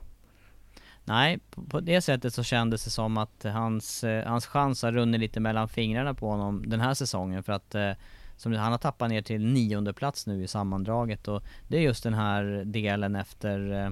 Nej, 1.05 1.39
på, 1.69 1.79
det 1.79 2.01
sättet 2.01 2.33
så 2.33 2.43
kändes 2.43 2.83
det 2.83 2.89
som 2.89 3.17
att 3.17 3.43
hans, 3.43 4.03
eh, 4.03 4.27
hans 4.27 4.45
chans 4.45 4.83
har 4.83 4.91
runnit 4.91 5.19
lite 5.19 5.39
mellan 5.39 5.69
fingrarna 5.69 6.13
på 6.13 6.29
honom 6.29 6.69
den 6.69 6.79
här 6.79 6.93
säsongen 6.93 7.43
för 7.43 7.53
att 7.53 7.75
eh, 7.75 7.91
som, 8.37 8.53
han 8.53 8.71
har 8.71 8.79
tappat 8.79 9.09
ner 9.09 9.21
till 9.21 9.45
nionde 9.45 9.93
plats 9.93 10.27
nu 10.27 10.43
i 10.43 10.47
sammandraget 10.47 11.27
och 11.27 11.43
det 11.67 11.77
är 11.77 11.81
just 11.81 12.03
den 12.03 12.13
här 12.13 12.63
delen 12.65 13.15
efter 13.15 13.85
eh, 13.85 13.89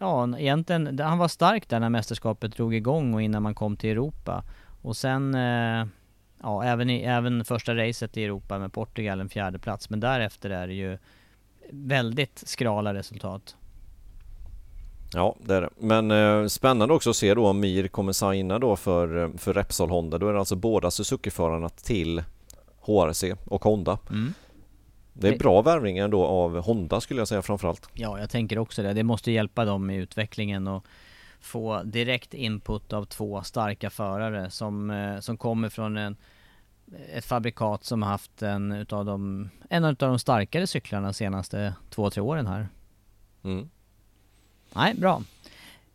Ja, 0.00 0.38
egentligen, 0.38 0.98
han 0.98 1.18
var 1.18 1.28
stark 1.28 1.68
där 1.68 1.80
när 1.80 1.88
mästerskapet 1.88 2.56
drog 2.56 2.74
igång 2.74 3.14
och 3.14 3.22
innan 3.22 3.42
man 3.42 3.54
kom 3.54 3.76
till 3.76 3.90
Europa. 3.90 4.44
Och 4.82 4.96
sen, 4.96 5.34
ja 6.42 6.64
även, 6.64 6.90
i, 6.90 7.02
även 7.02 7.44
första 7.44 7.74
racet 7.74 8.16
i 8.16 8.24
Europa 8.24 8.58
med 8.58 8.72
Portugal 8.72 9.20
en 9.20 9.28
fjärde 9.28 9.58
plats 9.58 9.90
men 9.90 10.00
därefter 10.00 10.50
är 10.50 10.66
det 10.66 10.74
ju 10.74 10.98
väldigt 11.70 12.42
skrala 12.46 12.94
resultat. 12.94 13.56
Ja, 15.14 15.36
det 15.40 15.54
är 15.54 15.60
det. 15.60 15.70
Men 15.78 16.10
eh, 16.10 16.46
spännande 16.46 16.94
också 16.94 17.10
att 17.10 17.16
se 17.16 17.34
då 17.34 17.46
om 17.46 17.60
Mir 17.60 17.88
kommer 17.88 18.12
signa 18.12 18.58
då 18.58 18.76
för, 18.76 19.24
eh, 19.24 19.30
för 19.36 19.54
Repsol 19.54 19.90
Honda. 19.90 20.18
Då 20.18 20.28
är 20.28 20.32
det 20.32 20.38
alltså 20.38 20.56
båda 20.56 20.90
Suzuki-förarna 20.90 21.68
till 21.68 22.22
HRC 22.80 23.34
och 23.44 23.64
Honda. 23.64 23.98
Mm. 24.10 24.34
Det 25.12 25.28
är 25.28 25.38
bra 25.38 25.62
värvningar 25.62 26.08
då 26.08 26.24
av 26.24 26.60
Honda 26.60 27.00
skulle 27.00 27.20
jag 27.20 27.28
säga 27.28 27.42
framförallt. 27.42 27.88
Ja, 27.92 28.20
jag 28.20 28.30
tänker 28.30 28.58
också 28.58 28.82
det. 28.82 28.92
Det 28.92 29.02
måste 29.02 29.32
hjälpa 29.32 29.64
dem 29.64 29.90
i 29.90 29.96
utvecklingen 29.96 30.68
och 30.68 30.84
få 31.40 31.82
direkt 31.82 32.34
input 32.34 32.92
av 32.92 33.04
två 33.04 33.42
starka 33.42 33.90
förare 33.90 34.50
som, 34.50 34.90
eh, 34.90 35.20
som 35.20 35.36
kommer 35.36 35.68
från 35.68 35.96
en, 35.96 36.16
ett 37.14 37.24
fabrikat 37.24 37.84
som 37.84 38.02
har 38.02 38.10
haft 38.10 38.42
en 38.42 38.72
utav 38.72 39.04
de, 39.04 39.48
en 39.70 39.84
av 39.84 39.94
de 39.94 40.18
starkare 40.18 40.66
cyklarna 40.66 41.06
de 41.06 41.14
senaste 41.14 41.74
två, 41.90 42.10
tre 42.10 42.22
åren 42.22 42.46
här. 42.46 42.68
Mm. 43.44 43.68
Nej, 44.74 44.94
bra. 44.94 45.22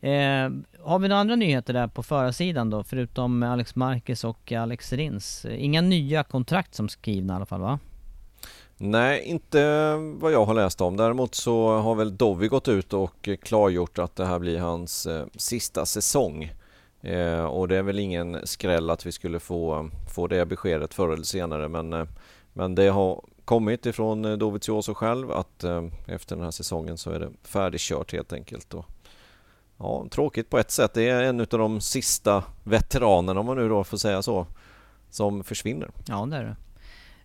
Eh, 0.02 0.50
har 0.84 1.00
vi 1.00 1.08
några 1.08 1.22
andra 1.22 1.36
nyheter 1.36 1.74
där 1.74 1.88
på 1.88 2.04
förarsidan 2.04 2.70
då, 2.70 2.84
förutom 2.84 3.44
Alex 3.44 3.76
Marquez 3.76 4.24
och 4.24 4.52
Alex 4.52 4.94
Rins? 4.94 5.46
Inga 5.46 5.82
nya 5.82 6.24
kontrakt 6.24 6.76
som 6.76 6.90
skrivna 6.90 7.34
i 7.34 7.36
alla 7.36 7.46
fall 7.46 7.62
va? 7.62 7.80
Nej, 8.78 9.24
inte 9.24 9.96
vad 9.96 10.32
jag 10.32 10.46
har 10.46 10.54
läst 10.54 10.82
om. 10.82 10.98
Däremot 10.98 11.36
så 11.36 11.78
har 11.78 11.96
väl 11.96 12.18
Dovi 12.18 12.48
gått 12.48 12.68
ut 12.68 12.94
och 12.94 13.30
klargjort 13.42 14.00
att 14.00 14.16
det 14.16 14.26
här 14.26 14.40
blir 14.40 14.60
hans 14.60 15.06
eh, 15.06 15.26
sista 15.36 15.86
säsong. 15.86 16.52
Eh, 17.02 17.44
och 17.44 17.68
det 17.68 17.78
är 17.78 17.84
väl 17.84 18.00
ingen 18.00 18.40
skräll 18.44 18.90
att 18.90 19.06
vi 19.06 19.12
skulle 19.12 19.40
få, 19.40 19.90
få 20.16 20.28
det 20.28 20.46
beskedet 20.46 20.94
förr 20.94 21.14
eller 21.14 21.24
senare 21.24 21.68
men, 21.68 21.94
eh, 21.94 22.06
men 22.54 22.76
det 22.76 22.88
har 22.88 23.22
kommit 23.46 23.86
ifrån 23.86 24.26
eh, 24.26 24.38
Dovizioso 24.38 24.94
själv 24.94 25.32
att 25.32 25.64
eh, 25.64 25.84
efter 26.08 26.36
den 26.36 26.44
här 26.46 26.52
säsongen 26.52 26.98
så 26.98 27.12
är 27.12 27.20
det 27.20 27.30
färdigkört 27.44 28.14
helt 28.14 28.34
enkelt. 28.34 28.74
Och, 28.74 28.86
ja, 29.78 30.06
tråkigt 30.12 30.50
på 30.50 30.58
ett 30.60 30.72
sätt. 30.72 30.94
Det 30.94 31.10
är 31.10 31.24
en 31.24 31.40
av 31.40 31.48
de 31.48 31.82
sista 31.82 32.44
veteranerna 32.64 33.40
om 33.40 33.46
man 33.46 33.58
nu 33.58 33.70
då 33.70 33.84
får 33.84 33.98
säga 33.98 34.22
så 34.22 34.48
som 35.10 35.44
försvinner. 35.44 35.90
Ja, 36.08 36.26
det 36.26 36.38
är 36.38 36.44
det. 36.44 36.56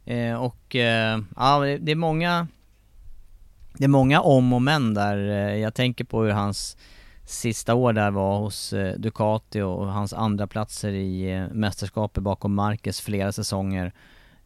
Eh, 0.09 0.35
och 0.35 0.77
eh, 0.77 1.21
ja, 1.37 1.59
det, 1.81 1.93
är 1.93 1.97
många 1.97 2.47
Det 3.73 3.85
är 3.85 3.89
många 3.89 4.21
om 4.21 4.53
och 4.53 4.63
men 4.63 4.95
där. 4.95 5.17
Eh, 5.17 5.57
jag 5.57 5.75
tänker 5.75 6.05
på 6.05 6.23
hur 6.23 6.31
hans 6.31 6.77
sista 7.27 7.75
år 7.75 7.93
där 7.93 8.11
var 8.11 8.39
hos 8.39 8.75
Ducati 8.97 9.61
och 9.61 9.93
hans 9.93 10.13
andra 10.13 10.47
platser 10.47 10.93
i 10.93 11.49
mästerskapet 11.53 12.23
bakom 12.23 12.55
Marquez 12.55 13.01
flera 13.01 13.33
säsonger. 13.33 13.93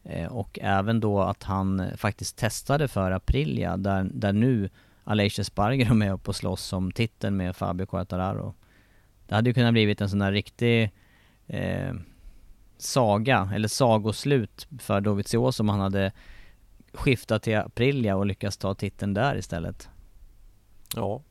Eh, 0.03 0.31
och 0.31 0.59
även 0.61 0.99
då 0.99 1.21
att 1.21 1.43
han 1.43 1.91
faktiskt 1.97 2.37
testade 2.37 2.87
för 2.87 3.11
Aprilia 3.11 3.77
där, 3.77 4.09
där 4.13 4.33
nu 4.33 4.69
Aleix 5.03 5.45
Sparger 5.45 5.89
är 5.89 5.93
med 5.93 6.13
upp 6.13 6.27
och 6.27 6.35
slåss 6.35 6.73
om 6.73 6.91
titeln 6.91 7.37
med 7.37 7.55
Fabio 7.55 7.85
Quartararo. 7.85 8.53
Det 9.27 9.35
hade 9.35 9.49
ju 9.49 9.53
kunnat 9.53 9.73
blivit 9.73 10.01
en 10.01 10.09
sån 10.09 10.19
där 10.19 10.31
riktig 10.31 10.91
eh, 11.47 11.93
saga, 12.77 13.49
eller 13.53 13.67
sagoslut 13.67 14.67
för 14.79 15.01
Dovizioso 15.01 15.63
om 15.63 15.69
han 15.69 15.79
hade 15.79 16.11
skiftat 16.93 17.43
till 17.43 17.57
Aprilia 17.57 18.15
och 18.15 18.25
lyckats 18.25 18.57
ta 18.57 18.75
titeln 18.75 19.13
där 19.13 19.35
istället. 19.35 19.89
Ja, 20.95 21.21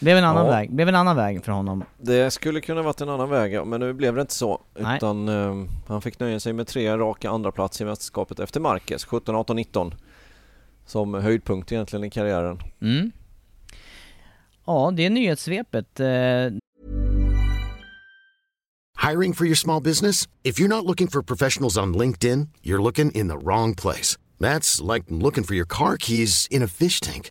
blev 0.00 0.16
en 0.16 0.24
annan 0.24 0.46
Ja. 0.46 0.52
väg, 0.52 0.74
blev 0.74 0.88
en 0.88 0.94
annan 0.94 1.16
väg 1.16 1.44
för 1.44 1.52
honom. 1.52 1.84
Det 1.98 2.30
skulle 2.30 2.60
kunna 2.60 2.82
varit 2.82 3.00
en 3.00 3.08
annan 3.08 3.28
väg, 3.30 3.52
ja, 3.52 3.64
men 3.64 3.80
nu 3.80 3.92
blev 3.92 4.14
det 4.14 4.20
inte 4.20 4.34
så. 4.34 4.60
Nej. 4.78 4.96
Utan 4.96 5.28
eh, 5.28 5.64
han 5.88 6.02
fick 6.02 6.20
nöja 6.20 6.40
sig 6.40 6.52
med 6.52 6.66
tre 6.66 6.96
raka 6.98 7.30
andra 7.30 7.52
plats 7.52 7.80
i 7.80 7.84
mästerskapet 7.84 8.40
efter 8.40 8.60
Marquez, 8.60 9.04
17, 9.04 9.34
18, 9.34 9.56
19. 9.56 9.94
Som 10.86 11.14
höjdpunkt 11.14 11.72
egentligen 11.72 12.04
i 12.04 12.10
karriären. 12.10 12.58
Mm. 12.82 13.12
Ja, 14.66 14.90
det 14.96 15.06
är 15.06 15.10
nyhetssvepet. 15.10 16.00
Eh, 16.00 16.06
Hiring 19.10 19.34
for 19.34 19.46
your 19.46 19.56
small 19.56 19.82
business? 19.82 20.28
If 20.42 20.58
you're 20.60 20.68
not 20.68 20.84
looking 20.84 21.08
for 21.08 21.22
professionals 21.22 21.76
on 21.78 21.94
LinkedIn, 21.96 22.48
you're 22.62 22.82
looking 22.82 23.10
in 23.14 23.28
the 23.28 23.36
wrong 23.36 23.74
place. 23.74 24.18
That's 24.40 24.94
like 24.94 25.04
looking 25.08 25.44
for 25.44 25.54
your 25.54 25.66
car 25.66 25.96
keys 25.96 26.46
in 26.50 26.62
a 26.62 26.66
fish 26.68 27.00
tank. 27.00 27.30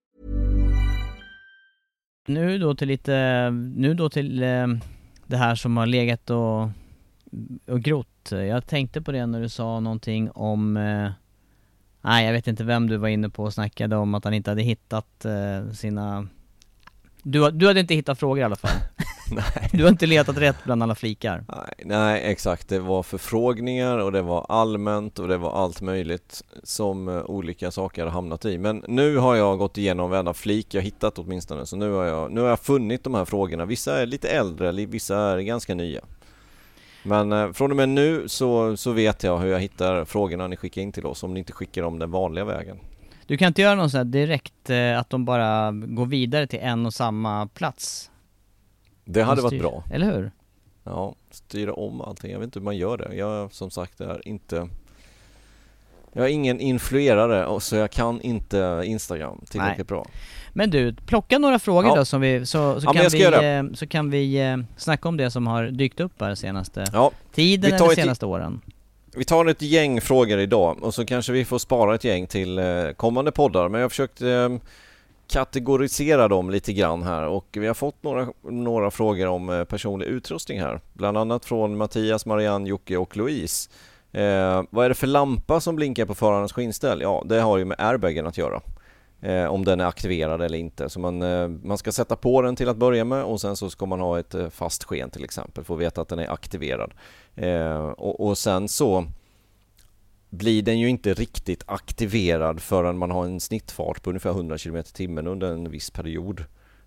Nu 2.27 2.57
då 2.57 2.75
till 2.75 2.87
lite, 2.87 3.49
nu 3.75 3.93
då 3.93 4.09
till 4.09 4.43
eh, 4.43 4.67
det 5.27 5.37
här 5.37 5.55
som 5.55 5.77
har 5.77 5.85
legat 5.85 6.29
och, 6.29 6.61
och 7.67 7.81
grott. 7.81 8.31
Jag 8.31 8.67
tänkte 8.67 9.01
på 9.01 9.11
det 9.11 9.25
när 9.25 9.41
du 9.41 9.49
sa 9.49 9.79
någonting 9.79 10.31
om 10.31 10.77
eh, 10.77 11.11
Nej 12.01 12.25
jag 12.25 12.33
vet 12.33 12.47
inte 12.47 12.63
vem 12.63 12.87
du 12.87 12.97
var 12.97 13.07
inne 13.07 13.29
på 13.29 13.43
och 13.43 13.53
snackade 13.53 13.95
om 13.95 14.15
att 14.15 14.23
han 14.23 14.33
inte 14.33 14.51
hade 14.51 14.61
hittat 14.61 15.25
eh, 15.25 15.71
sina 15.71 16.27
du, 17.23 17.51
du 17.51 17.67
hade 17.67 17.79
inte 17.79 17.93
hittat 17.93 18.19
frågor 18.19 18.39
i 18.39 18.43
alla 18.43 18.55
fall? 18.55 18.71
Nej. 19.31 19.69
Du 19.71 19.83
har 19.83 19.89
inte 19.89 20.05
letat 20.05 20.37
rätt 20.37 20.55
bland 20.63 20.83
alla 20.83 20.95
flikar? 20.95 21.43
Nej, 21.47 21.73
nej, 21.85 22.21
exakt. 22.31 22.69
Det 22.69 22.79
var 22.79 23.03
förfrågningar 23.03 23.97
och 23.97 24.11
det 24.11 24.21
var 24.21 24.45
allmänt 24.49 25.19
och 25.19 25.27
det 25.27 25.37
var 25.37 25.51
allt 25.63 25.81
möjligt 25.81 26.43
som 26.63 27.07
eh, 27.09 27.23
olika 27.25 27.71
saker 27.71 28.03
har 28.03 28.11
hamnat 28.11 28.45
i. 28.45 28.57
Men 28.57 28.83
nu 28.87 29.17
har 29.17 29.35
jag 29.35 29.57
gått 29.57 29.77
igenom 29.77 30.09
varenda 30.09 30.33
flik 30.33 30.73
jag 30.73 30.81
hittat 30.81 31.19
åtminstone, 31.19 31.65
så 31.65 31.75
nu 31.75 31.91
har 31.91 32.05
jag, 32.05 32.31
nu 32.31 32.41
har 32.41 32.47
jag 32.47 32.59
funnit 32.59 33.03
de 33.03 33.15
här 33.15 33.25
frågorna. 33.25 33.65
Vissa 33.65 34.01
är 34.01 34.05
lite 34.05 34.29
äldre, 34.29 34.71
vissa 34.71 35.17
är 35.17 35.39
ganska 35.39 35.75
nya. 35.75 36.01
Men 37.03 37.31
eh, 37.31 37.51
från 37.51 37.71
och 37.71 37.77
med 37.77 37.89
nu 37.89 38.27
så, 38.27 38.77
så 38.77 38.91
vet 38.91 39.23
jag 39.23 39.37
hur 39.37 39.51
jag 39.51 39.59
hittar 39.59 40.05
frågorna 40.05 40.47
ni 40.47 40.57
skickar 40.57 40.81
in 40.81 40.91
till 40.91 41.05
oss 41.05 41.23
om 41.23 41.33
ni 41.33 41.39
inte 41.39 41.53
skickar 41.53 41.81
dem 41.81 41.99
den 41.99 42.11
vanliga 42.11 42.45
vägen. 42.45 42.77
Du 43.31 43.37
kan 43.37 43.47
inte 43.47 43.61
göra 43.61 43.75
någon 43.75 43.89
sån 43.89 43.97
här 43.97 44.05
direkt, 44.05 44.69
eh, 44.69 44.99
att 44.99 45.09
de 45.09 45.25
bara 45.25 45.71
går 45.71 46.05
vidare 46.05 46.47
till 46.47 46.59
en 46.61 46.85
och 46.85 46.93
samma 46.93 47.47
plats? 47.47 48.11
Det 49.05 49.23
hade 49.23 49.41
De 49.41 49.43
varit 49.43 49.61
bra. 49.61 49.83
Eller 49.91 50.05
hur? 50.11 50.31
Ja, 50.83 51.15
styra 51.29 51.73
om 51.73 52.01
allting. 52.01 52.31
Jag 52.31 52.39
vet 52.39 52.45
inte 52.45 52.59
hur 52.59 52.63
man 52.63 52.77
gör 52.77 52.97
det. 52.97 53.15
Jag 53.15 53.53
som 53.53 53.71
sagt 53.71 54.01
är 54.01 54.27
inte 54.27 54.67
jag 56.13 56.25
är 56.25 56.29
ingen 56.29 56.59
influerare 56.59 57.45
och 57.45 57.63
så 57.63 57.75
jag 57.75 57.91
kan 57.91 58.21
inte 58.21 58.81
Instagram 58.85 59.41
tillräckligt 59.49 59.87
bra. 59.87 60.05
Men 60.53 60.69
du, 60.69 60.93
plocka 60.93 61.39
några 61.39 61.59
frågor 61.59 61.89
Ja. 61.89 61.95
då 61.95 62.05
som 62.05 62.21
vi, 62.21 62.45
så, 62.45 62.81
så, 62.81 62.85
Ja, 62.85 62.93
kan, 62.93 63.09
vi, 63.11 63.55
eh, 63.55 63.63
så 63.73 63.87
kan 63.87 64.09
vi 64.09 64.49
eh, 64.49 64.57
snacka 64.77 65.09
om 65.09 65.17
det 65.17 65.31
som 65.31 65.47
har 65.47 65.63
dykt 65.63 65.99
upp 65.99 66.21
här 66.21 66.35
senaste 66.35 66.85
Ja, 66.93 67.11
tiden 67.33 67.73
eller 67.73 67.95
senaste 67.95 68.25
åren. 68.25 68.61
Vi 69.15 69.25
tar 69.25 69.45
ett 69.45 69.61
gäng 69.61 70.01
frågor 70.01 70.39
idag 70.39 70.83
och 70.83 70.93
så 70.93 71.05
kanske 71.05 71.31
vi 71.31 71.45
får 71.45 71.59
spara 71.59 71.95
ett 71.95 72.03
gäng 72.03 72.27
till 72.27 72.59
eh, 72.59 72.91
kommande 72.95 73.31
poddar. 73.31 73.69
Men 73.69 73.81
jag 73.81 73.85
har 73.85 73.89
försökt 73.89 74.21
ehm, 74.21 74.59
kategorisera 75.31 76.27
dem 76.27 76.49
lite 76.49 76.73
grann 76.73 77.03
här 77.03 77.27
och 77.27 77.47
vi 77.51 77.67
har 77.67 77.73
fått 77.73 78.03
några, 78.03 78.27
några 78.41 78.91
frågor 78.91 79.27
om 79.27 79.49
eh, 79.49 79.63
personlig 79.63 80.05
utrustning 80.05 80.59
här. 80.59 80.81
Bland 80.93 81.17
annat 81.17 81.45
från 81.45 81.77
Mattias, 81.77 82.25
Marianne, 82.25 82.69
Jocke 82.69 82.97
och 82.97 83.17
Louise. 83.17 83.69
Eh, 84.11 84.63
vad 84.69 84.85
är 84.85 84.89
det 84.89 84.95
för 84.95 85.07
lampa 85.07 85.59
som 85.59 85.75
blinkar 85.75 86.05
på 86.05 86.15
förarens 86.15 86.53
skinnställ? 86.53 87.01
Ja, 87.01 87.23
det 87.25 87.39
har 87.39 87.57
ju 87.57 87.65
med 87.65 87.77
airbagen 87.79 88.27
att 88.27 88.37
göra. 88.37 88.61
Eh, 89.21 89.45
om 89.45 89.65
den 89.65 89.79
är 89.79 89.85
aktiverad 89.85 90.41
eller 90.41 90.57
inte. 90.57 90.89
Så 90.89 90.99
man, 90.99 91.21
eh, 91.21 91.47
man 91.47 91.77
ska 91.77 91.91
sätta 91.91 92.15
på 92.15 92.41
den 92.41 92.55
till 92.55 92.69
att 92.69 92.77
börja 92.77 93.05
med 93.05 93.23
och 93.23 93.41
sen 93.41 93.55
så 93.55 93.69
ska 93.69 93.85
man 93.85 93.99
ha 93.99 94.19
ett 94.19 94.33
eh, 94.33 94.49
fast 94.49 94.83
sken 94.83 95.09
till 95.09 95.23
exempel 95.23 95.63
för 95.63 95.73
att 95.73 95.79
veta 95.79 96.01
att 96.01 96.07
den 96.07 96.19
är 96.19 96.27
aktiverad. 96.27 96.93
Eh, 97.35 97.77
och, 97.77 98.27
och 98.27 98.37
sen 98.37 98.67
så 98.67 99.05
blir 100.29 100.61
den 100.61 100.79
ju 100.79 100.89
inte 100.89 101.13
riktigt 101.13 101.63
aktiverad 101.65 102.61
förrän 102.61 102.97
man 102.97 103.11
har 103.11 103.25
en 103.25 103.39
snittfart 103.39 104.03
på 104.03 104.09
ungefär 104.09 104.29
100 104.29 104.57
km 104.57 104.75
h 104.75 104.83
timmen 104.93 105.27
under 105.27 105.53
en 105.53 105.71
viss 105.71 105.91
period. 105.91 106.45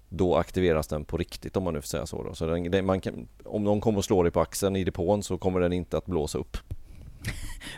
Då 0.08 0.36
aktiveras 0.36 0.86
den 0.86 1.04
på 1.04 1.16
riktigt 1.16 1.56
om 1.56 1.64
man 1.64 1.74
nu 1.74 1.80
får 1.80 1.88
säga 1.88 2.06
så. 2.06 2.22
Då. 2.22 2.34
så 2.34 2.46
den, 2.46 2.70
den, 2.70 2.86
man 2.86 3.00
kan, 3.00 3.28
om 3.44 3.64
någon 3.64 3.80
kommer 3.80 3.98
och 3.98 4.04
slår 4.04 4.24
dig 4.24 4.32
på 4.32 4.40
axeln 4.40 4.76
i 4.76 4.84
depån 4.84 5.22
så 5.22 5.38
kommer 5.38 5.60
den 5.60 5.72
inte 5.72 5.98
att 5.98 6.06
blåsa 6.06 6.38
upp. 6.38 6.56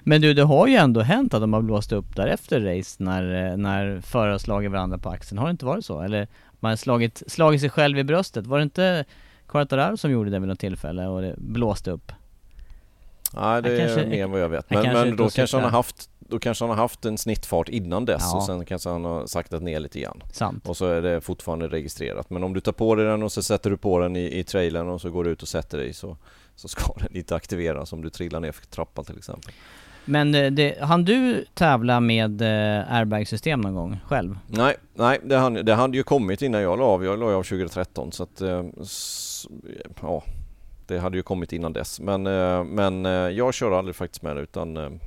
Men 0.02 0.20
du, 0.20 0.34
det 0.34 0.42
har 0.42 0.66
ju 0.66 0.74
ändå 0.74 1.00
hänt 1.00 1.34
att 1.34 1.40
de 1.40 1.52
har 1.52 1.62
blåst 1.62 1.92
upp 1.92 2.16
därefter 2.16 2.60
race 2.60 3.02
när, 3.02 3.56
när 3.56 4.00
förare 4.00 4.38
slagit 4.38 4.70
varandra 4.70 4.98
på 4.98 5.08
axeln. 5.08 5.38
Har 5.38 5.46
det 5.46 5.50
inte 5.50 5.66
varit 5.66 5.84
så? 5.84 6.00
Eller 6.00 6.28
man 6.60 6.70
har 6.70 6.76
slagit, 6.76 7.22
slagit 7.26 7.60
sig 7.60 7.70
själv 7.70 7.98
i 7.98 8.04
bröstet. 8.04 8.46
Var 8.46 8.58
det 8.58 8.62
inte 8.62 9.04
Quartararo 9.48 9.96
som 9.96 10.10
gjorde 10.10 10.30
det 10.30 10.38
vid 10.38 10.48
något 10.48 10.58
tillfälle 10.58 11.06
och 11.06 11.22
det 11.22 11.34
blåste 11.38 11.90
upp? 11.90 12.12
Nej, 13.34 13.62
det 13.62 13.78
kanske- 13.78 14.00
är 14.00 14.06
mer 14.06 14.24
än 14.24 14.30
vad 14.30 14.40
jag 14.40 14.48
vet. 14.48 14.70
Men, 14.70 14.82
kanske 14.84 15.04
men 15.04 15.16
då 15.16 15.30
kanske, 15.30 15.56
han 15.56 15.64
har 15.64 15.70
haft, 15.70 16.10
då 16.18 16.38
kanske 16.38 16.64
han 16.64 16.70
har 16.70 16.76
haft 16.76 17.04
en 17.04 17.18
snittfart 17.18 17.68
innan 17.68 18.04
dess 18.04 18.22
Ja. 18.32 18.36
och 18.36 18.42
sen 18.42 18.64
kanske 18.64 18.88
han 18.88 19.04
har 19.04 19.26
saktat 19.26 19.62
ner 19.62 19.80
lite 19.80 20.00
grann. 20.00 20.22
Sant. 20.32 20.68
Och 20.68 20.76
så 20.76 20.86
är 20.86 21.02
det 21.02 21.20
fortfarande 21.20 21.68
registrerat. 21.68 22.30
Men 22.30 22.44
om 22.44 22.54
du 22.54 22.60
tar 22.60 22.72
på 22.72 22.94
dig 22.94 23.06
den 23.06 23.22
och 23.22 23.32
så 23.32 23.42
sätter 23.42 23.70
du 23.70 23.76
på 23.76 23.98
den 23.98 24.16
i, 24.16 24.38
i 24.38 24.44
trailern 24.44 24.88
och 24.88 25.00
så 25.00 25.10
går 25.10 25.24
du 25.24 25.30
ut 25.30 25.42
och 25.42 25.48
sätter 25.48 25.78
dig 25.78 25.92
så, 25.92 26.16
så 26.56 26.68
ska 26.68 26.92
den 26.96 27.16
inte 27.16 27.36
aktiveras 27.36 27.92
om 27.92 28.02
du 28.02 28.10
trillar 28.10 28.40
ner 28.40 28.52
för 28.52 28.66
trappan 28.66 29.04
till 29.04 29.18
exempel. 29.18 29.52
Men 30.08 30.34
eh, 30.34 30.50
det, 30.50 30.78
hann 30.80 31.04
du 31.04 31.44
tävla 31.54 32.00
med 32.00 32.42
eh, 32.42 32.92
airbag-system 32.92 33.60
någon 33.60 33.74
gång 33.74 34.00
själv? 34.06 34.38
Nej, 34.46 34.76
nej 34.94 35.20
det, 35.22 35.36
hade, 35.36 35.62
det 35.62 35.74
hade 35.74 35.96
ju 35.96 36.02
kommit 36.02 36.42
innan 36.42 36.62
jag 36.62 36.78
la 36.78 36.84
av. 36.84 37.04
Jag 37.04 37.18
la 37.18 37.26
av 37.26 37.42
2013 37.42 38.12
så 38.12 38.22
att 38.22 38.40
eh, 38.40 38.64
ja, 40.02 40.22
det 40.86 40.98
hade 40.98 41.16
ju 41.16 41.22
kommit 41.22 41.52
innan 41.52 41.72
dess. 41.72 42.00
Men, 42.00 42.22
men 42.74 43.04
jag 43.34 43.54
kör 43.54 43.78
aldrig 43.78 43.96
faktiskt 43.96 44.22
med 44.22 44.36
det 44.36 44.42
utan 44.42 45.00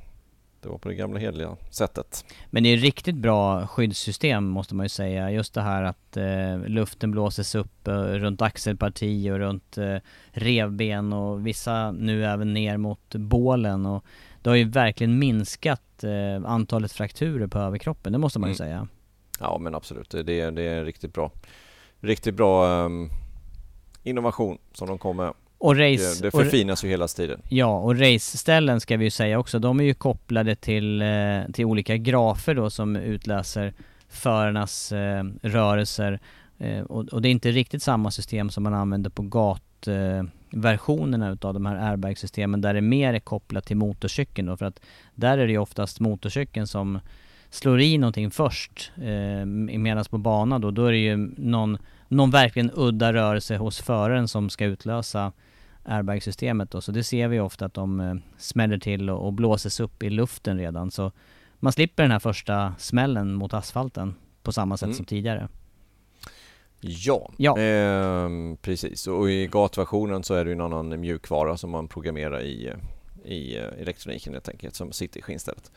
det 0.62 0.70
var 0.70 0.78
på 0.78 0.90
det 0.90 0.96
gamla 0.96 1.20
hederliga 1.20 1.58
sättet. 1.72 2.26
Men 2.50 2.64
det 2.64 2.70
är 2.70 2.78
riktigt 2.78 3.16
bra 3.16 3.68
skyddssystem 3.68 4.48
måste 4.48 4.76
man 4.76 4.86
ju 4.86 4.90
säga. 4.90 5.32
Just 5.32 5.54
det 5.54 5.62
här 5.62 5.84
att 5.84 6.18
eh, 6.18 6.58
luften 6.68 7.12
blåses 7.12 7.56
upp 7.56 7.88
eh, 7.88 7.94
runt 7.94 8.42
axelparti 8.42 9.30
och 9.32 9.38
runt 9.38 9.78
eh, 9.78 9.96
revben 10.32 11.14
och 11.14 11.48
vissa 11.48 11.92
nu 11.92 12.26
även 12.26 12.54
ner 12.54 12.78
mot 12.78 13.16
bålen 13.16 13.86
och 13.86 14.06
det 14.42 14.50
har 14.50 14.58
ju 14.58 14.70
verkligen 14.70 15.20
minskat 15.20 16.04
eh, 16.04 16.52
antalet 16.52 16.92
frakturer 16.92 17.48
på 17.48 17.60
överkroppen, 17.60 18.12
det 18.14 18.20
måste 18.20 18.40
man 18.40 18.50
ju 18.50 18.52
Mm. 18.52 18.58
säga. 18.58 18.88
Ja 19.40 19.58
men 19.58 19.76
absolut, 19.76 20.10
det, 20.10 20.24
det, 20.24 20.52
det 20.52 20.64
är 20.64 20.86
riktigt 20.86 21.14
bra. 21.14 21.32
Riktigt 22.00 22.36
bra 22.36 22.68
ehm, 22.86 23.10
innovation 24.04 24.58
som 24.74 24.88
de 24.88 24.98
kom 24.98 25.18
med. 25.18 25.34
Och 25.60 25.76
Det, 25.76 25.94
race... 25.94 26.22
det 26.22 26.28
och, 26.28 26.44
förfinas 26.44 26.84
ju 26.84 26.90
hela 26.90 27.08
tiden. 27.08 27.42
Ja, 27.50 27.80
och 27.80 28.00
raceställen 28.00 28.80
ska 28.80 28.98
vi 28.98 29.04
ju 29.04 29.12
säga 29.12 29.40
också, 29.40 29.60
de 29.60 29.80
är 29.80 29.84
ju 29.84 29.94
kopplade 29.94 30.56
till, 30.56 31.02
eh, 31.02 31.08
till 31.54 31.66
olika 31.66 31.98
grafer 31.98 32.56
då 32.56 32.70
som 32.70 32.96
utläser 32.96 33.74
förarnas 34.10 34.92
eh, 34.92 35.24
rörelser. 35.42 36.20
Eh, 36.60 36.82
och, 36.82 37.06
och 37.06 37.22
det 37.22 37.28
är 37.28 37.32
inte 37.32 37.52
riktigt 37.52 37.84
samma 37.84 38.12
system 38.12 38.50
som 38.50 38.64
man 38.64 38.74
använder 38.74 39.10
på 39.10 39.22
gatversionerna 39.22 41.28
eh, 41.28 41.34
utav 41.34 41.54
de 41.54 41.66
här 41.66 41.92
airbag-systemen 41.92 42.62
där 42.62 42.74
det 42.74 42.82
mer 42.82 43.14
är 43.14 43.20
kopplat 43.20 43.66
till 43.66 43.78
motorcykeln 43.78 44.48
då, 44.48 44.58
för 44.58 44.66
att 44.66 44.80
där 45.16 45.38
är 45.38 45.46
det 45.46 45.52
ju 45.52 45.58
oftast 45.58 46.00
motorcykeln 46.00 46.68
som 46.68 47.00
slår 47.50 47.82
i 47.82 47.98
någonting 47.98 48.32
först. 48.32 48.92
Eh, 48.96 49.46
Medan 49.46 50.06
på 50.10 50.18
bana 50.18 50.60
då, 50.60 50.72
då 50.72 50.86
är 50.86 50.92
det 50.92 50.98
ju 50.98 51.18
någon, 51.38 51.78
någon 52.08 52.32
verkligen 52.32 52.72
udda 52.74 53.14
rörelse 53.14 53.58
hos 53.58 53.82
föraren 53.82 54.28
som 54.28 54.50
ska 54.50 54.66
utlösa 54.66 55.32
airbag-systemet 55.90 56.72
då. 56.72 56.82
Så 56.82 56.92
det 56.92 57.04
ser 57.04 57.28
vi 57.28 57.40
ofta 57.40 57.66
att 57.66 57.74
de 57.74 58.00
eh, 58.00 58.16
smäller 58.38 58.78
till 58.78 59.10
och, 59.10 59.26
och 59.26 59.34
blåses 59.34 59.80
upp 59.80 60.04
i 60.04 60.10
luften 60.10 60.58
redan. 60.58 60.92
Så 60.92 61.12
man 61.60 61.74
slipper 61.74 62.04
den 62.04 62.12
här 62.12 62.20
första 62.20 62.74
smällen 62.78 63.34
mot 63.34 63.54
asfalten 63.54 64.16
på 64.44 64.52
samma 64.52 64.78
sätt 64.78 64.86
Mm. 64.88 64.96
som 64.96 65.06
tidigare. 65.06 65.48
Ja, 66.82 67.32
Ja. 67.38 67.58
Ehm, 67.60 68.58
precis. 68.62 69.08
Och 69.08 69.32
i 69.32 69.48
gatversionen 69.48 70.24
så 70.24 70.34
är 70.34 70.46
det 70.46 70.50
ju 70.50 70.54
en 70.56 70.62
annan 70.62 71.00
mjukvara 71.00 71.58
som 71.58 71.70
man 71.70 71.88
programmerar 71.88 72.42
i, 72.42 72.74
i 73.30 73.58
eh, 73.58 73.82
elektroniken 73.82 74.34
helt 74.34 74.50
enkelt 74.50 74.76
som 74.76 74.92
sitter 74.92 75.20
i 75.20 75.22
skinnstället. 75.24 75.72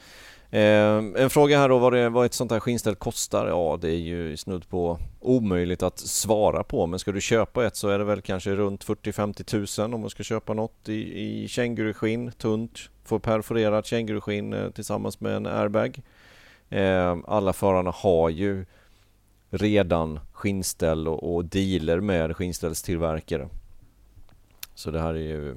Ehm, 0.50 1.16
en 1.16 1.30
fråga 1.30 1.58
här 1.58 1.68
då 1.68 1.78
vad, 1.78 1.92
det, 1.92 2.08
vad 2.08 2.26
ett 2.26 2.34
sånt 2.34 2.50
här 2.50 2.60
skinnställ 2.60 2.94
kostar? 2.94 3.46
Ja, 3.46 3.78
det 3.80 3.88
är 3.88 3.98
ju 3.98 4.36
snudd 4.36 4.68
på 4.68 4.98
omöjligt 5.20 5.82
att 5.82 5.98
svara 5.98 6.64
på 6.64 6.86
men 6.86 6.98
ska 6.98 7.12
du 7.12 7.20
köpa 7.20 7.66
ett 7.66 7.76
så 7.76 7.88
är 7.88 7.98
det 7.98 8.04
väl 8.04 8.20
kanske 8.20 8.50
runt 8.50 8.84
40-50 8.84 9.42
tusen 9.42 9.94
om 9.94 10.00
man 10.00 10.10
ska 10.10 10.22
köpa 10.22 10.54
något 10.54 10.88
i, 10.88 11.22
i 11.22 11.48
känguruskinn, 11.48 12.32
tunt, 12.32 12.78
får 13.04 13.18
perforerat 13.18 13.86
känguruskinn 13.86 14.52
eh, 14.52 14.70
tillsammans 14.70 15.20
med 15.20 15.36
en 15.36 15.46
airbag. 15.46 16.02
Ehm, 16.70 17.24
alla 17.28 17.52
förarna 17.52 17.90
har 17.90 18.30
ju 18.30 18.64
redan 19.50 20.20
skinnställ 20.32 21.08
och, 21.08 21.34
och 21.34 21.44
dealer 21.44 22.00
med 22.00 22.36
skinnställstillverkare. 22.36 23.48
Så 24.74 24.90
det 24.90 25.00
här 25.00 25.14
är 25.14 25.18
ju 25.18 25.54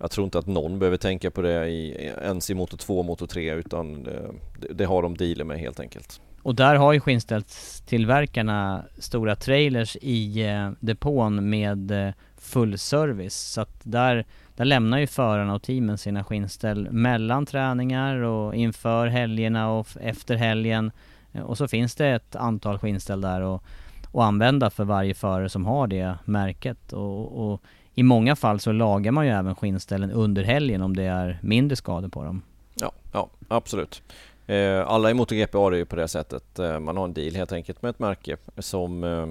jag 0.00 0.10
tror 0.10 0.24
inte 0.24 0.38
att 0.38 0.46
någon 0.46 0.78
behöver 0.78 0.96
tänka 0.96 1.30
på 1.30 1.42
det 1.42 1.68
i, 1.68 2.10
ens 2.22 2.50
i 2.50 2.54
motor 2.54 2.76
2 2.76 2.98
och 2.98 3.04
motor 3.04 3.26
3 3.26 3.54
utan 3.54 4.06
eh, 4.06 4.12
det, 4.60 4.74
det 4.74 4.84
har 4.84 5.02
de 5.02 5.16
dealer 5.16 5.44
med 5.44 5.58
helt 5.58 5.80
enkelt. 5.80 6.20
Och 6.42 6.54
där 6.54 6.74
har 6.74 6.92
ju 6.92 7.00
skinnställstillverkarna 7.00 8.84
stora 8.98 9.36
trailers 9.36 9.96
i 10.00 10.46
eh, 10.46 10.70
depån 10.80 11.50
med 11.50 11.90
eh, 11.90 12.12
full 12.36 12.78
service. 12.78 13.34
Så 13.34 13.60
att 13.60 13.80
där, 13.82 14.26
där 14.56 14.64
lämnar 14.64 14.98
ju 14.98 15.06
förarna 15.06 15.54
och 15.54 15.62
teamen 15.62 15.98
sina 15.98 16.24
skinnställ 16.24 16.88
mellan 16.90 17.46
träningar 17.46 18.16
och 18.16 18.54
inför 18.54 19.06
helgerna 19.06 19.70
och 19.70 19.88
efter 20.00 20.34
helgen. 20.34 20.92
Eh, 21.32 21.42
och 21.42 21.58
så 21.58 21.68
finns 21.68 21.94
det 21.94 22.08
ett 22.08 22.36
antal 22.36 22.78
skinnställ 22.78 23.20
där 23.20 23.40
och, 23.40 23.64
och 24.12 24.24
använda 24.24 24.70
för 24.70 24.84
varje 24.84 25.14
förare 25.14 25.48
som 25.48 25.66
har 25.66 25.86
det 25.86 26.14
märket. 26.24 26.92
Och, 26.92 27.52
och 27.52 27.62
i 28.00 28.02
många 28.02 28.36
fall 28.36 28.60
så 28.60 28.72
lagar 28.72 29.12
man 29.12 29.26
ju 29.26 29.32
även 29.32 29.54
skinnställen 29.54 30.10
under 30.10 30.42
helgen 30.42 30.82
om 30.82 30.96
det 30.96 31.02
är 31.02 31.38
mindre 31.42 31.76
skador 31.76 32.08
på 32.08 32.24
dem. 32.24 32.42
Ja, 32.74 32.92
ja 33.12 33.28
absolut. 33.48 34.02
Eh, 34.46 34.86
alla 34.86 35.10
i 35.10 35.14
MotoGP 35.14 35.58
har 35.58 35.70
det 35.70 35.76
ju 35.76 35.84
på 35.84 35.96
det 35.96 36.08
sättet. 36.08 36.58
Eh, 36.58 36.80
man 36.80 36.96
har 36.96 37.04
en 37.04 37.14
deal 37.14 37.34
helt 37.34 37.52
enkelt 37.52 37.82
med 37.82 37.90
ett 37.90 37.98
märke 37.98 38.36
som, 38.58 39.04
eh, 39.04 39.28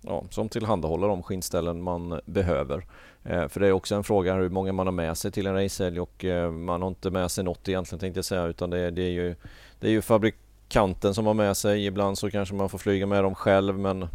ja, 0.00 0.24
som 0.30 0.48
tillhandahåller 0.48 1.08
de 1.08 1.22
skinnställen 1.22 1.82
man 1.82 2.20
behöver. 2.24 2.84
För 3.22 3.60
det 3.60 3.66
är 3.66 3.72
också 3.72 3.94
en 3.94 4.04
fråga 4.04 4.34
hur 4.34 4.48
många 4.48 4.72
man 4.72 4.86
har 4.86 4.92
med 4.92 5.18
sig 5.18 5.30
till 5.30 5.46
en 5.46 5.54
racehelg 5.54 6.00
och 6.00 6.24
man 6.52 6.82
har 6.82 6.88
inte 6.88 7.10
med 7.10 7.30
sig 7.30 7.44
något 7.44 7.68
egentligen 7.68 8.00
tänkte 8.00 8.18
jag 8.18 8.24
säga 8.24 8.44
utan 8.44 8.70
det, 8.70 8.90
det, 8.90 9.02
är 9.02 9.10
ju, 9.10 9.34
det 9.80 9.86
är 9.86 9.90
ju 9.90 10.02
fabrikanten 10.02 11.14
som 11.14 11.26
har 11.26 11.34
med 11.34 11.56
sig. 11.56 11.86
Ibland 11.86 12.18
så 12.18 12.30
kanske 12.30 12.54
man 12.54 12.68
får 12.68 12.78
flyga 12.78 13.06
med 13.06 13.24
dem 13.24 13.34
själv 13.34 13.78
men, 13.78 14.08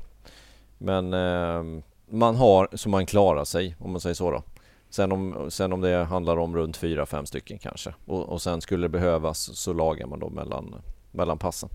men 0.78 1.14
eh, 1.14 1.84
man 2.10 2.36
har 2.36 2.68
så 2.74 2.90
man 2.90 3.06
klarar 3.06 3.46
sig 3.46 3.76
om 3.80 3.92
man 3.92 4.02
säger 4.02 4.14
så 4.14 4.32
då. 4.32 4.44
Sen 4.90 5.12
om, 5.12 5.48
sen 5.50 5.74
om 5.74 5.82
det 5.82 6.04
handlar 6.04 6.38
om 6.38 6.56
runt 6.56 6.78
4-5 6.78 7.26
stycken 7.26 7.58
kanske 7.58 7.94
och, 8.06 8.30
och 8.30 8.42
sen 8.42 8.62
skulle 8.62 8.84
det 8.84 8.90
behövas 8.90 9.58
så 9.58 9.74
lagar 9.74 10.08
man 10.08 10.20
då 10.20 10.30
mellan, 10.30 10.76
mellan 11.12 11.38
passen. 11.38 11.70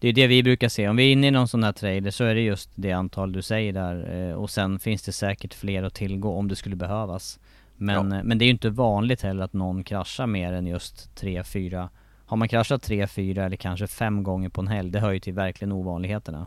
Det 0.00 0.08
är 0.08 0.12
det 0.12 0.26
vi 0.26 0.42
brukar 0.42 0.68
se, 0.68 0.88
om 0.88 0.96
vi 0.96 1.08
är 1.08 1.12
inne 1.12 1.26
i 1.26 1.30
någon 1.30 1.48
sån 1.48 1.64
här 1.64 1.72
trailer 1.72 2.10
så 2.10 2.24
är 2.24 2.34
det 2.34 2.40
just 2.40 2.70
det 2.74 2.92
antal 2.92 3.32
du 3.32 3.42
säger 3.42 3.72
där 3.72 4.28
eh, 4.28 4.34
och 4.34 4.50
sen 4.50 4.78
finns 4.78 5.02
det 5.02 5.12
säkert 5.12 5.54
fler 5.54 5.82
att 5.82 5.94
tillgå 5.94 6.34
om 6.34 6.48
det 6.48 6.56
skulle 6.56 6.76
behövas. 6.76 7.38
Men, 7.76 8.12
ja. 8.12 8.22
men 8.24 8.38
det 8.38 8.44
är 8.44 8.46
ju 8.46 8.52
inte 8.52 8.70
vanligt 8.70 9.22
heller 9.22 9.44
att 9.44 9.52
någon 9.52 9.84
kraschar 9.84 10.26
mer 10.26 10.52
än 10.52 10.66
just 10.66 11.20
3-4 11.20 11.88
Har 12.26 12.36
man 12.36 12.48
kraschat 12.48 12.88
3-4 12.88 13.46
eller 13.46 13.56
kanske 13.56 13.86
5 13.86 14.22
gånger 14.22 14.48
på 14.48 14.60
en 14.60 14.68
helg, 14.68 14.90
det 14.90 15.00
hör 15.00 15.12
ju 15.12 15.20
till 15.20 15.34
verkligen 15.34 15.72
ovanligheterna. 15.72 16.46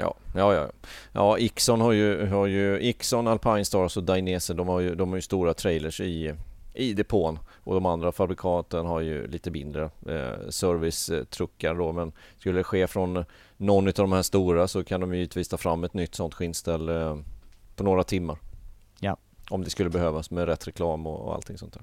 Ja, 0.00 0.14
ja, 0.34 0.54
ja. 0.54 0.68
Ja, 1.12 1.38
Ixon 1.38 1.80
har 1.80 1.92
ju, 1.92 2.26
har 2.26 2.46
ju 2.46 2.80
Ixon, 2.80 3.28
Alpine 3.28 3.64
Stars 3.64 3.96
och 3.96 4.04
Dainese, 4.04 4.54
de 4.54 4.68
har 4.68 4.80
ju, 4.80 4.94
de 4.94 5.08
har 5.08 5.16
ju 5.16 5.22
stora 5.22 5.54
trailers 5.54 6.00
i, 6.00 6.34
i 6.74 6.92
depån 6.92 7.38
och 7.64 7.74
de 7.74 7.86
andra 7.86 8.12
fabrikaten 8.12 8.86
har 8.86 9.00
ju 9.00 9.26
lite 9.26 9.50
mindre 9.50 9.82
eh, 9.84 10.48
servicetruckar 10.48 11.74
då 11.74 11.92
men 11.92 12.12
skulle 12.38 12.58
det 12.58 12.64
ske 12.64 12.86
från 12.86 13.24
någon 13.56 13.86
av 13.86 13.92
de 13.92 14.12
här 14.12 14.22
stora 14.22 14.68
så 14.68 14.84
kan 14.84 15.00
de 15.00 15.14
givetvis 15.14 15.48
ta 15.48 15.56
fram 15.56 15.84
ett 15.84 15.94
nytt 15.94 16.14
sånt 16.14 16.34
skinnställ 16.34 16.88
eh, 16.88 17.18
på 17.76 17.84
några 17.84 18.04
timmar. 18.04 18.38
Ja. 19.00 19.16
Om 19.50 19.64
det 19.64 19.70
skulle 19.70 19.90
behövas 19.90 20.30
med 20.30 20.46
rätt 20.46 20.68
reklam 20.68 21.06
och, 21.06 21.20
och 21.20 21.34
allting 21.34 21.58
sånt 21.58 21.72
där. 21.72 21.82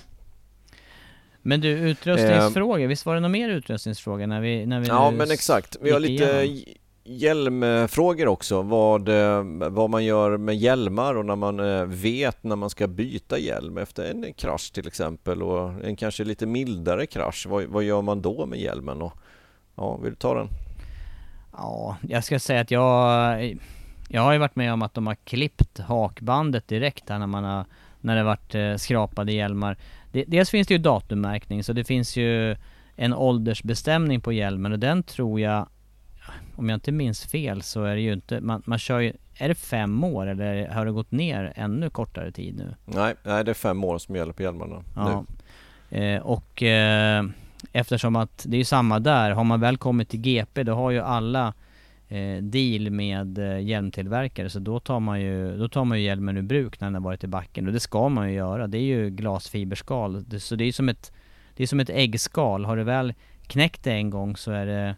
Men 1.41 1.61
du, 1.61 1.69
utrustningsfrågor, 1.69 2.81
eh, 2.81 2.87
visst 2.87 3.05
var 3.05 3.15
det 3.15 3.19
någon 3.19 3.31
mer 3.31 3.49
utrustningsfrågor 3.49 4.27
när 4.27 4.41
vi, 4.41 4.65
när 4.65 4.79
vi 4.79 4.87
Ja 4.87 5.11
men 5.11 5.31
exakt, 5.31 5.77
vi 5.81 5.91
har 5.91 5.99
lite 5.99 6.23
igenom? 6.23 6.63
Hjälmfrågor 7.07 8.27
också. 8.27 8.61
Vad, 8.61 9.09
eh, 9.09 9.43
vad 9.69 9.89
man 9.89 10.05
gör 10.05 10.37
med 10.37 10.55
hjälmar 10.55 11.15
och 11.17 11.25
när 11.25 11.35
man 11.35 11.59
eh, 11.59 11.85
vet 11.85 12.43
när 12.43 12.55
man 12.55 12.69
ska 12.69 12.87
byta 12.87 13.39
hjälm 13.39 13.77
efter 13.77 14.11
en 14.11 14.33
krasch 14.33 14.71
till 14.73 14.87
exempel 14.87 15.43
och 15.43 15.85
en 15.85 15.95
kanske 15.95 16.23
lite 16.23 16.45
mildare 16.45 17.05
krasch. 17.05 17.45
Vad, 17.49 17.63
vad 17.63 17.83
gör 17.83 18.01
man 18.01 18.21
då 18.21 18.45
med 18.45 18.59
hjälmen? 18.59 19.01
Och, 19.01 19.13
ja, 19.75 19.97
vill 19.97 20.11
du 20.11 20.15
ta 20.15 20.33
den? 20.33 20.47
Ja, 21.53 21.97
jag 22.07 22.23
ska 22.23 22.39
säga 22.39 22.61
att 22.61 22.71
jag 22.71 23.57
jag 24.09 24.21
har 24.21 24.33
ju 24.33 24.39
varit 24.39 24.55
med 24.55 24.73
om 24.73 24.81
att 24.81 24.93
de 24.93 25.07
har 25.07 25.15
klippt 25.15 25.79
hakbandet 25.79 26.67
direkt 26.67 27.09
här 27.09 27.19
när 27.19 27.27
man 27.27 27.43
har 27.43 27.65
när 28.01 28.15
det 28.15 28.23
varit 28.23 28.55
eh, 28.55 28.75
skrapade 28.75 29.31
hjälmar. 29.31 29.77
dels 30.11 30.49
finns 30.49 30.67
det 30.67 30.73
ju 30.73 30.77
datummärkning 30.77 31.63
så 31.63 31.73
det 31.73 31.83
finns 31.83 32.17
ju 32.17 32.55
en 32.95 33.13
åldersbestämning 33.13 34.21
på 34.21 34.33
hjälmen 34.33 34.71
och 34.71 34.79
den 34.79 35.03
tror 35.03 35.39
jag 35.39 35.67
om 36.57 36.69
jag 36.69 36.75
inte 36.75 36.91
minns 36.91 37.25
fel 37.25 37.61
så 37.61 37.83
är 37.83 37.95
det 37.95 38.01
ju 38.01 38.13
inte, 38.13 38.41
man, 38.41 38.61
man 38.65 38.79
kör 38.79 38.99
ju, 38.99 39.13
är 39.37 39.47
det 39.47 39.55
fem 39.55 40.03
år 40.03 40.27
eller 40.27 40.67
har 40.67 40.85
det 40.85 40.91
gått 40.91 41.11
ner 41.11 41.53
ännu 41.55 41.89
kortare 41.89 42.31
tid 42.31 42.55
nu? 42.57 42.75
Nej, 42.85 43.15
nej 43.23 43.43
det 43.43 43.51
är 43.51 43.53
fem 43.53 43.83
år 43.83 43.97
som 43.97 44.15
gäller 44.15 44.33
på 44.33 44.43
hjälmarna 44.43 44.83
ja. 44.95 45.25
nu. 45.89 45.97
Eh, 45.97 46.21
och 46.21 46.63
eh, 46.63 47.25
eftersom 47.71 48.15
att 48.15 48.45
det 48.47 48.55
är 48.55 48.59
ju 48.59 48.63
samma 48.63 48.99
där, 48.99 49.31
har 49.31 49.43
man 49.43 49.59
väl 49.59 49.77
kommit 49.77 50.09
till 50.09 50.19
GP 50.19 50.63
då 50.63 50.73
har 50.73 50.91
ju 50.91 50.99
alla 50.99 51.53
eh, 52.07 52.43
deal 52.43 52.89
med 52.89 53.37
eh, 53.37 53.59
hjälmtillverkare 53.59 54.49
så 54.49 54.59
då 54.59 54.79
tar 54.79 54.99
man 54.99 55.21
ju, 55.21 55.57
då 55.57 55.69
tar 55.69 55.85
man 55.85 55.99
ju 55.99 56.05
hjälmen 56.05 56.37
ur 56.37 56.41
bruk 56.41 56.79
när 56.79 56.87
den 56.87 56.95
har 56.95 57.01
varit 57.01 57.23
i 57.23 57.27
backen 57.27 57.67
och 57.67 57.73
det 57.73 57.79
ska 57.79 58.09
man 58.09 58.29
ju 58.29 58.35
göra. 58.35 58.67
Det 58.67 58.77
är 58.77 58.81
ju 58.81 59.09
glasfiberskal, 59.09 60.23
det, 60.27 60.39
så 60.39 60.55
det 60.55 60.63
är 60.63 60.71
som 60.71 60.89
ett, 60.89 61.11
det 61.55 61.63
är 61.63 61.67
som 61.67 61.79
ett 61.79 61.89
äggskal. 61.89 62.65
Har 62.65 62.77
du 62.77 62.83
väl 62.83 63.13
knäckt 63.47 63.83
det 63.83 63.93
en 63.93 64.09
gång 64.09 64.37
så 64.37 64.51
är 64.51 64.65
det 64.65 64.95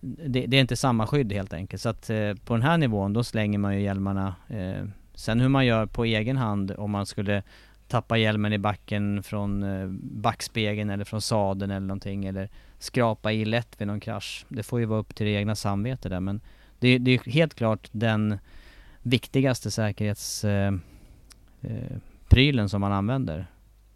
det, 0.00 0.46
det, 0.46 0.56
är 0.56 0.60
inte 0.60 0.76
samma 0.76 1.06
skydd 1.06 1.32
helt 1.32 1.52
enkelt. 1.52 1.82
Så 1.82 1.88
att 1.88 2.10
eh, 2.10 2.34
på 2.44 2.54
den 2.54 2.62
här 2.62 2.78
nivån 2.78 3.12
då 3.12 3.24
slänger 3.24 3.58
man 3.58 3.74
ju 3.74 3.82
hjälmarna. 3.82 4.34
Eh, 4.48 4.84
sen 5.14 5.40
hur 5.40 5.48
man 5.48 5.66
gör 5.66 5.86
på 5.86 6.04
egen 6.04 6.36
hand 6.36 6.74
om 6.78 6.90
man 6.90 7.06
skulle 7.06 7.42
tappa 7.88 8.16
hjälmen 8.16 8.52
i 8.52 8.58
backen 8.58 9.22
från 9.22 9.62
eh, 9.62 9.86
backspegeln 10.02 10.90
eller 10.90 11.04
från 11.04 11.20
sadeln 11.20 11.70
eller 11.70 11.86
någonting 11.86 12.24
eller 12.24 12.48
skrapa 12.78 13.32
i 13.32 13.44
lätt 13.44 13.80
vid 13.80 13.88
någon 13.88 14.00
krasch. 14.00 14.46
Det 14.48 14.62
får 14.62 14.80
ju 14.80 14.86
vara 14.86 15.00
upp 15.00 15.14
till 15.14 15.26
det 15.26 15.32
egna 15.32 15.54
samvetet 15.54 16.10
där 16.10 16.20
men 16.20 16.40
det, 16.78 16.98
det 16.98 17.10
är 17.10 17.30
helt 17.30 17.54
klart 17.54 17.88
den 17.92 18.38
viktigaste 19.02 19.70
säkerhetsprylen 19.70 20.80
eh, 22.58 22.64
eh, 22.64 22.66
som 22.66 22.80
man 22.80 22.92
använder. 22.92 23.46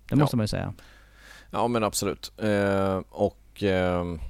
Det 0.09 0.17
måste 0.17 0.35
ja. 0.35 0.37
man 0.37 0.45
ju 0.45 0.49
säga. 0.49 0.75
Ja 1.51 1.69
men 1.69 1.85
absolut. 1.85 2.33
Eh, 2.39 3.03
och 3.11 3.63
ehm, 3.63 4.21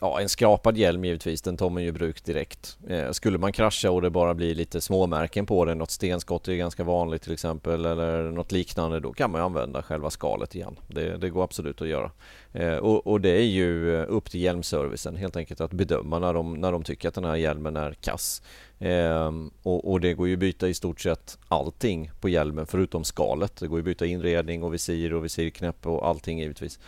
Ja, 0.00 0.20
en 0.20 0.28
skrapad 0.28 0.76
hjälm 0.76 1.04
givetvis, 1.04 1.42
den 1.42 1.56
tar 1.56 1.70
man 1.70 1.82
ju 1.82 1.88
i 1.88 1.92
bruk 1.92 2.24
direkt. 2.24 2.78
Eh, 2.88 3.10
skulle 3.10 3.38
man 3.38 3.52
krascha 3.52 3.90
och 3.90 4.02
det 4.02 4.10
bara 4.10 4.34
blir 4.34 4.54
lite 4.54 4.80
småmärken 4.80 5.46
på 5.46 5.64
den, 5.64 5.78
något 5.78 5.90
stenskott 5.90 6.48
är 6.48 6.54
ganska 6.54 6.84
vanligt 6.84 7.22
till 7.22 7.32
exempel, 7.32 7.84
eller 7.84 8.22
något 8.22 8.52
liknande, 8.52 9.00
då 9.00 9.12
kan 9.12 9.30
man 9.30 9.40
ju 9.40 9.44
använda 9.44 9.82
själva 9.82 10.10
skalet 10.10 10.54
igen. 10.54 10.78
Det, 10.86 11.16
det 11.16 11.30
går 11.30 11.44
absolut 11.44 11.82
att 11.82 11.88
göra. 11.88 12.10
Eh, 12.52 12.76
och, 12.76 13.06
och, 13.06 13.20
det 13.20 13.30
är 13.30 13.46
ju 13.46 13.96
eh, 13.96 14.04
upp 14.08 14.30
till 14.30 14.40
hjälmservicen 14.40 15.16
helt 15.16 15.36
enkelt 15.36 15.60
att 15.60 15.72
bedöma 15.72 16.18
när 16.18 16.34
de, 16.34 16.54
när 16.54 16.72
de 16.72 16.82
tycker 16.82 17.08
att 17.08 17.14
den 17.14 17.24
här 17.24 17.36
hjälmen 17.36 17.76
är 17.76 17.92
kass. 17.92 18.42
Eh, 18.78 19.32
och, 19.62 19.90
och, 19.90 20.00
det 20.00 20.14
går 20.14 20.28
ju 20.28 20.34
att 20.34 20.40
byta 20.40 20.68
i 20.68 20.74
stort 20.74 21.00
sett 21.00 21.38
allting 21.48 22.10
på 22.20 22.28
hjälmen 22.28 22.66
förutom 22.66 23.04
skalet. 23.04 23.56
Det 23.56 23.66
går 23.66 23.78
ju 23.78 23.80
att 23.80 23.84
byta 23.84 24.06
inredning 24.06 24.62
och 24.62 24.74
visir 24.74 25.14
och 25.14 25.24
visirknäpp 25.24 25.86
och 25.86 26.08
allting 26.08 26.38
givetvis. 26.38 26.78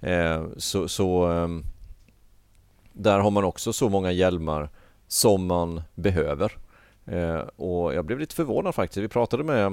Eh, 0.00 0.44
så, 0.56 0.88
så 0.88 1.24
ehm, 1.24 1.64
där 2.92 3.18
har 3.18 3.30
man 3.30 3.44
också 3.44 3.72
så 3.72 3.88
många 3.88 4.12
hjälmar 4.12 4.68
som 5.08 5.46
man 5.46 5.82
behöver. 5.94 6.52
Eh, 7.06 7.40
och 7.56 7.94
jag 7.94 8.04
blev 8.04 8.18
lite 8.18 8.34
förvånad 8.34 8.74
faktiskt. 8.74 9.04
Vi 9.04 9.08
pratade 9.08 9.44
med, 9.44 9.66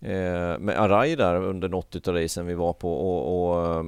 eh, 0.00 0.58
med 0.58 0.80
Arai 0.80 1.16
där 1.16 1.36
under 1.36 1.68
något 1.68 2.08
av 2.08 2.14
racen 2.14 2.46
vi 2.46 2.54
var 2.54 2.72
på 2.72 2.92
och, 2.92 3.50
och 3.50 3.76
eh, 3.76 3.84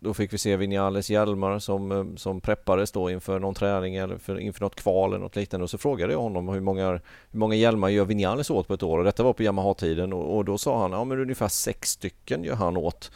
då 0.00 0.14
fick 0.14 0.32
vi 0.32 0.38
se 0.38 0.56
Vinales 0.56 1.10
hjälmar 1.10 1.58
som, 1.58 1.92
eh, 1.92 2.04
som 2.16 2.40
preppades 2.40 2.92
då 2.92 3.10
inför 3.10 3.38
någon 3.38 3.54
träning 3.54 3.96
eller 3.96 4.18
för, 4.18 4.38
inför 4.40 4.60
något 4.60 4.74
kval 4.74 5.10
eller 5.10 5.22
något 5.22 5.36
liknande 5.36 5.64
och 5.64 5.70
så 5.70 5.78
frågade 5.78 6.12
jag 6.12 6.20
honom 6.20 6.48
hur 6.48 6.60
många, 6.60 6.90
hur 7.30 7.38
många 7.38 7.54
hjälmar 7.54 7.88
gör 7.88 8.04
Vinales 8.04 8.50
åt 8.50 8.68
på 8.68 8.74
ett 8.74 8.82
år 8.82 8.98
och 8.98 9.04
detta 9.04 9.22
var 9.22 9.32
på 9.32 9.42
Yamaha-tiden 9.42 10.12
och, 10.12 10.36
och, 10.36 10.44
då 10.44 10.58
sa 10.58 10.80
han 10.80 10.92
ja 10.92 11.04
men 11.04 11.20
ungefär 11.20 11.48
sex 11.48 11.88
stycken 11.88 12.44
gör 12.44 12.54
han 12.54 12.76
åt 12.76 13.10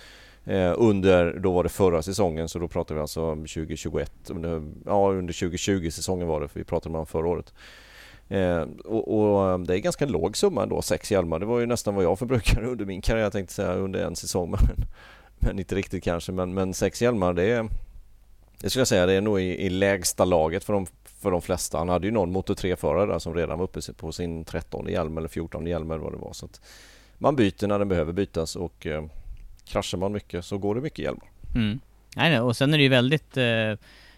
Eh, 0.45 0.75
under, 0.77 1.33
då 1.33 1.53
var 1.53 1.63
det 1.63 1.69
förra 1.69 2.03
säsongen 2.03 2.49
så 2.49 2.59
då 2.59 2.69
pratar 2.69 2.95
vi 2.95 3.01
alltså 3.01 3.25
om 3.25 3.39
2021, 3.39 4.13
under, 4.31 4.63
ja 4.87 5.11
under 5.13 5.33
2020 5.33 5.91
säsongen 5.91 6.29
var 6.29 6.41
det 6.41 6.49
för 6.49 6.61
vi 6.61 6.65
pratade 6.65 6.99
om 6.99 7.07
förra 7.07 7.29
året. 7.29 7.55
Eh, 8.29 8.63
och, 8.85 9.19
och, 9.19 9.51
eh, 9.51 9.59
det 9.59 9.77
är 9.77 9.79
ganska 9.79 10.07
låg 10.07 10.37
summa 10.37 10.63
ändå, 10.63 10.83
sex 10.83 11.13
hjälmar. 11.13 11.39
Det 11.39 11.47
var 11.47 11.61
ju 11.61 11.67
nästan 11.67 11.95
vad 11.95 12.05
jag 12.05 12.19
förbrukade 12.19 12.67
under 12.71 12.85
min 12.85 13.01
karriär 13.01 13.31
tänkte 13.31 13.55
säga 13.55 13.75
under 13.75 14.05
en 14.05 14.17
säsong 14.17 14.51
men, 14.61 14.87
men 15.39 15.59
inte 15.59 15.75
riktigt 15.75 16.05
kanske 16.05 16.33
men, 16.33 16.55
men 16.55 16.75
sex 16.75 17.03
hjälmar 17.03 17.33
det 17.33 17.45
är 17.45 17.69
det 18.63 18.71
skulle 18.71 18.81
jag 18.81 18.89
säga 18.89 19.07
det 19.07 19.13
är 19.13 19.21
nog 19.21 19.41
i, 19.41 19.67
i 19.67 19.71
lägsta 19.71 20.25
laget 20.25 20.65
för 20.65 20.73
de, 20.73 20.87
för 21.05 21.31
de 21.31 21.43
flesta. 21.43 21.79
Han 21.79 21.89
hade 21.89 22.07
ju 22.07 22.13
någon 22.13 22.33
Moto 22.33 22.55
3-förare 22.55 23.13
där 23.13 23.19
som 23.19 23.35
redan 23.35 23.59
var 23.59 23.65
uppe 23.65 23.81
på 23.93 24.13
sin 24.13 24.45
13 24.45 24.87
hjälm 24.89 25.19
eller 25.19 25.29
14 25.29 25.67
hjälm 25.67 25.91
eller 25.91 26.03
vad 26.03 26.13
det 26.13 26.19
var. 26.19 26.33
Så 26.33 26.47
att 26.47 26.61
man 27.19 27.37
byter 27.37 27.67
när 27.67 27.79
den 27.79 27.89
behöver 27.89 28.13
bytas 28.13 28.57
och 28.57 28.87
eh, 28.87 29.05
kraschar 29.65 29.99
man 29.99 30.13
mycket 30.13 30.45
så 30.45 30.59
går 30.59 30.75
det 30.75 30.81
mycket 30.81 30.99
hjälmar. 30.99 31.31
Mm. 31.55 31.81
Nej, 32.17 32.31
nej, 32.31 32.41
och 32.41 32.57
sen 32.57 32.75
är 32.75 32.79
det 32.79 32.83
ju 32.83 32.89
väldigt 32.89 33.37
eh, 33.37 33.75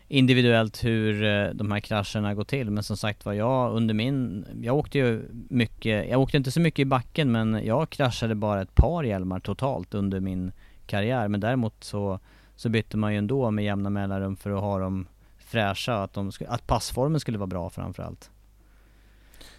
individuellt 0.08 0.84
hur 0.84 1.24
eh, 1.24 1.48
de 1.48 1.72
här 1.72 1.80
krascherna 1.80 2.34
går 2.34 2.44
till. 2.44 2.70
Men 2.70 2.82
som 2.82 2.96
sagt 2.96 3.24
var, 3.24 3.32
jag 3.32 3.72
under 3.72 3.94
min... 3.94 4.46
Jag 4.62 4.76
åkte 4.76 4.98
ju 4.98 5.28
mycket, 5.48 6.08
jag 6.08 6.20
åkte 6.20 6.36
inte 6.36 6.50
så 6.50 6.60
mycket 6.60 6.78
i 6.78 6.84
backen 6.84 7.32
men 7.32 7.66
jag 7.66 7.90
kraschade 7.90 8.34
bara 8.34 8.62
ett 8.62 8.74
par 8.74 9.04
hjälmar 9.04 9.40
totalt 9.40 9.94
under 9.94 10.20
min 10.20 10.52
karriär. 10.86 11.28
Men 11.28 11.40
däremot 11.40 11.84
så, 11.84 12.20
så 12.56 12.68
bytte 12.68 12.96
man 12.96 13.12
ju 13.12 13.18
ändå 13.18 13.50
med 13.50 13.64
jämna 13.64 13.90
mellanrum 13.90 14.36
för 14.36 14.50
att 14.50 14.60
ha 14.60 14.78
dem 14.78 15.06
fräscha, 15.38 16.02
att, 16.02 16.12
de, 16.12 16.32
att 16.48 16.66
passformen 16.66 17.20
skulle 17.20 17.38
vara 17.38 17.46
bra 17.46 17.70
framförallt. 17.70 18.30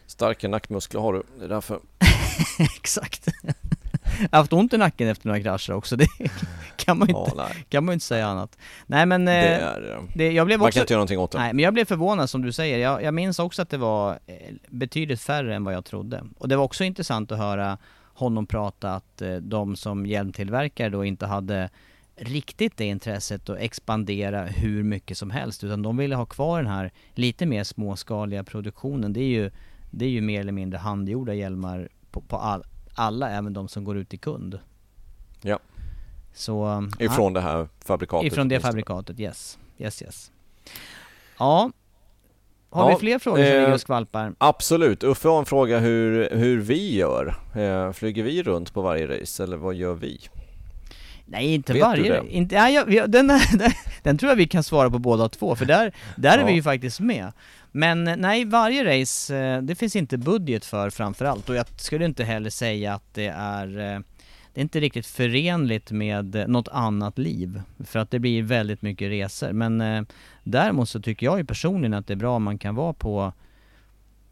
Starka 0.05 0.47
nackmuskler 0.47 1.01
har 1.01 1.13
du, 1.13 1.23
det 1.39 1.45
är 1.45 1.49
därför. 1.49 1.79
Exakt. 2.59 3.27
Har 4.32 4.38
haft 4.38 4.53
ont 4.53 4.74
i 4.74 4.78
nacken 4.78 5.07
efter 5.07 5.28
några 5.28 5.41
krascher 5.41 5.74
också, 5.74 5.95
det 5.95 6.07
kan 6.78 6.99
man 6.99 7.07
ju 7.07 7.20
inte, 7.20 7.32
ja, 7.38 7.47
kan 7.70 7.86
man 7.86 7.93
inte 7.93 8.05
säga 8.05 8.28
annat. 8.28 8.57
Nej 8.88 9.05
men, 9.05 9.26
det 9.26 9.32
eh, 9.32 9.68
är, 9.68 9.99
det, 10.16 10.32
jag 10.32 10.45
blev 10.45 10.59
man 10.59 10.68
också, 10.68 10.78
kan 10.78 10.84
inte 10.84 10.93
göra 10.93 10.99
någonting 10.99 11.20
åt 11.20 11.32
det. 11.32 11.38
Nej, 11.38 11.53
men 11.53 11.63
jag 11.63 11.74
blev 11.74 11.86
förvånad 11.86 12.30
som 12.30 12.41
du 12.41 12.51
säger. 12.51 12.78
Jag, 12.78 13.03
jag 13.03 13.13
minns 13.13 13.39
också 13.39 13.61
att 13.61 13.70
det 13.70 13.78
var 13.78 14.20
eh, 14.28 14.36
betydligt 14.70 15.22
färre 15.22 15.55
än 15.55 15.63
vad 15.63 15.74
jag 15.74 15.86
trodde. 15.86 16.24
Och 16.38 16.47
det 16.47 16.55
var 16.55 16.63
också 16.63 16.84
intressant 16.84 17.32
att 17.32 17.38
höra 17.38 17.78
honom 18.13 18.45
prata 18.45 18.93
att 18.93 19.22
eh, 19.22 19.36
de 19.36 19.76
som 19.76 20.05
hjälmtillverkare 20.05 20.89
då 20.89 21.05
inte 21.05 21.26
hade 21.26 21.70
riktigt 22.16 22.78
det 22.78 22.86
intresset 22.86 23.49
att 23.49 23.57
expandera 23.59 24.45
hur 24.45 24.84
mycket 24.84 25.18
som 25.18 25.32
helst 25.32 25.63
utan 25.63 25.82
de 25.82 25.97
ville 25.97 26.16
ha 26.16 26.26
kvar 26.26 26.61
den 26.61 26.72
här 26.72 26.91
lite 27.13 27.45
mer 27.45 27.63
småskaliga 27.63 28.43
produktionen. 28.43 29.13
Det 29.13 29.20
är 29.20 29.28
ju, 29.28 29.51
det 29.91 30.05
är 30.05 30.09
ju 30.09 30.22
mer 30.22 30.39
eller 30.39 30.51
mindre 30.51 30.78
handgjorda 30.78 31.34
hjälmar 31.34 31.89
på, 32.11 32.22
på 32.22 32.38
all, 32.38 32.63
alla, 32.95 33.29
även 33.29 33.53
de 33.53 33.67
som 33.67 33.83
går 33.83 33.97
ut 33.97 34.13
i 34.13 34.17
kund. 34.17 34.59
Ja. 35.41 35.59
Så, 36.33 36.89
ifrån 36.99 37.33
det 37.33 37.41
här 37.41 37.67
fabrikatet? 37.85 38.31
Ifrån 38.31 38.47
det 38.47 38.59
fabrikatet, 38.59 39.19
yes. 39.19 39.59
Yes, 39.77 40.01
yes. 40.01 40.31
Ja. 41.37 41.71
Har 42.69 42.89
ja, 42.89 42.95
vi 42.95 42.99
fler 42.99 43.19
frågor 43.19 43.37
som 43.37 43.45
eh, 43.45 43.59
ligger 43.59 43.73
och 43.73 43.81
skvalpar? 43.81 44.35
Absolut. 44.37 45.03
Uffe 45.03 45.27
har 45.27 45.39
en 45.39 45.45
fråga 45.45 45.79
hur, 45.79 46.29
hur 46.31 46.61
vi 46.61 46.95
gör. 46.95 47.35
Eh, 47.55 47.91
flyger 47.91 48.23
vi 48.23 48.43
runt 48.43 48.73
på 48.73 48.81
varje 48.81 49.21
race 49.21 49.43
eller 49.43 49.57
vad 49.57 49.75
gör 49.75 49.93
vi? 49.93 50.19
Nej 51.25 51.53
inte 51.53 51.73
Vet 51.73 51.81
varje, 51.81 52.23
inte, 52.29 52.55
ja, 52.55 52.69
ja, 52.69 53.07
den, 53.07 53.27
den, 53.27 53.39
den 54.03 54.17
tror 54.17 54.31
jag 54.31 54.35
vi 54.35 54.47
kan 54.47 54.63
svara 54.63 54.89
på 54.89 54.99
båda 54.99 55.29
två, 55.29 55.55
för 55.55 55.65
där, 55.65 55.93
där 56.15 56.37
ja. 56.37 56.43
är 56.43 56.45
vi 56.45 56.53
ju 56.53 56.63
faktiskt 56.63 56.99
med. 56.99 57.31
Men 57.78 58.03
nej, 58.03 58.45
varje 58.45 59.01
race, 59.01 59.38
eh, 59.38 59.61
det 59.61 59.76
finns 59.76 59.95
inte 59.95 60.17
budget 60.17 60.65
för 60.65 60.89
framförallt, 60.89 61.49
och 61.49 61.55
jag 61.55 61.65
skulle 61.76 62.05
inte 62.05 62.23
heller 62.23 62.49
säga 62.49 62.93
att 62.93 63.13
det 63.13 63.28
är 63.28 63.67
eh, 63.67 63.99
det 64.53 64.59
är 64.59 64.61
inte 64.61 64.80
riktigt 64.80 65.05
förenligt 65.05 65.91
med 65.91 66.45
något 66.47 66.67
annat 66.67 67.17
liv, 67.17 67.61
för 67.86 67.99
att 67.99 68.11
det 68.11 68.19
blir 68.19 68.43
väldigt 68.43 68.82
mycket 68.82 69.09
resor. 69.09 69.51
Men 69.51 69.82
eh, 69.82 70.03
däremot 70.43 70.89
så 70.89 71.01
tycker 71.01 71.26
jag 71.26 71.38
ju 71.38 71.45
personligen 71.45 71.93
att 71.93 72.07
det 72.07 72.13
är 72.13 72.17
bra 72.17 72.36
om 72.36 72.43
man 72.43 72.57
kan 72.57 72.76
vara 72.76 72.93
på 72.93 73.34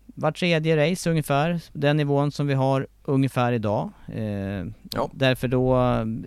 var 0.06 0.32
tredje 0.32 0.92
race 0.92 1.10
ungefär, 1.10 1.62
den 1.74 1.98
nivån 1.98 2.32
som 2.32 2.48
vi 2.48 2.54
har 2.54 2.88
ungefär 3.04 3.52
idag. 3.52 3.92
Eh, 4.14 4.66
ja. 4.92 5.10
Därför 5.14 5.48
då 5.48 5.76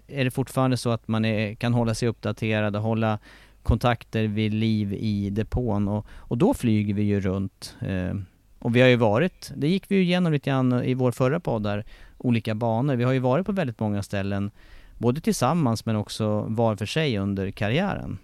är 0.07 0.25
det 0.25 0.31
fortfarande 0.31 0.77
så 0.77 0.91
att 0.91 1.09
man 1.09 1.25
är, 1.25 1.55
kan 1.55 1.75
hålla 1.75 1.95
sig 1.95 2.09
uppdaterad 2.09 2.77
och 2.77 2.83
hålla 2.83 3.19
kontakter 3.67 4.27
vid 4.27 4.55
liv 4.55 4.93
i 4.93 5.31
depån 5.31 5.89
och, 5.89 6.07
och 6.11 6.39
då 6.39 6.55
flyger 6.55 6.95
vi 6.95 7.03
ju 7.03 7.21
runt. 7.21 7.77
Eh, 7.81 8.15
och 8.59 8.77
vi 8.77 8.81
har 8.81 8.89
ju 8.89 8.97
varit, 8.97 9.53
det 9.57 9.69
gick 9.69 9.85
vi 9.89 9.97
ju 9.97 10.03
igenom 10.03 10.33
lite 10.33 10.51
grann 10.51 10.85
i 10.85 10.95
vår 10.95 11.13
förra 11.13 11.41
podd 11.41 11.63
där, 11.63 11.85
olika 12.19 12.55
banor. 12.55 12.97
Vi 12.97 13.05
har 13.05 13.13
ju 13.13 13.19
varit 13.19 13.47
på 13.47 13.53
väldigt 13.53 13.81
många 13.81 14.03
ställen, 14.03 14.51
både 14.99 15.21
tillsammans 15.21 15.87
men 15.87 15.97
också 15.97 16.41
var 16.49 16.77
för 16.77 16.87
sig 16.87 17.19
under 17.19 17.51
karriären. 17.51 18.19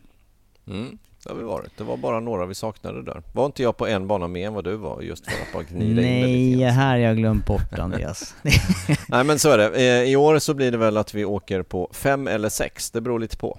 Mm. 0.67 0.99
Det 1.23 1.31
har 1.31 1.37
vi 1.37 1.45
varit. 1.45 1.79
Det 1.79 1.85
var 1.85 1.97
bara 1.97 2.21
några 2.21 2.47
vi 2.47 2.55
saknade 2.55 3.03
där. 3.03 3.23
Var 3.33 3.47
inte 3.47 3.63
jag 3.63 3.77
på 3.77 3.87
en 3.87 4.07
bana 4.07 4.29
mer 4.29 4.47
än 4.47 4.55
vad 4.55 4.65
du 4.65 4.77
var 4.77 5.03
just 5.03 5.25
för 5.25 5.33
att 5.33 5.53
bara 5.53 5.63
gnida 5.63 6.03
in 6.03 6.21
Nej, 6.21 6.57
det 6.57 6.71
här 6.71 6.91
har 6.91 6.97
jag 6.97 7.17
glömt 7.17 7.47
bort 7.47 7.79
Andreas. 7.79 8.35
Nej 9.09 9.25
men 9.25 9.39
så 9.39 9.51
är 9.51 9.59
det. 9.59 9.75
Eh, 9.77 10.11
I 10.11 10.17
år 10.17 10.39
så 10.39 10.55
blir 10.55 10.73
det 10.73 10.79
väl 10.79 10.97
att 10.97 11.15
vi 11.15 11.25
åker 11.25 11.63
på 11.63 11.91
fem 11.93 12.29
eller 12.29 12.49
sex, 12.49 12.91
det 12.91 13.01
beror 13.01 13.19
lite 13.19 13.37
på. 13.37 13.59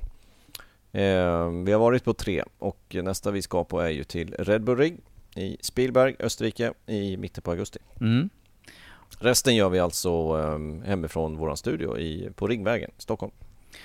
Eh, 0.93 1.49
vi 1.65 1.71
har 1.71 1.79
varit 1.79 2.03
på 2.03 2.13
tre 2.13 2.43
och 2.59 2.95
nästa 3.03 3.31
vi 3.31 3.41
ska 3.41 3.63
på 3.63 3.79
är 3.79 3.89
ju 3.89 4.03
till 4.03 4.35
Red 4.39 4.63
Bull 4.63 4.77
Ring 4.77 4.97
i 5.35 5.57
Spielberg, 5.61 6.15
Österrike 6.19 6.73
i 6.87 7.17
mitten 7.17 7.41
på 7.41 7.51
augusti. 7.51 7.79
Mm. 8.01 8.29
Resten 9.19 9.55
gör 9.55 9.69
vi 9.69 9.79
alltså 9.79 10.09
eh, 10.09 10.87
hemifrån 10.87 11.37
våran 11.37 11.57
studio 11.57 11.97
i, 11.97 12.29
på 12.35 12.47
Ringvägen, 12.47 12.91
Stockholm. 12.97 13.31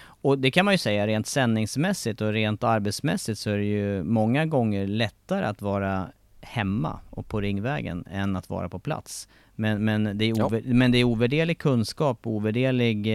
Och 0.00 0.38
det 0.38 0.50
kan 0.50 0.64
man 0.64 0.74
ju 0.74 0.78
säga 0.78 1.06
rent 1.06 1.26
sändningsmässigt 1.26 2.20
och 2.20 2.32
rent 2.32 2.64
arbetsmässigt 2.64 3.38
så 3.38 3.50
är 3.50 3.56
det 3.56 3.64
ju 3.64 4.02
många 4.02 4.46
gånger 4.46 4.86
lättare 4.86 5.44
att 5.44 5.62
vara 5.62 6.08
hemma 6.40 7.00
och 7.10 7.28
på 7.28 7.40
Ringvägen 7.40 8.04
än 8.10 8.36
att 8.36 8.50
vara 8.50 8.68
på 8.68 8.78
plats. 8.78 9.28
Men, 9.54 9.84
men, 9.84 10.18
det, 10.18 10.24
är 10.24 10.38
ja. 10.38 10.50
men 10.64 10.92
det 10.92 10.98
är 10.98 11.04
ovärderlig 11.04 11.58
kunskap, 11.58 12.26
ovärderlig, 12.26 13.08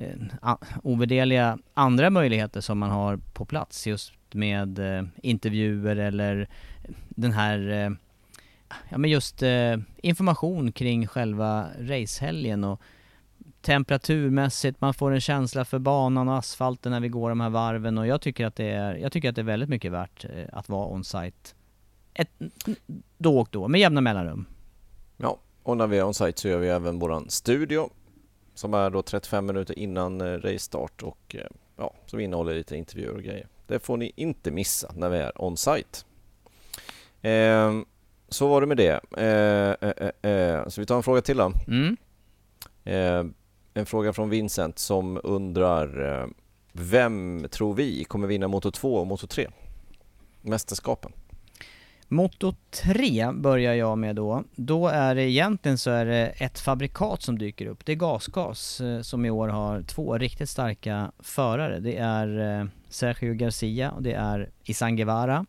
eh, 0.00 0.54
ovärderliga 0.82 1.58
andra 1.74 2.10
möjligheter 2.10 2.60
som 2.60 2.78
man 2.78 2.90
har 2.90 3.16
på 3.16 3.44
plats 3.44 3.86
just 3.86 4.12
med 4.32 4.78
eh, 4.78 5.04
intervjuer 5.22 5.96
eller 5.96 6.48
eh, 6.82 6.94
den 7.08 7.32
här 7.32 7.68
eh, 7.68 7.90
ja 8.88 8.98
men 8.98 9.10
just 9.10 9.42
eh, 9.42 9.76
information 10.02 10.72
kring 10.72 11.06
själva 11.06 11.66
racehelgen 11.78 12.64
och 12.64 12.82
temperaturmässigt, 13.60 14.80
man 14.80 14.94
får 14.94 15.10
en 15.10 15.20
känsla 15.20 15.64
för 15.64 15.78
banan 15.78 16.28
och 16.28 16.36
asfalten 16.38 16.92
när 16.92 17.00
vi 17.00 17.08
går 17.08 17.28
de 17.28 17.40
här 17.40 17.50
varven 17.50 17.98
och 17.98 18.06
jag 18.06 18.20
tycker 18.20 18.46
att 18.46 18.56
det 18.56 18.70
är, 18.70 18.94
jag 18.94 19.12
tycker 19.12 19.28
att 19.28 19.34
det 19.34 19.42
är 19.42 19.44
väldigt 19.44 19.68
mycket 19.68 19.92
värt 19.92 20.24
eh, 20.24 20.44
att 20.52 20.68
vara 20.68 20.86
on-site 20.86 21.54
ett, 22.14 22.30
då 23.18 23.38
och 23.38 23.48
då, 23.50 23.68
med 23.68 23.80
jämna 23.80 24.00
mellanrum. 24.00 24.46
Ja, 25.16 25.38
och 25.62 25.76
när 25.76 25.86
vi 25.86 25.98
är 25.98 26.04
on-site 26.04 26.40
så 26.40 26.48
gör 26.48 26.58
vi 26.58 26.68
även 26.68 26.98
våran 26.98 27.30
studio 27.30 27.90
som 28.58 28.74
är 28.74 28.90
då 28.90 29.02
35 29.02 29.46
minuter 29.46 29.78
innan 29.78 30.20
eh, 30.20 30.24
race-start 30.24 31.02
och 31.02 31.36
eh, 31.38 31.46
ja, 31.76 31.94
som 32.06 32.20
innehåller 32.20 32.54
lite 32.54 32.76
intervjuer 32.76 33.14
och 33.14 33.22
grejer. 33.22 33.48
Det 33.66 33.78
får 33.78 33.96
ni 33.96 34.12
inte 34.16 34.50
missa 34.50 34.92
när 34.96 35.08
vi 35.08 35.18
är 35.18 35.42
on-site. 35.42 35.98
Eh, 37.22 37.72
så 38.28 38.48
var 38.48 38.60
det 38.60 38.66
med 38.66 38.76
det. 38.76 39.00
Eh, 40.22 40.68
så 40.68 40.80
vi 40.80 40.86
tar 40.86 40.96
en 40.96 41.02
fråga 41.02 41.20
till 41.20 41.36
då. 41.36 41.52
Mm. 41.68 41.96
En 43.74 43.86
fråga 43.86 44.12
från 44.12 44.30
Vincent 44.30 44.78
som 44.78 45.20
undrar 45.24 46.28
Vem 46.72 47.46
tror 47.50 47.74
vi 47.74 48.04
kommer 48.04 48.26
vinna 48.26 48.48
Moto 48.48 48.70
2 48.70 48.94
och 48.94 49.06
Moto 49.06 49.26
3? 49.26 49.48
Mästerskapen? 50.42 51.12
Moto 52.10 52.54
3 52.70 53.32
börjar 53.32 53.74
jag 53.74 53.98
med 53.98 54.16
då. 54.16 54.44
Då 54.56 54.88
är 54.88 55.14
det 55.14 55.30
egentligen 55.30 55.78
så 55.78 55.90
är 55.90 56.06
det 56.06 56.26
ett 56.26 56.58
fabrikat 56.58 57.22
som 57.22 57.38
dyker 57.38 57.66
upp. 57.66 57.86
Det 57.86 57.92
är 57.92 57.96
Gasgas 57.96 58.80
eh, 58.80 59.00
som 59.00 59.24
i 59.24 59.30
år 59.30 59.48
har 59.48 59.82
två 59.82 60.18
riktigt 60.18 60.48
starka 60.48 61.12
förare. 61.18 61.80
Det 61.80 61.96
är 61.96 62.60
eh, 62.60 62.66
Sergio 62.88 63.34
Garcia 63.34 63.90
och 63.90 64.02
det 64.02 64.12
är 64.12 64.50
Isan 64.64 64.96
Guevara. 64.96 65.46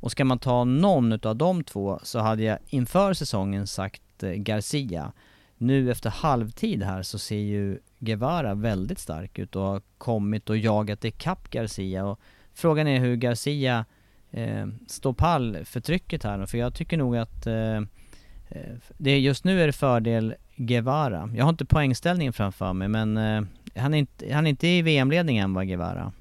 Och 0.00 0.10
ska 0.10 0.24
man 0.24 0.38
ta 0.38 0.64
någon 0.64 1.12
utav 1.12 1.36
de 1.36 1.64
två 1.64 2.00
så 2.02 2.18
hade 2.18 2.42
jag 2.42 2.58
inför 2.68 3.14
säsongen 3.14 3.66
sagt 3.66 4.22
eh, 4.22 4.30
Garcia 4.30 5.12
nu 5.58 5.90
efter 5.90 6.10
halvtid 6.10 6.82
här 6.82 7.02
så 7.02 7.18
ser 7.18 7.36
ju 7.36 7.78
Guevara 7.98 8.54
väldigt 8.54 8.98
stark 8.98 9.38
ut 9.38 9.56
och 9.56 9.62
har 9.62 9.82
kommit 9.98 10.50
och 10.50 10.56
jagat 10.56 11.04
ikapp 11.04 11.50
Garcia 11.50 12.04
och 12.04 12.20
frågan 12.54 12.88
är 12.88 13.00
hur 13.00 13.16
Garcia 13.16 13.84
eh, 14.36 14.66
stå 14.86 15.12
pall 15.12 15.58
för 15.64 15.80
trycket 15.80 16.24
här 16.24 16.46
för 16.46 16.58
jag 16.58 16.74
tycker 16.74 16.96
nog 16.96 17.16
att 17.16 17.46
eh, 17.46 17.76
eh, 18.48 18.74
det 18.96 19.18
just 19.18 19.44
nu 19.44 19.62
är 19.62 19.66
det 19.66 19.72
fördel 19.72 20.34
Guevara. 20.56 21.30
Jag 21.36 21.44
har 21.44 21.50
inte 21.50 21.64
poängställningen 21.64 22.32
framför 22.32 22.72
mig 22.72 22.88
men 22.88 23.16
eh, 23.16 23.42
han, 23.74 23.94
är 23.94 23.98
inte, 23.98 24.34
han 24.34 24.46
är 24.46 24.50
inte 24.50 24.68
i 24.68 24.82
VM-ledningen 24.82 25.54
va 25.54 25.64
Guevara? 25.64 26.12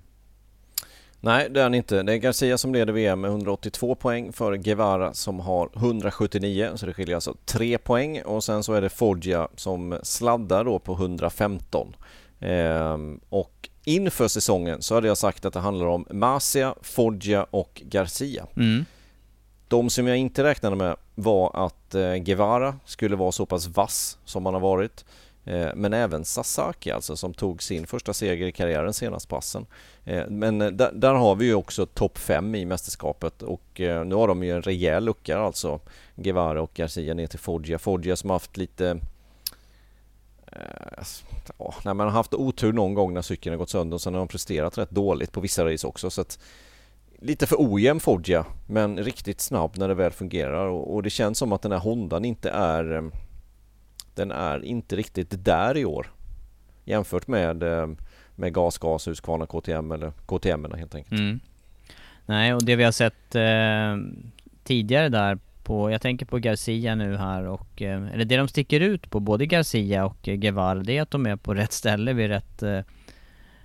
Nej, 1.20 1.48
det 1.50 1.60
är 1.60 1.64
han 1.64 1.74
inte. 1.74 2.04
Det 2.04 2.14
är 2.14 2.18
Garcia 2.18 2.58
som 2.58 2.74
leder 2.74 2.94
VM 2.94 3.22
med 3.22 3.30
182 3.30 3.96
poäng 3.96 4.34
för 4.34 4.56
Guevara 4.56 5.14
som 5.14 5.40
har 5.40 5.70
179, 5.76 6.72
så 6.76 6.86
det 6.86 6.94
skiljer 6.94 7.16
alltså 7.16 7.36
3 7.46 7.78
poäng. 7.78 8.22
Och 8.22 8.44
sen 8.44 8.64
så 8.64 8.74
är 8.74 8.82
det 8.82 8.90
Foggia 8.90 9.48
som 9.56 10.00
sladdar 10.04 10.64
då 10.64 10.80
på 10.80 10.94
115. 10.94 11.96
Eh, 12.40 12.98
och 13.30 13.70
inför 13.86 14.28
säsongen 14.28 14.82
så 14.82 14.96
hade 14.96 15.08
jag 15.08 15.18
sagt 15.18 15.46
att 15.46 15.54
det 15.54 15.60
handlar 15.60 15.86
om 15.86 16.06
Masia, 16.10 16.76
Foggia 16.82 17.46
och 17.50 17.82
Garcia. 17.86 18.48
Mm. 18.56 18.86
De 19.68 19.90
som 19.90 20.08
jag 20.08 20.18
inte 20.18 20.44
räknade 20.44 20.76
med 20.76 20.96
var 21.16 21.66
att 21.66 21.96
eh, 21.96 22.16
Guevara 22.16 22.80
skulle 22.86 23.16
vara 23.16 23.32
så 23.32 23.46
pass 23.46 23.68
vass 23.68 24.18
som 24.26 24.46
han 24.46 24.54
har 24.54 24.62
varit. 24.62 25.06
Eh, 25.46 25.70
men 25.76 25.94
även 25.94 26.26
Sasaki 26.26 26.92
alltså 26.92 27.16
som 27.16 27.34
tog 27.34 27.64
sin 27.64 27.88
första 27.88 28.14
seger 28.14 28.48
i 28.48 28.52
karriären 28.52 28.94
senast 28.94 29.30
passen. 29.30 29.66
Eh, 30.06 30.28
men 30.28 30.62
eh, 30.62 30.68
där, 30.68 30.92
där 30.94 31.14
har 31.14 31.36
vi 31.36 31.46
ju 31.46 31.54
också 31.54 31.86
topp 31.86 32.18
5 32.18 32.56
i 32.56 32.66
mästerskapet 32.66 33.42
och 33.42 33.62
nu 33.78 34.16
har 34.16 34.28
de 34.28 34.44
ju 34.44 34.52
en 34.52 34.62
rejäl 34.62 35.06
lucka 35.06 35.38
alltså 35.38 35.80
Guevara 36.16 36.62
och 36.62 36.72
Garcia 36.74 37.14
ner 37.14 37.28
till 37.28 37.40
Foggia. 37.40 37.80
Foggia 37.80 38.16
som 38.16 38.30
haft 38.30 38.58
lite 38.58 39.00
Eh, 40.56 41.04
ja, 41.58 41.74
nej, 41.86 41.94
man 41.94 42.08
har 42.08 42.14
haft 42.14 42.34
otur 42.34 42.74
någon 42.74 42.94
gång 42.94 43.14
när 43.14 43.22
cykeln 43.22 43.54
har 43.54 43.58
gått 43.58 43.70
sönder 43.70 43.96
och 43.96 44.02
sen 44.02 44.14
har 44.14 44.20
de 44.20 44.28
presterat 44.28 44.78
rätt 44.78 44.92
dåligt 44.92 45.32
på 45.32 45.42
vissa 45.42 45.66
race 45.66 45.88
också 45.88 46.10
så 46.10 46.22
att 46.22 46.40
Lite 47.20 47.48
för 47.48 47.56
ojämn 47.60 48.00
Foggia 48.00 48.46
men 48.68 48.98
riktigt 48.98 49.42
snabb 49.42 49.78
när 49.78 49.88
det 49.88 49.94
väl 49.94 50.12
fungerar 50.12 50.66
och, 50.68 50.96
och 50.96 51.04
det 51.04 51.10
känns 51.10 51.38
som 51.38 51.54
att 51.54 51.62
den 51.62 51.72
här 51.72 51.80
Hondan 51.80 52.26
inte 52.26 52.50
är 52.50 52.96
eh, 52.96 53.02
den 54.16 54.32
är 54.32 54.66
inte 54.66 54.96
riktigt 54.96 55.46
där 55.46 55.78
i 55.78 55.86
år 55.86 56.12
jämfört 56.86 57.28
med, 57.28 57.64
eh, 57.64 57.88
med 58.36 58.54
GAS, 58.54 58.78
GAS, 58.78 59.08
Husqvarna, 59.08 59.46
KTM 59.46 59.92
eller 59.92 60.12
KTM 60.26 60.66
helt 60.78 60.96
enkelt. 60.96 61.20
Mm. 61.20 61.40
Nej, 62.26 62.54
och 62.54 62.66
det 62.66 62.76
vi 62.76 62.84
har 62.84 62.92
sett 62.92 63.36
eh, 63.36 64.24
tidigare 64.64 65.10
där 65.10 65.40
på, 65.66 65.92
jag 65.92 66.02
tänker 66.02 66.26
på 66.26 66.38
Garcia 66.38 66.96
nu 66.96 67.18
här 67.18 67.44
och, 67.44 67.82
eh, 67.82 68.08
eller 68.14 68.26
det 68.26 68.38
de 68.38 68.48
sticker 68.48 68.80
ut 68.80 69.10
på, 69.10 69.20
både 69.20 69.46
Garcia 69.46 70.06
och 70.06 70.22
Guevara, 70.22 70.80
det 70.80 70.98
är 70.98 71.02
att 71.02 71.12
de 71.12 71.26
är 71.26 71.36
på 71.36 71.54
rätt 71.54 71.72
ställe 71.72 72.14
vid 72.14 72.28
rätt 72.28 72.64
eh, 72.64 72.82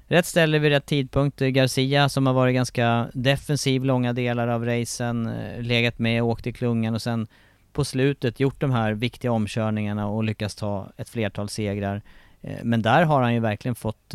Rätt 0.06 0.26
ställe 0.26 0.58
vid 0.58 0.70
rätt 0.70 0.86
tidpunkt. 0.86 1.40
Garcia 1.40 2.08
som 2.08 2.26
har 2.26 2.34
varit 2.34 2.54
ganska 2.54 3.10
defensiv 3.14 3.84
långa 3.84 4.12
delar 4.12 4.48
av 4.48 4.64
racen, 4.64 5.26
eh, 5.26 5.62
legat 5.62 5.98
med 5.98 6.22
och 6.22 6.28
åkt 6.28 6.46
i 6.46 6.52
klungan 6.52 6.94
och 6.94 7.02
sen 7.02 7.26
på 7.72 7.84
slutet 7.84 8.40
gjort 8.40 8.60
de 8.60 8.70
här 8.70 8.92
viktiga 8.92 9.32
omkörningarna 9.32 10.06
och 10.06 10.24
lyckats 10.24 10.54
ta 10.54 10.88
ett 10.96 11.08
flertal 11.08 11.48
segrar. 11.48 12.02
Men 12.62 12.82
där 12.82 13.02
har 13.04 13.22
han 13.22 13.34
ju 13.34 13.40
verkligen 13.40 13.74
fått 13.74 14.14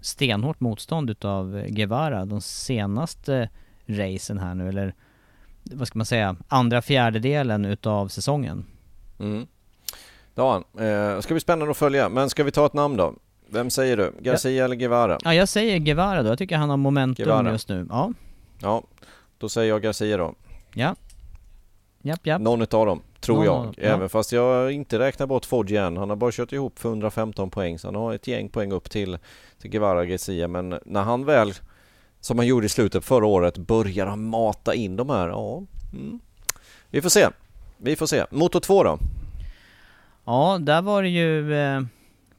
stenhårt 0.00 0.60
motstånd 0.60 1.10
utav 1.10 1.66
Guevara 1.68 2.24
de 2.24 2.40
senaste 2.40 3.48
racen 3.86 4.38
här 4.38 4.54
nu, 4.54 4.68
eller 4.68 4.94
vad 5.72 5.88
ska 5.88 5.98
man 5.98 6.06
säga, 6.06 6.36
andra 6.48 6.82
fjärdedelen 6.82 7.64
utav 7.64 8.08
säsongen. 8.08 8.64
Mm. 9.18 9.46
Ja, 10.34 10.64
eh, 10.78 11.20
ska 11.20 11.34
bli 11.34 11.40
spännande 11.40 11.70
att 11.70 11.76
följa. 11.76 12.08
Men 12.08 12.30
ska 12.30 12.44
vi 12.44 12.50
ta 12.50 12.66
ett 12.66 12.74
namn 12.74 12.96
då? 12.96 13.14
Vem 13.48 13.70
säger 13.70 13.96
du? 13.96 14.12
Garcia 14.20 14.52
ja. 14.52 14.64
eller 14.64 14.76
Guevara? 14.76 15.18
Ja, 15.24 15.34
jag 15.34 15.48
säger 15.48 15.78
Guevara 15.78 16.22
då. 16.22 16.28
Jag 16.28 16.38
tycker 16.38 16.56
han 16.56 16.70
har 16.70 16.76
momentum 16.76 17.24
Guevara. 17.24 17.50
just 17.50 17.68
nu. 17.68 17.86
Ja. 17.90 18.12
Ja, 18.58 18.82
då 19.38 19.48
säger 19.48 19.68
jag 19.68 19.82
Garcia 19.82 20.16
då. 20.16 20.34
Ja. 20.74 20.94
Japp, 22.02 22.26
japp. 22.26 22.40
Någon 22.42 22.62
utav 22.62 22.86
dem, 22.86 23.02
tror 23.20 23.44
Någon, 23.44 23.44
jag. 23.44 23.74
Även 23.78 24.00
ja. 24.00 24.08
fast 24.08 24.32
jag 24.32 24.72
inte 24.72 24.98
räknar 24.98 25.26
bort 25.26 25.70
än. 25.70 25.96
Han 25.96 26.08
har 26.08 26.16
bara 26.16 26.32
kört 26.32 26.52
ihop 26.52 26.78
för 26.78 26.88
115 26.88 27.50
poäng, 27.50 27.78
så 27.78 27.88
han 27.88 27.94
har 27.94 28.14
ett 28.14 28.26
gäng 28.26 28.48
poäng 28.48 28.72
upp 28.72 28.90
till, 28.90 29.18
till 29.60 29.70
Guevara 29.70 30.04
Garcia. 30.04 30.48
Men 30.48 30.78
när 30.84 31.02
han 31.02 31.24
väl, 31.24 31.54
som 32.26 32.38
han 32.38 32.46
gjorde 32.46 32.66
i 32.66 32.68
slutet 32.68 33.04
förra 33.04 33.26
året, 33.26 33.58
börjar 33.58 34.06
han 34.06 34.24
mata 34.24 34.74
in 34.74 34.96
de 34.96 35.10
här, 35.10 35.28
ja. 35.28 35.62
Mm. 35.92 36.20
Vi 36.90 37.02
får 37.02 37.08
se. 37.08 37.28
Vi 37.76 37.96
får 37.96 38.06
se. 38.06 38.24
Motor 38.30 38.60
2 38.60 38.84
då? 38.84 38.98
Ja, 40.24 40.58
där 40.60 40.82
var 40.82 41.02
det 41.02 41.08
ju 41.08 41.54
eh, 41.54 41.82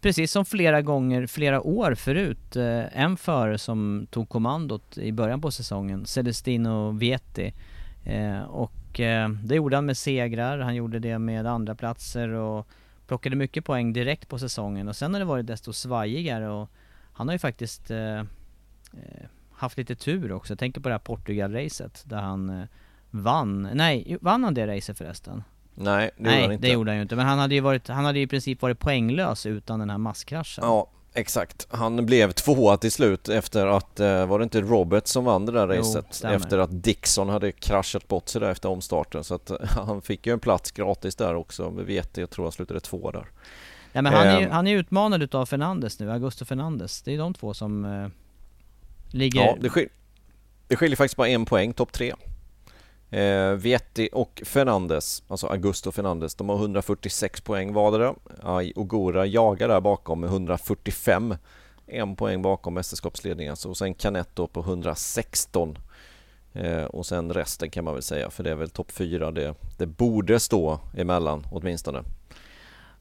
precis 0.02 0.32
som 0.32 0.46
flera 0.46 0.82
gånger, 0.82 1.28
flera 1.28 1.62
år 1.62 1.96
förut, 1.96 2.56
eh, 2.56 3.02
en 3.02 3.18
förare 3.18 3.58
som 3.58 4.08
tog 4.12 4.30
kommandot 4.30 4.98
i 4.98 5.12
början 5.12 5.42
på 5.42 5.52
säsongen, 5.52 6.06
Celestino 6.06 6.92
Vietti. 6.92 7.54
Eh, 8.06 8.42
och 8.42 9.00
eh, 9.00 9.30
det 9.30 9.56
gjorde 9.56 9.78
han 9.78 9.86
med 9.86 9.98
segrar, 9.98 10.60
han 10.60 10.76
gjorde 10.76 11.00
det 11.00 11.20
med 11.20 11.48
andra 11.48 11.76
platser 11.76 12.30
och 12.30 12.68
plockade 13.08 13.36
mycket 13.36 13.66
poäng 13.66 13.94
direkt 13.94 14.30
på 14.30 14.40
säsongen 14.40 14.88
och 14.88 14.96
sen 14.96 15.14
har 15.14 15.20
det 15.20 15.26
varit 15.26 15.48
desto 15.48 15.74
svajigare 15.74 16.50
och 16.50 16.70
han 17.14 17.28
har 17.28 17.36
ju 17.36 17.40
faktiskt 17.40 17.92
eh, 17.92 18.20
eh, 18.94 19.28
haft 19.58 19.78
lite 19.78 19.96
tur 19.96 20.32
också. 20.32 20.52
Jag 20.52 20.60
tänker 20.60 20.82
på 20.82 20.90
det 20.90 20.94
här 20.94 21.00
Portugal-racet 21.00 22.04
där 22.06 22.18
han 22.18 22.68
vann, 23.10 23.70
nej, 23.74 24.18
vann 24.22 24.44
han 24.44 24.54
det 24.54 24.68
racet 24.68 24.98
förresten? 24.98 25.44
Nej, 25.76 26.12
det 26.18 26.24
Nej, 26.24 26.34
gjorde 26.34 26.46
han 26.46 26.54
inte. 26.54 26.68
det 26.68 26.74
gjorde 26.74 26.92
han 26.92 26.96
ju 26.96 27.02
inte. 27.02 27.16
Men 27.16 27.26
han 27.26 27.40
hade 27.40 27.56
ju 27.56 27.62
varit, 27.62 27.88
han 27.88 28.06
hade 28.06 28.20
ju 28.20 28.26
i 28.26 28.28
princip 28.28 28.62
varit 28.62 28.80
poänglös 28.80 29.46
utan 29.46 29.80
den 29.80 29.90
här 29.90 29.98
masskraschen. 29.98 30.64
Ja, 30.64 30.90
exakt. 31.14 31.68
Han 31.70 32.06
blev 32.06 32.32
tvåa 32.32 32.78
till 32.78 32.92
slut 32.92 33.30
efter 33.30 33.68
att, 33.68 34.00
eh, 34.00 34.26
var 34.26 34.40
det 34.40 34.44
inte 34.44 34.62
Robert 34.62 35.08
som 35.08 35.26
vann 35.26 35.46
det 35.46 35.52
där 35.52 35.68
racet? 35.68 36.22
Jo, 36.24 36.30
efter 36.30 36.58
att 36.58 36.84
Dixon 36.84 37.30
hade 37.30 37.52
kraschat 37.52 38.08
bort 38.08 38.30
sig 38.30 38.42
där 38.42 38.52
efter 38.52 38.70
omstarten. 38.70 39.24
Så 39.24 39.36
att 39.36 39.52
han 39.62 40.02
fick 40.02 40.28
ju 40.28 40.34
en 40.34 40.40
plats 40.40 40.72
gratis 40.72 41.16
där 41.16 41.36
också. 41.36 41.70
Vi 41.70 41.84
vet 41.84 42.18
jag 42.18 42.30
tror 42.30 42.46
han 42.46 42.52
slutade 42.52 42.80
två 42.80 43.12
där. 43.12 43.28
Nej 43.94 44.04
men 44.04 44.14
han 44.14 44.28
är 44.28 44.40
ju, 44.40 44.46
ehm. 44.46 44.52
han 44.52 44.68
är 44.68 44.76
utmanad 44.76 45.24
utav 45.24 45.46
Fernandes 45.46 46.00
nu, 46.00 46.12
Augusto 46.12 46.46
Fernandes. 46.46 47.02
Det 47.02 47.14
är 47.14 47.18
de 47.18 47.34
två 47.34 47.54
som 47.54 47.86
eh, 47.86 48.08
ligger... 49.18 49.42
Ja, 49.42 49.58
det, 49.62 49.70
skil 49.70 49.90
det 50.68 50.76
skiljer 50.76 50.96
faktiskt 50.96 51.18
bara 51.18 51.28
en 51.28 51.46
poäng, 51.46 51.74
topp 51.74 51.92
tre. 51.92 52.14
Eh, 53.10 53.52
Vietti 53.52 54.10
och 54.12 54.42
Fernandes, 54.46 55.24
alltså 55.28 55.48
Augusto 55.48 55.92
Fernandes, 55.92 56.36
de 56.36 56.50
har 56.50 56.56
146 56.56 57.42
poäng 57.42 57.74
vardera. 57.74 58.16
Aj 58.44 58.74
Ogura 58.76 59.26
jagar 59.26 59.68
där 59.68 59.82
bakom 59.82 60.20
med 60.20 60.30
145. 60.30 61.36
En 61.88 62.16
poäng 62.16 62.42
bakom 62.42 62.74
mästerskapsledningen. 62.74 63.56
Så 63.56 63.76
sen 63.76 63.94
Canet 63.94 64.30
då 64.34 64.48
på 64.48 64.60
116. 64.60 65.78
Eh, 66.54 66.84
och 66.84 67.06
sen 67.06 67.34
resten 67.34 67.70
kan 67.70 67.84
man 67.84 67.94
väl 67.94 68.04
säga, 68.04 68.30
för 68.30 68.44
det 68.44 68.52
är 68.52 68.56
väl 68.56 68.70
topp 68.70 68.92
fyra 68.92 69.32
det, 69.32 69.56
det 69.78 69.86
borde 69.86 70.40
stå 70.40 70.80
emellan 70.98 71.48
åtminstone. 71.52 72.04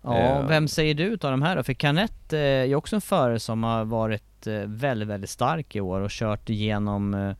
Ja, 0.06 0.40
eh. 0.40 0.46
vem 0.46 0.68
säger 0.68 0.94
du 0.94 1.04
utav 1.04 1.30
de 1.30 1.42
här 1.42 1.56
då? 1.56 1.62
För 1.62 1.72
Canet 1.72 2.32
eh, 2.32 2.40
är 2.40 2.74
också 2.74 2.96
en 2.96 3.00
förare 3.00 3.38
som 3.38 3.64
har 3.64 3.84
varit 3.84 4.46
eh, 4.46 4.54
väldigt, 4.54 5.08
väldigt 5.08 5.30
stark 5.30 5.76
i 5.76 5.80
år 5.80 6.00
och 6.00 6.10
kört 6.10 6.50
igenom 6.50 7.34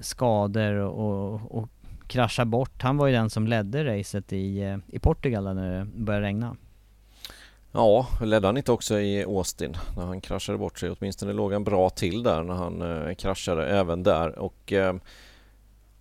skador 0.00 0.74
och, 0.74 1.58
och 1.58 1.68
kraschar 2.06 2.44
bort. 2.44 2.82
Han 2.82 2.96
var 2.96 3.06
ju 3.06 3.12
den 3.12 3.30
som 3.30 3.46
ledde 3.46 3.98
racet 3.98 4.32
i, 4.32 4.78
i 4.86 4.98
Portugal 4.98 5.54
när 5.54 5.78
det 5.78 5.84
började 5.84 6.26
regna. 6.26 6.56
Ja, 7.72 8.06
ledde 8.20 8.46
han 8.48 8.56
inte 8.56 8.72
också 8.72 9.00
i 9.00 9.24
Austin 9.24 9.76
när 9.96 10.06
han 10.06 10.20
kraschade 10.20 10.58
bort 10.58 10.78
sig? 10.78 10.90
Åtminstone 10.90 11.32
låg 11.32 11.52
han 11.52 11.64
bra 11.64 11.90
till 11.90 12.22
där 12.22 12.42
när 12.42 12.54
han 12.54 12.82
eh, 12.82 13.14
kraschade 13.14 13.66
även 13.66 14.02
där 14.02 14.38
och 14.38 14.72
eh, 14.72 14.94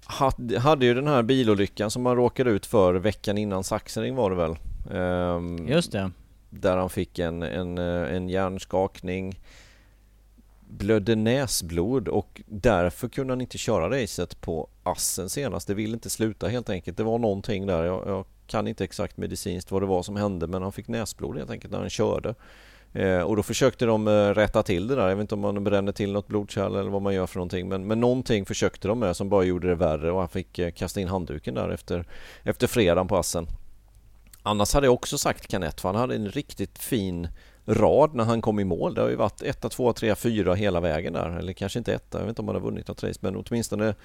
hade, 0.06 0.60
hade 0.60 0.86
ju 0.86 0.94
den 0.94 1.08
här 1.08 1.24
bilolyckan 1.24 1.92
som 1.92 2.06
han 2.06 2.16
råkade 2.16 2.50
ut 2.50 2.66
för 2.66 2.94
veckan 2.94 3.38
innan 3.38 3.64
Sachsenring 3.64 4.16
var 4.16 4.30
det 4.30 4.36
väl? 4.36 4.56
Eh, 4.92 5.42
Just 5.68 5.92
det. 5.92 6.12
Där 6.50 6.78
han 6.78 6.90
fick 6.90 7.20
en, 7.20 7.44
en, 7.44 7.78
eh, 7.78 8.16
en 8.16 8.30
hjärnskakning 8.30 9.40
blödde 10.70 11.16
näsblod 11.16 12.08
och 12.08 12.42
därför 12.46 13.10
kunde 13.10 13.32
han 13.32 13.42
inte 13.42 13.58
köra 13.58 14.02
racet 14.02 14.42
på 14.42 14.68
Assen 14.84 15.30
senast. 15.30 15.68
Det 15.68 15.74
ville 15.74 15.94
inte 15.94 16.10
sluta 16.10 16.48
helt 16.48 16.70
enkelt. 16.70 16.98
Det 16.98 17.04
var 17.04 17.20
någonting 17.20 17.66
där. 17.68 17.84
Jag, 17.84 18.08
jag, 18.08 18.26
kan 18.48 18.68
inte 18.68 18.84
exakt 18.84 19.18
medicinskt 19.18 19.72
vad 19.72 19.82
det 19.82 19.86
var 19.86 20.04
som 20.04 20.16
hände 20.16 20.48
men 20.48 20.62
han 20.62 20.72
fick 20.72 20.88
näsblod 20.88 21.38
helt 21.38 21.50
enkelt 21.50 21.72
när 21.72 21.80
han 21.80 21.90
körde. 21.90 22.36
Eh, 22.94 23.22
och 23.22 23.36
då 23.36 23.44
försökte 23.44 23.86
de 23.86 24.08
eh, 24.08 24.12
rätta 24.12 24.64
till 24.64 24.88
det 24.88 24.96
där. 24.96 25.10
Jag 25.10 25.16
vet 25.16 25.22
inte 25.22 25.36
om 25.36 25.42
man 25.42 25.64
bränner 25.64 25.92
till 25.92 26.14
något 26.14 26.28
blodkärl 26.28 26.76
eller 26.76 26.90
vad 26.90 27.02
man 27.02 27.14
gör 27.14 27.28
för 27.28 27.36
någonting. 27.36 27.68
Men, 27.70 27.88
men 27.88 28.00
någonting 28.00 28.46
försökte 28.46 28.88
de 28.88 29.00
med 29.00 29.16
som 29.16 29.30
bara 29.30 29.44
gjorde 29.44 29.68
det 29.68 29.76
värre 29.76 30.12
och 30.12 30.20
han 30.20 30.30
fick 30.30 30.60
eh, 30.60 30.72
kasta 30.72 31.02
in 31.02 31.08
handduken 31.08 31.54
där 31.54 31.70
efter, 31.70 32.06
efter 32.44 32.68
fredagen 32.68 33.08
på 33.08 33.18
Assen. 33.18 33.48
Annars 34.48 34.74
hade 34.74 34.88
jag 34.88 34.94
också 34.94 35.18
sagt 35.18 35.48
Kanett 35.48 35.82
för 35.82 35.90
han 35.90 35.96
hade 35.96 36.16
en 36.16 36.30
riktigt 36.30 36.80
fin 36.80 37.28
rad 37.66 38.16
när 38.16 38.24
han 38.24 38.42
kom 38.42 38.60
i 38.60 38.64
mål. 38.64 38.94
Det 38.94 39.02
har 39.02 39.10
ju 39.10 39.16
varit 39.16 39.42
1, 39.42 39.72
2, 39.72 39.94
3, 39.94 40.16
4 40.16 40.54
hela 40.54 40.80
vägen 40.80 41.14
där. 41.14 41.30
Eller 41.30 41.54
kanske 41.54 41.80
inte 41.80 41.94
1, 41.94 42.06
jag 42.12 42.20
vet 42.20 42.30
inte 42.30 42.42
om 42.42 42.48
han 42.48 42.56
har 42.56 42.62
vunnit 42.62 42.88
något 42.88 43.04
race 43.04 43.20
men 43.22 43.36
åtminstone 43.36 43.96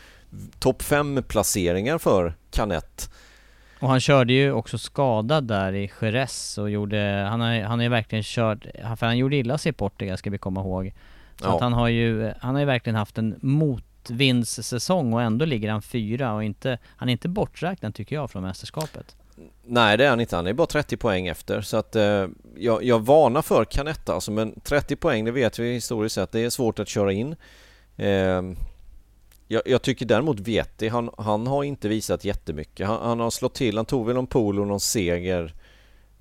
topp 0.58 0.82
5 0.82 1.22
placeringar 1.28 1.98
för 1.98 2.34
Canet. 2.50 3.10
Och 3.80 3.88
han 3.88 4.00
körde 4.00 4.32
ju 4.32 4.52
också 4.52 4.78
skadad 4.78 5.44
där 5.44 5.72
i 5.72 5.90
Jerez 6.00 6.58
och 6.58 6.70
gjorde, 6.70 7.26
han 7.30 7.40
har, 7.40 7.60
han 7.60 7.78
har 7.78 7.82
ju 7.82 7.88
verkligen 7.88 8.24
kört, 8.24 8.66
för 8.98 9.06
han 9.06 9.18
gjorde 9.18 9.36
illa 9.36 9.58
sig 9.58 9.70
i 9.70 9.72
Portugal 9.72 10.18
ska 10.18 10.30
vi 10.30 10.38
komma 10.38 10.60
ihåg. 10.60 10.92
Så 11.36 11.46
ja. 11.46 11.54
att 11.54 11.60
han 11.60 11.72
har 11.72 11.88
ju, 11.88 12.32
han 12.40 12.54
har 12.54 12.60
ju 12.60 12.66
verkligen 12.66 12.96
haft 12.96 13.18
en 13.18 13.38
motvindssäsong 13.42 15.12
och 15.12 15.22
ändå 15.22 15.44
ligger 15.44 15.70
han 15.70 15.82
fyra 15.82 16.34
och 16.34 16.44
inte, 16.44 16.78
han 16.96 17.08
är 17.08 17.12
inte 17.12 17.28
borträknad 17.28 17.94
tycker 17.94 18.16
jag 18.16 18.30
från 18.30 18.42
mästerskapet. 18.42 19.16
Nej 19.64 19.96
det 19.96 20.04
är 20.04 20.10
han 20.10 20.20
inte, 20.20 20.36
han 20.36 20.46
är 20.46 20.52
bara 20.52 20.66
30 20.66 20.96
poäng 20.96 21.26
efter 21.26 21.60
så 21.60 21.76
att 21.76 21.96
eh, 21.96 22.26
jag, 22.56 22.84
jag 22.84 23.00
varnar 23.00 23.42
för 23.42 23.64
Canetta 23.64 24.14
alltså 24.14 24.30
men 24.30 24.60
30 24.60 24.96
poäng 24.96 25.24
det 25.24 25.30
vet 25.30 25.58
vi 25.58 25.72
historiskt 25.72 26.14
sett, 26.14 26.32
det 26.32 26.40
är 26.40 26.50
svårt 26.50 26.78
att 26.78 26.88
köra 26.88 27.12
in. 27.12 27.36
Eh, 27.96 28.42
jag, 29.48 29.62
jag, 29.66 29.82
tycker 29.82 30.06
däremot 30.06 30.40
Vietti, 30.40 30.88
han, 30.88 31.10
han 31.18 31.46
har 31.46 31.64
inte 31.64 31.88
visat 31.88 32.24
jättemycket. 32.24 32.86
Han, 32.86 33.02
han 33.02 33.20
har 33.20 33.30
slått 33.30 33.54
till, 33.54 33.76
han 33.76 33.86
tog 33.86 34.06
väl 34.06 34.14
någon 34.14 34.26
pool 34.26 34.60
och 34.60 34.66
någon 34.66 34.80
seger 34.80 35.54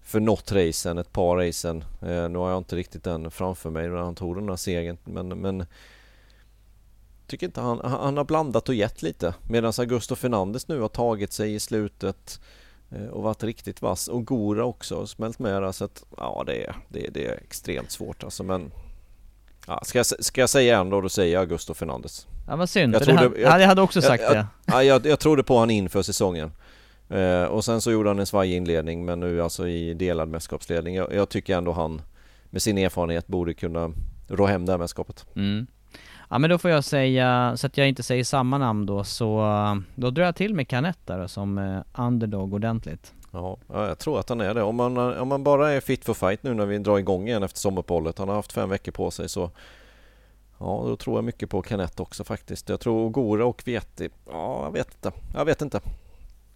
för 0.02 0.20
något 0.20 0.52
racen, 0.52 0.98
ett 0.98 1.12
par 1.12 1.38
racen. 1.38 1.84
Eh, 2.02 2.30
nu 2.30 2.38
har 2.38 2.50
jag 2.50 2.58
inte 2.58 2.76
riktigt 2.76 3.04
den 3.04 3.32
framför 3.32 3.70
mig 3.70 3.90
när 3.90 3.98
han 3.98 4.16
tog 4.16 4.36
den 4.36 4.46
där 4.46 4.56
segern 4.56 4.98
men, 5.04 5.28
men 5.28 5.66
tycker 7.28 7.46
inte 7.46 7.62
han, 7.62 7.80
han 7.84 8.18
har 8.18 8.24
blandat 8.24 8.70
och 8.70 8.76
gett 8.76 9.02
lite 9.02 9.34
medan 9.50 9.74
Augusto 9.78 10.16
Fernandes 10.16 10.68
nu 10.68 10.80
har 10.80 10.90
tagit 10.90 11.34
sig 11.34 11.56
i 11.56 11.60
slutet 11.60 12.42
och 13.12 13.24
varit 13.24 13.44
riktigt 13.44 13.82
vass. 13.82 14.08
Och 14.08 14.26
Gora 14.26 14.66
också 14.66 15.00
har 15.00 15.06
smält 15.06 15.40
med 15.40 15.62
där 15.62 15.72
så 15.72 15.86
att 15.86 16.04
ja 16.18 16.44
det 16.46 16.64
är, 16.64 16.76
det, 16.90 17.08
det 17.12 17.26
är 17.26 17.32
extremt 17.32 17.92
svårt 17.92 18.24
alltså 18.24 18.44
men 18.44 18.72
ja, 19.68 19.82
ska, 19.84 20.00
jag, 20.00 20.06
ska 20.06 20.42
jag 20.42 20.50
säga 20.50 20.80
en 20.80 20.90
då, 20.90 21.02
då 21.02 21.10
säger 21.10 21.34
jag 21.34 21.40
Augusto 21.42 21.74
Fernandes. 21.74 22.28
Ja 22.48 22.56
vad 22.56 22.70
synd, 22.70 22.96
jag, 22.96 23.04
trodde, 23.04 23.30
det, 23.30 23.42
jag, 23.42 23.62
jag 23.62 23.68
hade 23.68 23.82
också 23.82 24.02
sagt 24.02 24.24
jag, 24.24 24.36
det. 24.36 24.46
Ja, 24.66 24.84
jag, 24.84 25.06
jag 25.06 25.20
trodde 25.20 25.44
på 25.44 25.60
han 25.60 25.70
inför 25.70 26.02
säsongen. 26.02 26.52
Eh, 27.10 27.44
och 27.44 27.66
sen 27.66 27.82
så 27.82 27.92
gjorde 27.92 28.10
han 28.10 28.20
en 28.20 28.26
svajig 28.26 28.58
inledning 28.58 29.06
men 29.06 29.20
nu 29.20 29.42
alltså 29.42 29.68
i 29.68 29.94
delad 29.94 30.30
mästerskapsledning. 30.30 30.96
Jag, 30.96 31.14
jag, 31.14 31.30
tycker 31.30 31.58
ändå 31.58 31.72
han 31.72 32.02
med 32.50 32.62
sin 32.62 32.78
erfarenhet 32.78 33.28
borde 33.28 33.54
kunna 33.54 33.94
rå 34.28 34.46
hem 34.46 34.66
det 34.66 34.72
här 34.72 34.78
mästerskapet. 34.78 35.26
Mm. 35.36 35.68
Ja 36.32 36.40
men 36.40 36.50
då 36.50 36.58
får 36.58 36.72
jag 36.72 36.84
säga, 36.84 37.58
så 37.58 37.68
att 37.68 37.78
jag 37.78 37.90
inte 37.90 38.04
säger 38.04 38.24
samma 38.24 38.58
namn 38.58 38.86
då, 38.86 39.04
så 39.04 39.48
då 39.96 40.10
drar 40.10 40.24
jag 40.24 40.36
till 40.36 40.54
med 40.54 40.68
Canetta 40.68 41.18
då, 41.18 41.28
som 41.28 41.58
eh, 41.58 42.04
underdog 42.06 42.54
ordentligt. 42.54 43.14
Ja, 43.32 43.58
jag 43.68 44.00
tror 44.00 44.20
att 44.20 44.30
han 44.30 44.42
är 44.42 44.54
det. 44.54 44.64
Om 44.64 44.76
man, 44.76 44.98
om 44.98 45.28
man 45.28 45.44
bara 45.44 45.72
är 45.72 45.82
fit 45.82 46.06
for 46.06 46.14
fight 46.14 46.44
nu 46.44 46.54
när 46.54 46.66
vi 46.66 46.78
drar 46.78 46.98
igång 46.98 47.28
igen 47.28 47.44
efter 47.44 47.60
sommaruppehållet. 47.60 48.18
Han 48.18 48.28
har 48.28 48.36
haft 48.36 48.52
fem 48.52 48.70
veckor 48.70 48.92
på 48.92 49.12
sig 49.12 49.30
så 49.30 49.52
Ja, 50.60 50.84
då 50.88 50.96
tror 50.96 51.18
jag 51.18 51.24
mycket 51.24 51.50
på 51.50 51.62
Canett 51.62 52.00
också 52.00 52.24
faktiskt. 52.24 52.70
Jag 52.70 52.80
tror 52.80 53.10
Gora 53.10 53.46
och 53.46 53.68
Veti. 53.68 54.10
Ja, 54.32 54.64
jag 54.64 54.72
vet 54.72 54.94
inte. 54.94 55.12
Jag 55.34 55.46
vet 55.46 55.62
inte. 55.62 55.80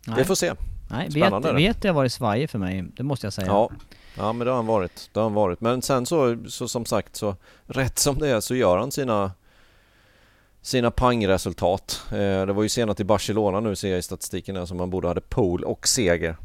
Nej. 0.08 0.18
Vi 0.18 0.24
får 0.24 0.36
se. 0.36 0.54
Nej, 0.90 1.12
Spännande 1.12 1.54
vet 1.54 1.84
jag 1.84 1.94
varit 1.94 2.12
svajig 2.12 2.50
för 2.50 2.60
mig, 2.60 2.86
det 2.98 3.04
måste 3.04 3.26
jag 3.26 3.34
säga. 3.34 3.48
Ja, 3.48 3.70
ja 4.18 4.34
men 4.34 4.46
det 4.46 4.52
har 4.52 4.56
han 4.56 4.68
varit. 4.68 5.10
Det 5.14 5.20
har 5.20 5.26
han 5.26 5.34
varit. 5.34 5.62
Men 5.62 5.82
sen 5.82 6.06
så, 6.06 6.38
så 6.48 6.68
som 6.68 6.86
sagt 6.86 7.16
så 7.16 7.36
rätt 7.66 8.00
som 8.00 8.20
det 8.20 8.30
är 8.30 8.40
så 8.40 8.56
gör 8.56 8.78
han 8.78 8.92
sina 8.92 9.32
sina 10.66 10.92
pangresultat. 10.92 12.04
Eh, 12.12 12.46
det 12.46 12.54
var 12.54 12.64
ju 12.64 12.70
senast 12.70 13.00
i 13.00 13.04
Barcelona 13.04 13.60
nu 13.60 13.76
ser 13.76 13.90
jag 13.90 14.00
i 14.00 14.02
statistiken 14.02 14.56
där 14.56 14.66
som 14.66 14.78
man 14.78 14.90
både 14.90 15.08
hade 15.08 15.22
pole 15.22 15.66
och 15.66 15.88
seger. 15.88 16.38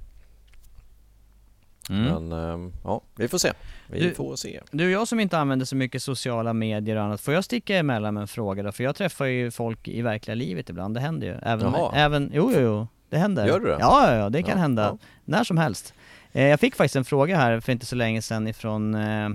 Mm. 1.91 2.03
Men 2.03 2.33
eh, 2.33 2.73
ja, 2.85 3.01
vi 3.17 3.29
får 3.29 3.39
se. 3.39 3.53
Vi 3.87 4.01
du, 4.01 4.15
får 4.15 4.37
se. 4.37 4.61
Du 4.71 4.91
jag 4.91 5.09
som 5.09 5.21
inte 5.21 5.39
använder 5.39 5.67
så 5.67 5.77
mycket 5.77 6.03
sociala 6.03 6.53
medier 6.53 6.97
och 6.97 7.03
annat, 7.03 7.21
får 7.21 7.35
jag 7.35 7.45
sticka 7.45 7.77
emellan 7.77 8.15
med 8.15 8.21
en 8.21 8.29
fråga 8.29 8.63
då? 8.63 8.73
För 8.73 8.85
jag 8.85 8.97
träffar 8.97 9.25
ju 9.25 9.51
folk 9.51 9.89
i 9.89 10.03
verkliga 10.03 10.35
livet 10.35 10.71
ibland, 10.71 10.95
det 10.95 11.01
händer 11.01 11.27
ju. 11.27 11.35
Även, 11.43 11.71
med, 11.71 11.91
även 11.95 12.31
jo, 12.35 12.53
jo, 12.55 12.61
jo, 12.61 12.89
det 13.09 13.19
händer. 13.19 13.47
Gör 13.47 13.61
du 13.61 13.67
det? 13.67 13.77
Ja, 13.81 14.13
ja, 14.13 14.17
ja 14.17 14.29
det 14.31 14.43
kan 14.43 14.51
ja, 14.51 14.57
hända. 14.57 14.83
Ja. 14.83 14.99
När 15.25 15.45
som 15.45 15.59
helst. 15.59 15.95
Eh, 16.33 16.47
jag 16.47 16.61
fick 16.61 16.77
faktiskt 16.77 16.97
en 16.97 17.05
fråga 17.05 17.37
här 17.37 17.61
för 17.61 17.73
inte 17.73 17.87
så 17.87 17.97
länge 17.97 18.23
sedan 18.23 18.49
ifrån 18.49 18.95
eh, 18.95 19.29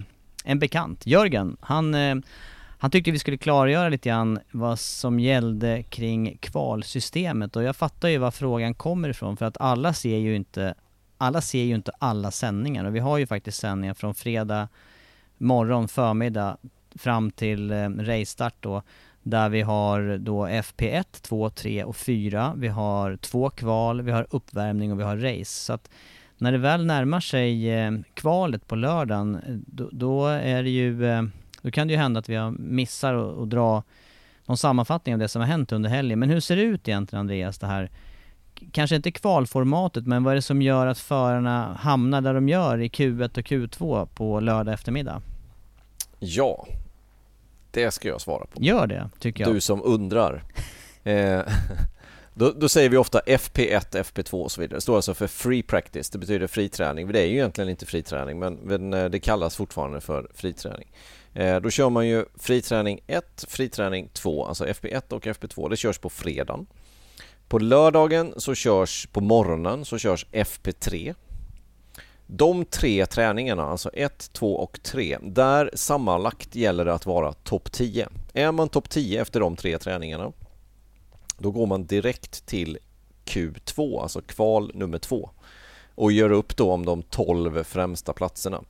en 0.43 0.59
bekant, 0.59 1.05
Jörgen. 1.05 1.57
Han, 1.59 1.95
han 2.77 2.91
tyckte 2.91 3.11
vi 3.11 3.19
skulle 3.19 3.37
klargöra 3.37 3.89
lite 3.89 4.09
grann 4.09 4.39
vad 4.51 4.79
som 4.79 5.19
gällde 5.19 5.83
kring 5.83 6.37
kvalsystemet 6.37 7.55
och 7.55 7.63
jag 7.63 7.75
fattar 7.75 8.09
ju 8.09 8.17
var 8.17 8.31
frågan 8.31 8.73
kommer 8.73 9.09
ifrån 9.09 9.37
för 9.37 9.45
att 9.45 9.57
alla 9.61 9.93
ser 9.93 10.17
ju 10.17 10.35
inte 10.35 10.75
alla 11.17 11.41
ser 11.41 11.63
ju 11.63 11.75
inte 11.75 11.91
alla 11.99 12.31
sändningar 12.31 12.85
och 12.85 12.95
vi 12.95 12.99
har 12.99 13.17
ju 13.17 13.27
faktiskt 13.27 13.59
sändningar 13.59 13.93
från 13.93 14.15
fredag 14.15 14.67
morgon, 15.37 15.87
förmiddag 15.87 16.57
fram 16.95 17.31
till 17.31 17.71
eh, 17.71 17.89
racestart 17.89 18.55
då 18.59 18.81
där 19.25 19.49
vi 19.49 19.61
har 19.61 20.17
då 20.17 20.47
FP1, 20.47 21.05
2, 21.21 21.49
3 21.49 21.83
och 21.83 21.95
4. 21.95 22.53
Vi 22.57 22.67
har 22.67 23.17
två 23.17 23.49
kval, 23.49 24.01
vi 24.01 24.11
har 24.11 24.27
uppvärmning 24.29 24.91
och 24.91 24.99
vi 24.99 25.03
har 25.03 25.17
race. 25.17 25.45
Så 25.65 25.73
att 25.73 25.89
när 26.37 26.51
det 26.51 26.57
väl 26.57 26.85
närmar 26.85 27.19
sig 27.19 27.69
eh, 27.69 27.91
kvalet 28.13 28.67
på 28.67 28.75
lördagen, 28.75 29.35
eh, 29.35 29.55
då, 29.67 29.89
då, 29.91 30.27
är 30.27 30.63
det 30.63 30.69
ju, 30.69 31.05
eh, 31.05 31.23
då 31.65 31.71
kan 31.71 31.87
det 31.87 31.93
ju 31.93 31.99
hända 31.99 32.19
att 32.19 32.29
vi 32.29 32.51
missar 32.57 33.41
att 33.43 33.49
dra 33.49 33.83
någon 34.45 34.57
sammanfattning 34.57 35.15
av 35.15 35.19
det 35.19 35.27
som 35.27 35.41
har 35.41 35.47
hänt 35.47 35.71
under 35.71 35.89
helgen. 35.89 36.19
Men 36.19 36.29
hur 36.29 36.39
ser 36.39 36.55
det 36.55 36.61
ut 36.61 36.87
egentligen 36.87 37.19
Andreas, 37.19 37.57
det 37.57 37.67
här, 37.67 37.91
kanske 38.71 38.95
inte 38.95 39.11
kvalformatet, 39.11 40.07
men 40.07 40.23
vad 40.23 40.31
är 40.31 40.35
det 40.35 40.41
som 40.41 40.61
gör 40.61 40.87
att 40.87 40.99
förarna 40.99 41.73
hamnar 41.73 42.21
där 42.21 42.33
de 42.33 42.49
gör 42.49 42.81
i 42.81 42.87
Q1 42.87 43.37
och 43.37 43.45
Q2 43.45 44.05
på 44.05 44.39
lördag 44.39 44.73
eftermiddag? 44.73 45.21
Ja, 46.19 46.67
det 47.71 47.91
ska 47.91 48.07
jag 48.07 48.21
svara 48.21 48.45
på. 48.45 48.63
Gör 48.63 48.87
det, 48.87 49.09
tycker 49.19 49.43
jag. 49.43 49.53
Du 49.53 49.61
som 49.61 49.81
undrar. 49.83 50.43
eh, 51.03 51.41
då, 52.33 52.51
då, 52.51 52.69
säger 52.69 52.89
vi 52.89 52.97
ofta 52.97 53.19
FP1, 53.19 54.03
FP2 54.03 54.43
och 54.43 54.51
så 54.51 54.61
vidare. 54.61 54.77
Det 54.77 54.81
står 54.81 54.95
alltså 54.95 55.13
för 55.13 55.27
Free 55.27 55.63
Practice, 55.63 56.09
det 56.09 56.17
betyder 56.17 56.47
fri 56.47 56.69
träning. 56.69 57.11
Det 57.11 57.19
är 57.19 57.25
ju 57.25 57.33
egentligen 57.33 57.69
inte 57.69 57.85
fri 57.85 58.03
träning 58.03 58.39
men, 58.39 58.53
men 58.53 58.93
eh, 58.93 59.05
det 59.05 59.19
kallas 59.19 59.55
fortfarande 59.55 60.01
för 60.01 60.27
fri 60.33 60.53
träning. 60.53 60.87
Eh, 61.35 61.59
då 61.59 61.69
kör 61.69 61.89
man 61.89 62.07
ju 62.07 62.25
friträning 62.35 62.99
1, 63.07 63.45
friträning 63.47 64.09
2, 64.13 64.45
alltså 64.45 64.65
FP1 64.65 65.13
och 65.13 65.25
FP2. 65.25 65.69
Det 65.69 65.77
körs 65.77 65.97
på 65.97 66.09
fredagen. 66.09 66.65
På 67.47 67.59
lördagen 67.59 68.33
så 68.37 68.55
körs, 68.55 69.07
på 69.11 69.21
morgonen 69.21 69.85
så 69.85 69.97
körs 69.97 70.25
FP3. 70.31 71.15
De 72.27 72.65
tre 72.65 73.05
träningarna, 73.05 73.63
alltså 73.63 73.89
1, 73.93 74.29
2 74.33 74.55
och 74.55 74.79
3, 74.83 75.17
där 75.21 75.71
sammanlagt 75.73 76.55
gäller 76.55 76.85
det 76.85 76.93
att 76.93 77.05
vara 77.05 77.33
topp 77.33 77.71
10. 77.71 78.07
Är 78.33 78.51
man 78.51 78.69
topp 78.69 78.89
10 78.89 79.21
efter 79.21 79.39
de 79.39 79.55
tre 79.55 79.77
träningarna 79.77 80.31
då 81.37 81.51
går 81.51 81.67
man 81.67 81.85
direkt 81.85 82.45
till 82.45 82.77
Q2, 83.25 84.01
alltså 84.01 84.21
kval 84.21 84.71
nummer 84.73 84.97
2 84.97 85.29
och 85.95 86.11
gör 86.11 86.31
upp 86.31 86.57
då 86.57 86.71
om 86.71 86.85
de 86.85 87.03
12 87.03 87.63
främsta 87.63 88.13
platserna. 88.13 88.63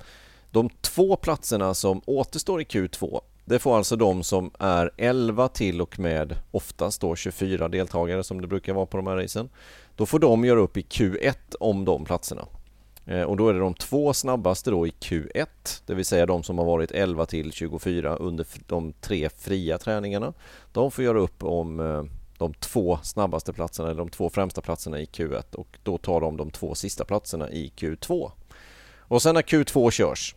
De 0.55 0.69
två 0.81 1.15
platserna 1.15 1.73
som 1.73 2.01
återstår 2.05 2.61
i 2.61 2.63
Q2 2.63 3.21
det 3.45 3.59
får 3.59 3.77
alltså 3.77 3.95
de 3.95 4.23
som 4.23 4.51
är 4.59 4.91
11 4.97 5.47
till 5.47 5.81
och 5.81 5.99
med 5.99 6.35
oftast 6.51 7.01
då 7.01 7.15
24 7.15 7.67
deltagare 7.67 8.23
som 8.23 8.41
det 8.41 8.47
brukar 8.47 8.73
vara 8.73 8.85
på 8.85 8.97
de 8.97 9.07
här 9.07 9.15
racen. 9.15 9.49
Då 9.95 10.05
får 10.05 10.19
de 10.19 10.45
göra 10.45 10.59
upp 10.59 10.77
i 10.77 10.81
Q1 10.81 11.35
om 11.59 11.85
de 11.85 12.05
platserna. 12.05 12.45
Eh, 13.05 13.21
och 13.21 13.37
då 13.37 13.49
är 13.49 13.53
det 13.53 13.59
de 13.59 13.73
två 13.73 14.13
snabbaste 14.13 14.71
då 14.71 14.87
i 14.87 14.89
Q1, 14.89 15.47
det 15.85 15.93
vill 15.93 16.05
säga 16.05 16.25
de 16.25 16.43
som 16.43 16.57
har 16.57 16.65
varit 16.65 16.91
11 16.91 17.25
till 17.25 17.51
24 17.51 18.15
under 18.15 18.47
de 18.67 18.93
tre 18.93 19.29
fria 19.29 19.77
träningarna. 19.77 20.33
De 20.73 20.91
får 20.91 21.03
göra 21.03 21.19
upp 21.19 21.43
om 21.43 21.79
eh, 21.79 22.03
de 22.37 22.53
två 22.53 22.99
snabbaste 23.03 23.53
platserna, 23.53 23.89
eller 23.89 23.99
de 23.99 24.09
två 24.09 24.29
främsta 24.29 24.61
platserna 24.61 24.99
i 24.99 25.05
Q1 25.05 25.55
och 25.55 25.77
då 25.83 25.97
tar 25.97 26.21
de 26.21 26.37
de 26.37 26.51
två 26.51 26.75
sista 26.75 27.05
platserna 27.05 27.49
i 27.49 27.71
Q2. 27.77 28.31
Och 29.07 29.21
sen 29.21 29.35
när 29.35 29.41
Q2 29.41 29.91
körs, 29.91 30.35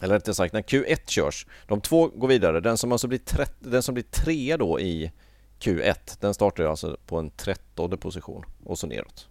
eller 0.00 0.14
rättare 0.14 0.34
sagt 0.34 0.52
när 0.52 0.62
Q1 0.62 1.00
körs, 1.06 1.46
de 1.66 1.80
två 1.80 2.08
går 2.08 2.28
vidare. 2.28 2.60
Den 2.60 2.78
som 2.78 2.92
alltså 2.92 3.08
blir, 3.08 3.18
trett, 3.18 3.54
den 3.58 3.82
som 3.82 3.94
blir 3.94 4.04
trea 4.04 4.56
då 4.56 4.80
i 4.80 5.12
Q1, 5.60 6.16
den 6.20 6.34
startar 6.34 6.64
alltså 6.64 6.96
på 7.06 7.18
en 7.18 7.30
trettonde 7.30 7.96
position 7.96 8.44
och 8.64 8.78
så 8.78 8.86
neråt. 8.86 9.28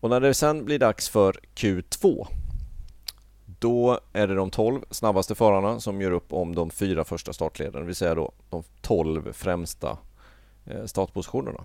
Och 0.00 0.10
när 0.10 0.20
det 0.20 0.34
sen 0.34 0.64
blir 0.64 0.78
dags 0.78 1.08
för 1.08 1.40
Q2 1.54 2.26
då 3.60 4.00
är 4.12 4.26
det 4.26 4.34
de 4.34 4.50
12 4.50 4.80
snabbaste 4.90 5.34
förarna 5.34 5.80
som 5.80 6.00
gör 6.00 6.10
upp 6.10 6.32
om 6.32 6.54
de 6.54 6.70
fyra 6.70 7.04
första 7.04 7.32
startledarna, 7.32 7.80
det 7.80 7.86
vill 7.86 7.94
säga 7.94 8.14
då 8.14 8.32
de 8.50 8.62
12 8.80 9.32
främsta 9.32 9.98
eh, 10.66 10.84
startpositionerna. 10.84 11.64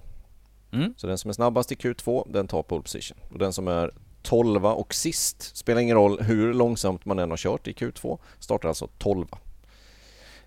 Mm. 0.71 0.93
Så 0.97 1.07
den 1.07 1.17
som 1.17 1.29
är 1.29 1.33
snabbast 1.33 1.71
i 1.71 1.75
Q2, 1.75 2.31
den 2.33 2.47
tar 2.47 2.63
pole 2.63 2.81
position. 2.81 3.17
Och 3.31 3.39
den 3.39 3.53
som 3.53 3.67
är 3.67 3.91
12 4.23 4.65
och 4.65 4.93
sist, 4.93 5.57
spelar 5.57 5.81
ingen 5.81 5.97
roll 5.97 6.21
hur 6.21 6.53
långsamt 6.53 7.05
man 7.05 7.19
än 7.19 7.29
har 7.29 7.37
kört 7.37 7.67
i 7.67 7.73
Q2, 7.73 8.19
startar 8.39 8.69
alltså 8.69 8.89
12. 8.97 9.27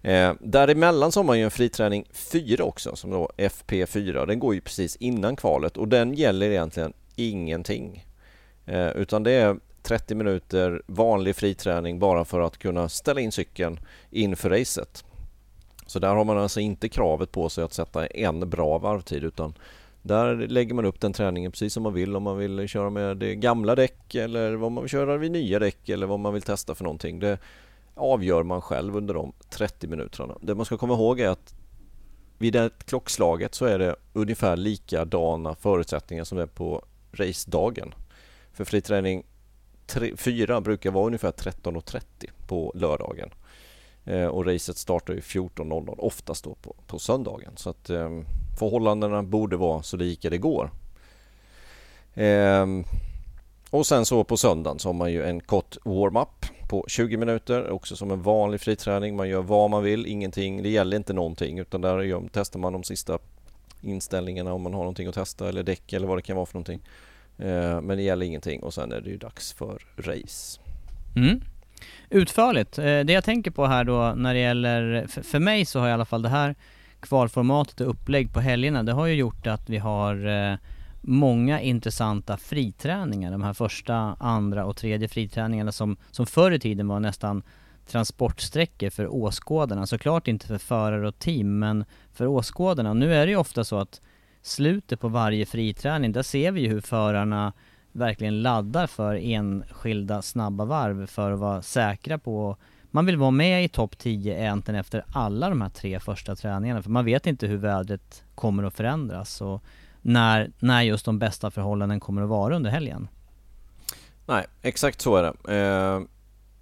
Eh, 0.02 0.32
däremellan 0.40 1.12
så 1.12 1.20
har 1.20 1.24
man 1.24 1.38
ju 1.38 1.44
en 1.44 1.50
friträning 1.50 2.04
4 2.12 2.64
också, 2.64 2.96
som 2.96 3.10
då 3.10 3.30
FP4. 3.36 4.26
Den 4.26 4.38
går 4.38 4.54
ju 4.54 4.60
precis 4.60 4.96
innan 4.96 5.36
kvalet 5.36 5.76
och 5.76 5.88
den 5.88 6.14
gäller 6.14 6.50
egentligen 6.50 6.92
ingenting. 7.16 8.06
Eh, 8.66 8.88
utan 8.88 9.22
det 9.22 9.32
är 9.32 9.56
30 9.82 10.14
minuter 10.14 10.82
vanlig 10.86 11.36
friträning 11.36 11.98
bara 11.98 12.24
för 12.24 12.40
att 12.40 12.58
kunna 12.58 12.88
ställa 12.88 13.20
in 13.20 13.32
cykeln 13.32 13.80
inför 14.10 14.50
racet. 14.50 15.04
Så 15.86 15.98
där 15.98 16.14
har 16.14 16.24
man 16.24 16.38
alltså 16.38 16.60
inte 16.60 16.88
kravet 16.88 17.32
på 17.32 17.48
sig 17.48 17.64
att 17.64 17.72
sätta 17.72 18.06
en 18.06 18.50
bra 18.50 18.78
varvtid 18.78 19.24
utan 19.24 19.54
där 20.06 20.34
lägger 20.36 20.74
man 20.74 20.84
upp 20.84 21.00
den 21.00 21.12
träningen 21.12 21.52
precis 21.52 21.72
som 21.72 21.82
man 21.82 21.94
vill 21.94 22.16
om 22.16 22.22
man 22.22 22.38
vill 22.38 22.68
köra 22.68 22.90
med 22.90 23.40
gamla 23.40 23.74
däck 23.74 24.14
eller 24.14 24.54
vad 24.54 24.72
man 24.72 24.82
vill 24.84 24.90
köra 24.90 25.16
vid 25.16 25.30
nya 25.30 25.58
däck 25.58 25.88
eller 25.88 26.06
vad 26.06 26.20
man 26.20 26.32
vill 26.32 26.42
testa 26.42 26.74
för 26.74 26.84
någonting. 26.84 27.18
Det 27.18 27.38
avgör 27.94 28.42
man 28.42 28.60
själv 28.60 28.96
under 28.96 29.14
de 29.14 29.32
30 29.50 29.86
minuterna. 29.88 30.38
Det 30.40 30.54
man 30.54 30.66
ska 30.66 30.76
komma 30.76 30.94
ihåg 30.94 31.20
är 31.20 31.28
att 31.28 31.54
vid 32.38 32.52
det 32.52 32.70
klockslaget 32.84 33.54
så 33.54 33.64
är 33.64 33.78
det 33.78 33.96
ungefär 34.12 34.56
likadana 34.56 35.54
förutsättningar 35.54 36.24
som 36.24 36.38
det 36.38 36.42
är 36.42 36.46
på 36.46 36.84
racedagen. 37.12 37.94
För 38.52 38.64
friträning 38.64 39.24
4 40.16 40.60
brukar 40.60 40.90
vara 40.90 41.06
ungefär 41.06 41.32
13.30 41.32 42.02
på 42.46 42.72
lördagen. 42.74 43.30
Eh, 44.06 44.26
och 44.26 44.46
racet 44.46 44.76
startar 44.76 45.14
ju 45.14 45.20
14.00 45.20 45.94
oftast 45.98 46.44
då 46.44 46.54
på, 46.54 46.76
på 46.86 46.98
söndagen. 46.98 47.52
Så 47.56 47.70
att 47.70 47.90
eh, 47.90 48.10
förhållandena 48.58 49.22
borde 49.22 49.56
vara 49.56 49.82
så 49.82 49.96
lika 49.96 50.30
det 50.30 50.38
går. 50.38 50.70
Eh, 52.14 52.66
och 53.70 53.86
sen 53.86 54.06
så 54.06 54.24
på 54.24 54.36
söndagen 54.36 54.78
så 54.78 54.88
har 54.88 54.94
man 54.94 55.12
ju 55.12 55.24
en 55.24 55.40
kort 55.40 55.76
warm-up 55.84 56.46
på 56.68 56.84
20 56.88 57.16
minuter, 57.16 57.70
också 57.70 57.96
som 57.96 58.10
en 58.10 58.22
vanlig 58.22 58.60
friträning. 58.60 59.16
Man 59.16 59.28
gör 59.28 59.42
vad 59.42 59.70
man 59.70 59.82
vill, 59.82 60.06
ingenting. 60.06 60.62
Det 60.62 60.68
gäller 60.68 60.96
inte 60.96 61.12
någonting 61.12 61.58
utan 61.58 61.80
där 61.80 62.00
gör, 62.00 62.22
testar 62.32 62.60
man 62.60 62.72
de 62.72 62.84
sista 62.84 63.18
inställningarna 63.80 64.52
om 64.52 64.62
man 64.62 64.74
har 64.74 64.80
någonting 64.80 65.08
att 65.08 65.14
testa 65.14 65.48
eller 65.48 65.62
däck 65.62 65.92
eller 65.92 66.06
vad 66.06 66.18
det 66.18 66.22
kan 66.22 66.36
vara 66.36 66.46
för 66.46 66.54
någonting. 66.54 66.80
Eh, 67.38 67.80
men 67.80 67.96
det 67.96 68.02
gäller 68.02 68.26
ingenting 68.26 68.62
och 68.62 68.74
sen 68.74 68.92
är 68.92 69.00
det 69.00 69.10
ju 69.10 69.16
dags 69.16 69.52
för 69.52 69.82
race. 69.96 70.60
Mm. 71.16 71.40
Utförligt. 72.10 72.78
Eh, 72.78 72.84
det 72.84 73.12
jag 73.12 73.24
tänker 73.24 73.50
på 73.50 73.66
här 73.66 73.84
då 73.84 74.14
när 74.16 74.34
det 74.34 74.40
gäller, 74.40 75.06
för 75.22 75.38
mig 75.38 75.64
så 75.64 75.80
har 75.80 75.88
i 75.88 75.92
alla 75.92 76.04
fall 76.04 76.22
det 76.22 76.28
här 76.28 76.54
kvalformatet 77.00 77.80
och 77.80 77.90
upplägg 77.90 78.32
på 78.32 78.40
helgerna, 78.40 78.82
det 78.82 78.92
har 78.92 79.06
ju 79.06 79.14
gjort 79.14 79.46
att 79.46 79.70
vi 79.70 79.78
har 79.78 80.26
eh, 80.26 80.58
många 81.00 81.60
intressanta 81.60 82.36
friträningar. 82.36 83.30
De 83.30 83.42
här 83.42 83.52
första, 83.52 84.16
andra 84.20 84.64
och 84.64 84.76
tredje 84.76 85.08
friträningarna 85.08 85.72
som, 85.72 85.96
som 86.10 86.26
förr 86.26 86.50
i 86.50 86.58
tiden 86.58 86.88
var 86.88 87.00
nästan 87.00 87.42
transportsträckor 87.86 88.90
för 88.90 89.14
åskådarna. 89.14 89.86
Såklart 89.86 90.28
inte 90.28 90.46
för 90.46 90.58
förare 90.58 91.08
och 91.08 91.18
team, 91.18 91.58
men 91.58 91.84
för 92.12 92.26
åskådarna. 92.26 92.94
Nu 92.94 93.14
är 93.14 93.26
det 93.26 93.32
ju 93.32 93.38
ofta 93.38 93.64
så 93.64 93.78
att 93.78 94.00
slutet 94.42 95.00
på 95.00 95.08
varje 95.08 95.46
friträning, 95.46 96.12
där 96.12 96.22
ser 96.22 96.52
vi 96.52 96.60
ju 96.60 96.68
hur 96.68 96.80
förarna 96.80 97.52
verkligen 97.96 98.42
laddar 98.42 98.86
för 98.86 99.14
enskilda 99.14 100.22
snabba 100.22 100.64
varv 100.64 101.06
för 101.06 101.32
att 101.32 101.38
vara 101.38 101.62
säkra 101.62 102.18
på 102.18 102.56
man 102.90 103.06
vill 103.06 103.16
vara 103.16 103.30
med 103.30 103.64
i 103.64 103.68
topp 103.68 103.98
10 103.98 104.40
egentligen 104.40 104.80
efter 104.80 105.04
alla 105.12 105.48
de 105.48 105.60
här 105.60 105.68
tre 105.68 106.00
första 106.00 106.36
träningarna 106.36 106.82
för 106.82 106.90
man 106.90 107.04
vet 107.04 107.26
inte 107.26 107.46
hur 107.46 107.56
vädret 107.56 108.24
kommer 108.34 108.62
att 108.64 108.74
förändras 108.74 109.40
och 109.40 109.62
när, 110.02 110.50
när 110.58 110.82
just 110.82 111.04
de 111.04 111.18
bästa 111.18 111.50
förhållanden 111.50 112.00
kommer 112.00 112.22
att 112.22 112.28
vara 112.28 112.56
under 112.56 112.70
helgen. 112.70 113.08
Nej, 114.26 114.46
exakt 114.62 115.00
så 115.00 115.16
är 115.16 115.22
det. 115.22 115.54
Eh, 115.56 116.02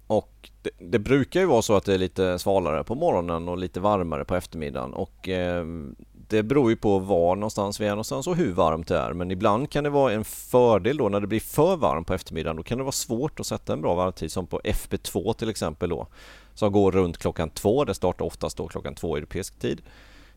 Och 0.07 0.49
det, 0.61 0.69
det, 0.79 0.99
brukar 0.99 1.39
ju 1.39 1.45
vara 1.45 1.61
så 1.61 1.75
att 1.75 1.85
det 1.85 1.93
är 1.93 1.97
lite 1.97 2.39
svalare 2.39 2.83
på 2.83 2.95
morgonen 2.95 3.49
och 3.49 3.57
lite 3.57 3.79
varmare 3.79 4.25
på 4.25 4.35
eftermiddagen 4.35 4.93
och 4.93 5.29
eh, 5.29 5.65
det 6.29 6.43
beror 6.43 6.69
ju 6.69 6.75
på 6.75 6.99
var 6.99 7.35
någonstans 7.35 7.79
vi 7.79 7.85
är 7.85 7.89
någonstans 7.89 8.27
och 8.27 8.35
hur 8.35 8.53
varmt 8.53 8.87
det 8.87 8.97
är. 8.97 9.13
Men 9.13 9.31
ibland 9.31 9.69
kan 9.69 9.83
det 9.83 9.89
vara 9.89 10.13
en 10.13 10.23
fördel 10.23 10.97
då 10.97 11.09
när 11.09 11.19
det 11.19 11.27
blir 11.27 11.39
för 11.39 11.75
varmt 11.75 12.07
på 12.07 12.13
eftermiddagen. 12.13 12.55
Då 12.55 12.63
kan 12.63 12.77
det 12.77 12.83
vara 12.83 12.91
svårt 12.91 13.39
att 13.39 13.45
sätta 13.45 13.73
en 13.73 13.81
bra 13.81 13.95
varvtid 13.95 14.31
som 14.31 14.47
på 14.47 14.61
FP2 14.63 15.33
till 15.33 15.49
exempel 15.49 15.89
då. 15.89 16.07
Som 16.53 16.71
går 16.71 16.91
runt 16.91 17.17
klockan 17.17 17.49
två. 17.49 17.85
Det 17.85 17.93
startar 17.93 18.25
oftast 18.25 18.57
då 18.57 18.67
klockan 18.67 18.95
två 18.95 19.17
europeisk 19.17 19.59
tid. 19.59 19.81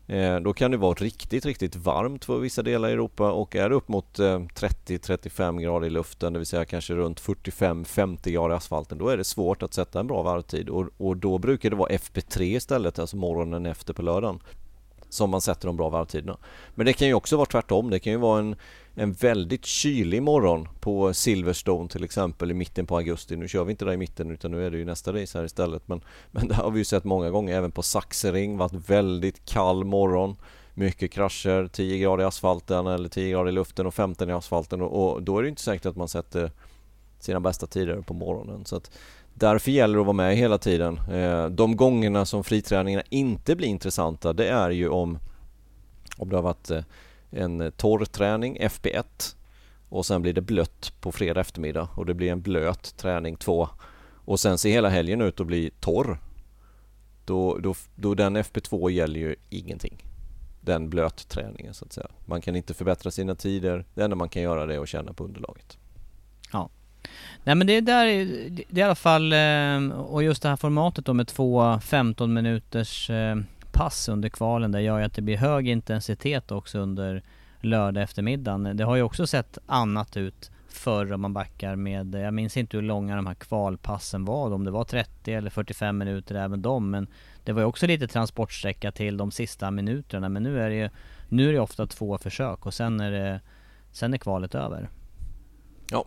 Eh, 0.09 0.39
då 0.39 0.53
kan 0.53 0.71
det 0.71 0.77
vara 0.77 0.93
riktigt, 0.93 1.45
riktigt 1.45 1.75
varmt 1.75 2.25
för 2.25 2.39
vissa 2.39 2.63
delar 2.63 2.89
i 2.89 2.91
Europa 2.91 3.31
och 3.31 3.55
är 3.55 3.69
det 3.69 3.75
upp 3.75 3.87
mot 3.87 4.19
eh, 4.19 4.39
30-35 4.39 5.61
grader 5.61 5.87
i 5.87 5.89
luften, 5.89 6.33
det 6.33 6.39
vill 6.39 6.45
säga 6.45 6.65
kanske 6.65 6.93
runt 6.93 7.21
45-50 7.21 8.29
grader 8.29 8.55
i 8.55 8.57
asfalten, 8.57 8.97
då 8.97 9.09
är 9.09 9.17
det 9.17 9.23
svårt 9.23 9.63
att 9.63 9.73
sätta 9.73 9.99
en 9.99 10.07
bra 10.07 10.21
varvtid 10.21 10.69
och, 10.69 10.89
och 10.97 11.17
då 11.17 11.37
brukar 11.37 11.69
det 11.69 11.75
vara 11.75 11.89
FP3 11.89 12.41
istället, 12.41 12.99
alltså 12.99 13.17
morgonen 13.17 13.65
efter 13.65 13.93
på 13.93 14.01
lördagen 14.01 14.39
som 15.09 15.29
man 15.29 15.41
sätter 15.41 15.67
de 15.67 15.77
bra 15.77 15.89
varvtiderna. 15.89 16.37
Men 16.75 16.85
det 16.85 16.93
kan 16.93 17.07
ju 17.07 17.13
också 17.13 17.37
vara 17.37 17.45
tvärtom. 17.45 17.89
Det 17.89 17.99
kan 17.99 18.13
ju 18.13 18.19
vara 18.19 18.39
en, 18.39 18.55
en 18.95 19.13
väldigt 19.13 19.65
kylig 19.65 20.23
morgon 20.23 20.67
på 20.79 21.13
Silverstone 21.13 21.89
till 21.89 22.03
exempel 22.03 22.51
i 22.51 22.53
mitten 22.53 22.85
på 22.85 22.97
augusti. 22.97 23.35
Nu 23.35 23.47
kör 23.47 23.63
vi 23.63 23.71
inte 23.71 23.85
där 23.85 23.93
i 23.93 23.97
mitten 23.97 24.31
utan 24.31 24.51
nu 24.51 24.65
är 24.65 24.71
det 24.71 24.77
ju 24.77 24.85
nästa 24.85 25.13
race 25.13 25.37
här 25.37 25.45
istället. 25.45 25.87
Men, 25.87 26.01
men 26.31 26.47
det 26.47 26.55
har 26.55 26.71
vi 26.71 26.79
ju 26.79 26.85
sett 26.85 27.03
många 27.03 27.29
gånger 27.29 27.57
även 27.57 27.71
på 27.71 27.83
Saxering. 27.83 28.57
varit 28.57 28.89
väldigt 28.89 29.45
kall 29.45 29.83
morgon. 29.83 30.35
Mycket 30.73 31.11
krascher, 31.11 31.67
10 31.67 31.97
grader 31.97 32.23
i 32.23 32.27
asfalten 32.27 32.87
eller 32.87 33.09
10 33.09 33.31
grader 33.31 33.49
i 33.49 33.53
luften 33.53 33.85
och 33.85 33.93
15 33.93 34.29
i 34.29 34.33
asfalten 34.33 34.81
och, 34.81 35.13
och 35.13 35.23
då 35.23 35.37
är 35.37 35.43
det 35.43 35.49
inte 35.49 35.61
säkert 35.61 35.85
att 35.85 35.95
man 35.95 36.07
sätter 36.07 36.51
sina 37.19 37.39
bästa 37.39 37.67
tider 37.67 38.01
på 38.01 38.13
morgonen. 38.13 38.65
Så 38.65 38.75
att 38.75 38.91
Därför 39.39 39.71
gäller 39.71 39.95
det 39.95 40.01
att 40.01 40.05
vara 40.05 40.15
med 40.15 40.37
hela 40.37 40.57
tiden. 40.57 40.99
Eh, 41.11 41.45
de 41.45 41.75
gångerna 41.75 42.25
som 42.25 42.43
friträningarna 42.43 43.03
inte 43.09 43.55
blir 43.55 43.67
intressanta 43.67 44.33
det 44.33 44.49
är 44.49 44.69
ju 44.69 44.89
om, 44.89 45.19
om 46.17 46.29
det 46.29 46.35
har 46.35 46.43
varit 46.43 46.71
eh, 46.71 46.83
en 47.31 47.71
torr 47.71 48.05
träning, 48.05 48.57
FP1 48.59 49.35
och 49.89 50.05
sen 50.05 50.21
blir 50.21 50.33
det 50.33 50.41
blött 50.41 50.93
på 51.01 51.11
fredag 51.11 51.41
eftermiddag 51.41 51.89
och 51.95 52.05
det 52.05 52.13
blir 52.13 52.31
en 52.31 52.41
blöt 52.41 52.97
träning 52.97 53.35
2 53.35 53.69
och 54.25 54.39
sen 54.39 54.57
ser 54.57 54.69
hela 54.69 54.89
helgen 54.89 55.21
ut 55.21 55.39
att 55.39 55.47
bli 55.47 55.71
torr. 55.79 56.17
Då, 57.25 57.57
då, 57.57 57.75
då 57.95 58.15
den 58.15 58.37
FP2 58.37 58.89
gäller 58.89 59.19
ju 59.19 59.35
ingenting. 59.49 60.05
Den 60.61 60.89
blöt 60.89 61.29
träningen 61.29 61.73
så 61.73 61.85
att 61.85 61.93
säga. 61.93 62.07
Man 62.25 62.41
kan 62.41 62.55
inte 62.55 62.73
förbättra 62.73 63.11
sina 63.11 63.35
tider. 63.35 63.85
Det 63.93 64.03
enda 64.03 64.15
man 64.15 64.29
kan 64.29 64.41
göra 64.41 64.65
det 64.65 64.75
är 64.75 64.79
att 64.79 64.89
känna 64.89 65.13
på 65.13 65.23
underlaget. 65.23 65.77
Ja. 66.53 66.69
Nej 67.43 67.55
men 67.55 67.67
det 67.67 67.81
där 67.81 68.05
är, 68.05 68.25
det 68.49 68.63
är 68.71 68.77
i 68.77 68.81
alla 68.81 68.95
fall, 68.95 69.33
eh, 69.33 69.99
och 69.99 70.23
just 70.23 70.41
det 70.41 70.49
här 70.49 70.55
formatet 70.55 71.05
då 71.05 71.13
med 71.13 71.27
två 71.27 71.79
15 71.79 72.33
minuters 72.33 73.09
eh, 73.09 73.37
pass 73.71 74.09
under 74.09 74.29
kvalen, 74.29 74.71
det 74.71 74.81
gör 74.81 74.99
ju 74.99 75.05
att 75.05 75.13
det 75.13 75.21
blir 75.21 75.37
hög 75.37 75.67
intensitet 75.67 76.51
också 76.51 76.79
under 76.79 77.23
lördag 77.61 78.03
eftermiddagen. 78.03 78.77
Det 78.77 78.83
har 78.83 78.95
ju 78.95 79.01
också 79.01 79.27
sett 79.27 79.57
annat 79.65 80.17
ut 80.17 80.51
förr 80.69 81.13
om 81.13 81.21
man 81.21 81.33
backar 81.33 81.75
med, 81.75 82.15
eh, 82.15 82.21
jag 82.21 82.33
minns 82.33 82.57
inte 82.57 82.77
hur 82.77 82.81
långa 82.81 83.15
de 83.15 83.27
här 83.27 83.35
kvalpassen 83.35 84.25
var, 84.25 84.53
om 84.53 84.63
det 84.63 84.71
var 84.71 84.83
30 84.83 85.33
eller 85.33 85.49
45 85.49 85.97
minuter 85.97 86.35
även 86.35 86.61
de, 86.61 86.89
men 86.89 87.07
det 87.43 87.53
var 87.53 87.61
ju 87.61 87.65
också 87.65 87.87
lite 87.87 88.07
transportsträcka 88.07 88.91
till 88.91 89.17
de 89.17 89.31
sista 89.31 89.71
minuterna, 89.71 90.29
men 90.29 90.43
nu 90.43 90.61
är 90.61 90.69
det 90.69 90.75
ju, 90.75 90.89
nu 91.29 91.49
är 91.49 91.53
det 91.53 91.59
ofta 91.59 91.87
två 91.87 92.17
försök 92.17 92.65
och 92.65 92.73
sen 92.73 92.99
är 92.99 93.11
det, 93.11 93.41
sen 93.91 94.13
är 94.13 94.17
kvalet 94.17 94.55
över. 94.55 94.89
Ja, 95.91 96.05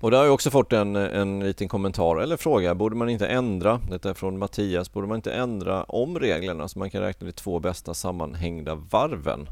och 0.00 0.10
det 0.10 0.16
har 0.16 0.24
jag 0.24 0.34
också 0.34 0.50
fått 0.50 0.72
en, 0.72 0.96
en 0.96 1.40
liten 1.40 1.68
kommentar 1.68 2.16
eller 2.16 2.36
fråga. 2.36 2.74
Borde 2.74 2.96
man 2.96 3.08
inte 3.08 3.26
ändra, 3.26 3.80
detta 3.90 4.10
är 4.10 4.14
från 4.14 4.38
Mattias, 4.38 4.92
borde 4.92 5.06
man 5.06 5.16
inte 5.16 5.32
ändra 5.32 5.82
om 5.82 6.18
reglerna 6.18 6.68
så 6.68 6.78
man 6.78 6.90
kan 6.90 7.02
räkna 7.02 7.26
de 7.26 7.32
två 7.32 7.58
bästa 7.58 7.94
sammanhängda 7.94 8.74
varven? 8.74 9.48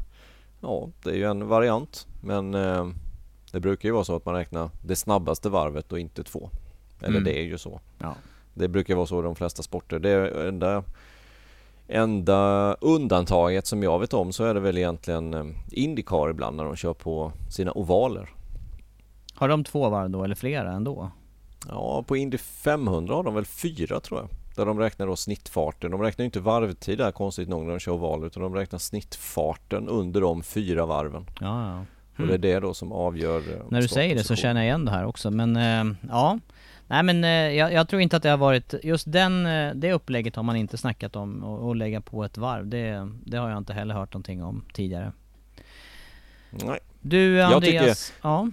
Ja, 0.61 0.89
det 1.03 1.09
är 1.09 1.15
ju 1.15 1.23
en 1.23 1.47
variant, 1.47 2.07
men 2.23 2.53
eh, 2.53 2.87
det 3.51 3.59
brukar 3.59 3.89
ju 3.89 3.93
vara 3.93 4.03
så 4.03 4.15
att 4.15 4.25
man 4.25 4.35
räknar 4.35 4.69
det 4.81 4.95
snabbaste 4.95 5.49
varvet 5.49 5.91
och 5.91 5.99
inte 5.99 6.23
två. 6.23 6.49
Eller 6.99 7.09
mm. 7.09 7.23
det 7.23 7.39
är 7.39 7.43
ju 7.43 7.57
så. 7.57 7.79
Ja. 7.97 8.15
Det 8.53 8.67
brukar 8.67 8.95
vara 8.95 9.05
så 9.05 9.19
i 9.19 9.23
de 9.23 9.35
flesta 9.35 9.63
sporter. 9.63 9.99
Det 9.99 10.09
är 10.09 10.47
enda, 10.47 10.83
enda 11.87 12.73
undantaget 12.73 13.67
som 13.67 13.83
jag 13.83 13.99
vet 13.99 14.13
om 14.13 14.33
så 14.33 14.43
är 14.43 14.53
det 14.53 14.59
väl 14.59 14.77
egentligen 14.77 15.33
eh, 15.33 15.45
Indycar 15.71 16.29
ibland 16.29 16.57
när 16.57 16.65
de 16.65 16.75
kör 16.75 16.93
på 16.93 17.31
sina 17.49 17.71
ovaler. 17.71 18.29
Har 19.37 19.47
de 19.47 19.63
två 19.63 19.89
varv 19.89 20.09
då 20.09 20.23
eller 20.23 20.35
flera 20.35 20.71
ändå? 20.71 21.11
Ja, 21.67 22.03
på 22.07 22.17
Indy 22.17 22.37
500 22.37 23.15
har 23.15 23.23
de 23.23 23.35
väl 23.35 23.45
fyra 23.45 23.99
tror 23.99 24.19
jag. 24.19 24.29
Där 24.55 24.65
de 24.65 24.79
räknar 24.79 25.07
då 25.07 25.15
snittfarten. 25.15 25.91
De 25.91 26.01
räknar 26.01 26.25
inte 26.25 26.39
varvtid 26.39 26.97
där 26.97 27.11
konstigt 27.11 27.49
nog 27.49 27.63
när 27.63 27.71
de 27.71 27.79
kör 27.79 27.91
oval 27.91 28.25
utan 28.25 28.43
de 28.43 28.55
räknar 28.55 28.79
snittfarten 28.79 29.87
under 29.87 30.21
de 30.21 30.43
fyra 30.43 30.85
varven. 30.85 31.25
Ja, 31.39 31.67
ja. 31.67 31.73
Mm. 31.73 31.85
Och 32.19 32.27
det 32.27 32.33
är 32.33 32.53
det 32.53 32.59
då 32.59 32.73
som 32.73 32.91
avgör 32.91 33.37
eh, 33.37 33.61
När 33.69 33.81
du 33.81 33.87
säger 33.87 34.15
det 34.15 34.23
så 34.23 34.35
känner 34.35 34.61
jag 34.61 34.65
igen 34.65 34.85
det 34.85 34.91
här 34.91 35.05
också 35.05 35.31
men 35.31 35.55
eh, 35.55 35.95
ja 36.09 36.39
Nej 36.87 37.03
men 37.03 37.23
eh, 37.23 37.29
jag, 37.29 37.73
jag, 37.73 37.89
tror 37.89 38.01
inte 38.01 38.17
att 38.17 38.23
det 38.23 38.29
har 38.29 38.37
varit, 38.37 38.73
just 38.83 39.11
den, 39.11 39.45
eh, 39.45 39.73
det 39.75 39.93
upplägget 39.93 40.35
har 40.35 40.43
man 40.43 40.55
inte 40.55 40.77
snackat 40.77 41.15
om 41.15 41.43
och, 41.43 41.67
och 41.67 41.75
lägga 41.75 42.01
på 42.01 42.23
ett 42.23 42.37
varv. 42.37 42.67
Det, 42.67 43.09
det 43.25 43.37
har 43.37 43.49
jag 43.49 43.57
inte 43.57 43.73
heller 43.73 43.95
hört 43.95 44.13
någonting 44.13 44.43
om 44.43 44.65
tidigare. 44.73 45.11
Nej. 46.49 46.79
Du 47.01 47.41
Andreas, 47.41 47.63
jag 47.63 47.63
tycker, 47.63 47.95
ja 48.21 48.47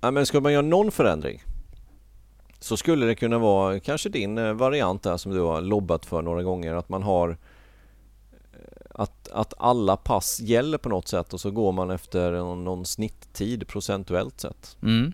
Ja, 0.00 0.10
men 0.10 0.26
ska 0.26 0.40
man 0.40 0.52
göra 0.52 0.62
någon 0.62 0.90
förändring 0.90 1.42
så 2.58 2.76
skulle 2.76 3.06
det 3.06 3.14
kunna 3.14 3.38
vara 3.38 3.80
kanske 3.80 4.08
din 4.08 4.38
eh, 4.38 4.52
variant 4.52 5.02
där 5.02 5.16
som 5.16 5.32
du 5.32 5.40
har 5.40 5.60
lobbat 5.60 6.06
för 6.06 6.22
några 6.22 6.42
gånger 6.42 6.74
att 6.74 6.88
man 6.88 7.02
har 7.02 7.28
eh, 7.30 7.36
att, 8.94 9.28
att 9.32 9.54
alla 9.58 9.96
pass 9.96 10.40
gäller 10.40 10.78
på 10.78 10.88
något 10.88 11.08
sätt 11.08 11.32
och 11.32 11.40
så 11.40 11.50
går 11.50 11.72
man 11.72 11.90
efter 11.90 12.32
någon, 12.32 12.64
någon 12.64 12.86
snitttid 12.86 13.68
procentuellt 13.68 14.40
sett. 14.40 14.76
Mm. 14.82 15.12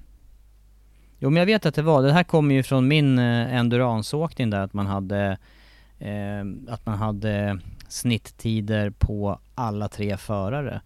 Jo 1.18 1.30
men 1.30 1.40
jag 1.40 1.46
vet 1.46 1.66
att 1.66 1.74
det 1.74 1.82
var, 1.82 2.02
det 2.02 2.12
här 2.12 2.24
kommer 2.24 2.54
ju 2.54 2.62
från 2.62 2.88
min 2.88 3.18
eh, 3.18 3.54
enduransåkning 3.54 4.50
där 4.50 4.60
att 4.60 4.72
man 4.72 4.86
hade 4.86 5.38
eh, 5.98 6.40
att 6.68 6.86
man 6.86 6.98
hade 6.98 7.58
snitttider 7.88 8.90
på 8.90 9.38
alla 9.54 9.88
tre 9.88 10.16
förare 10.16 10.74
eh, 10.74 10.80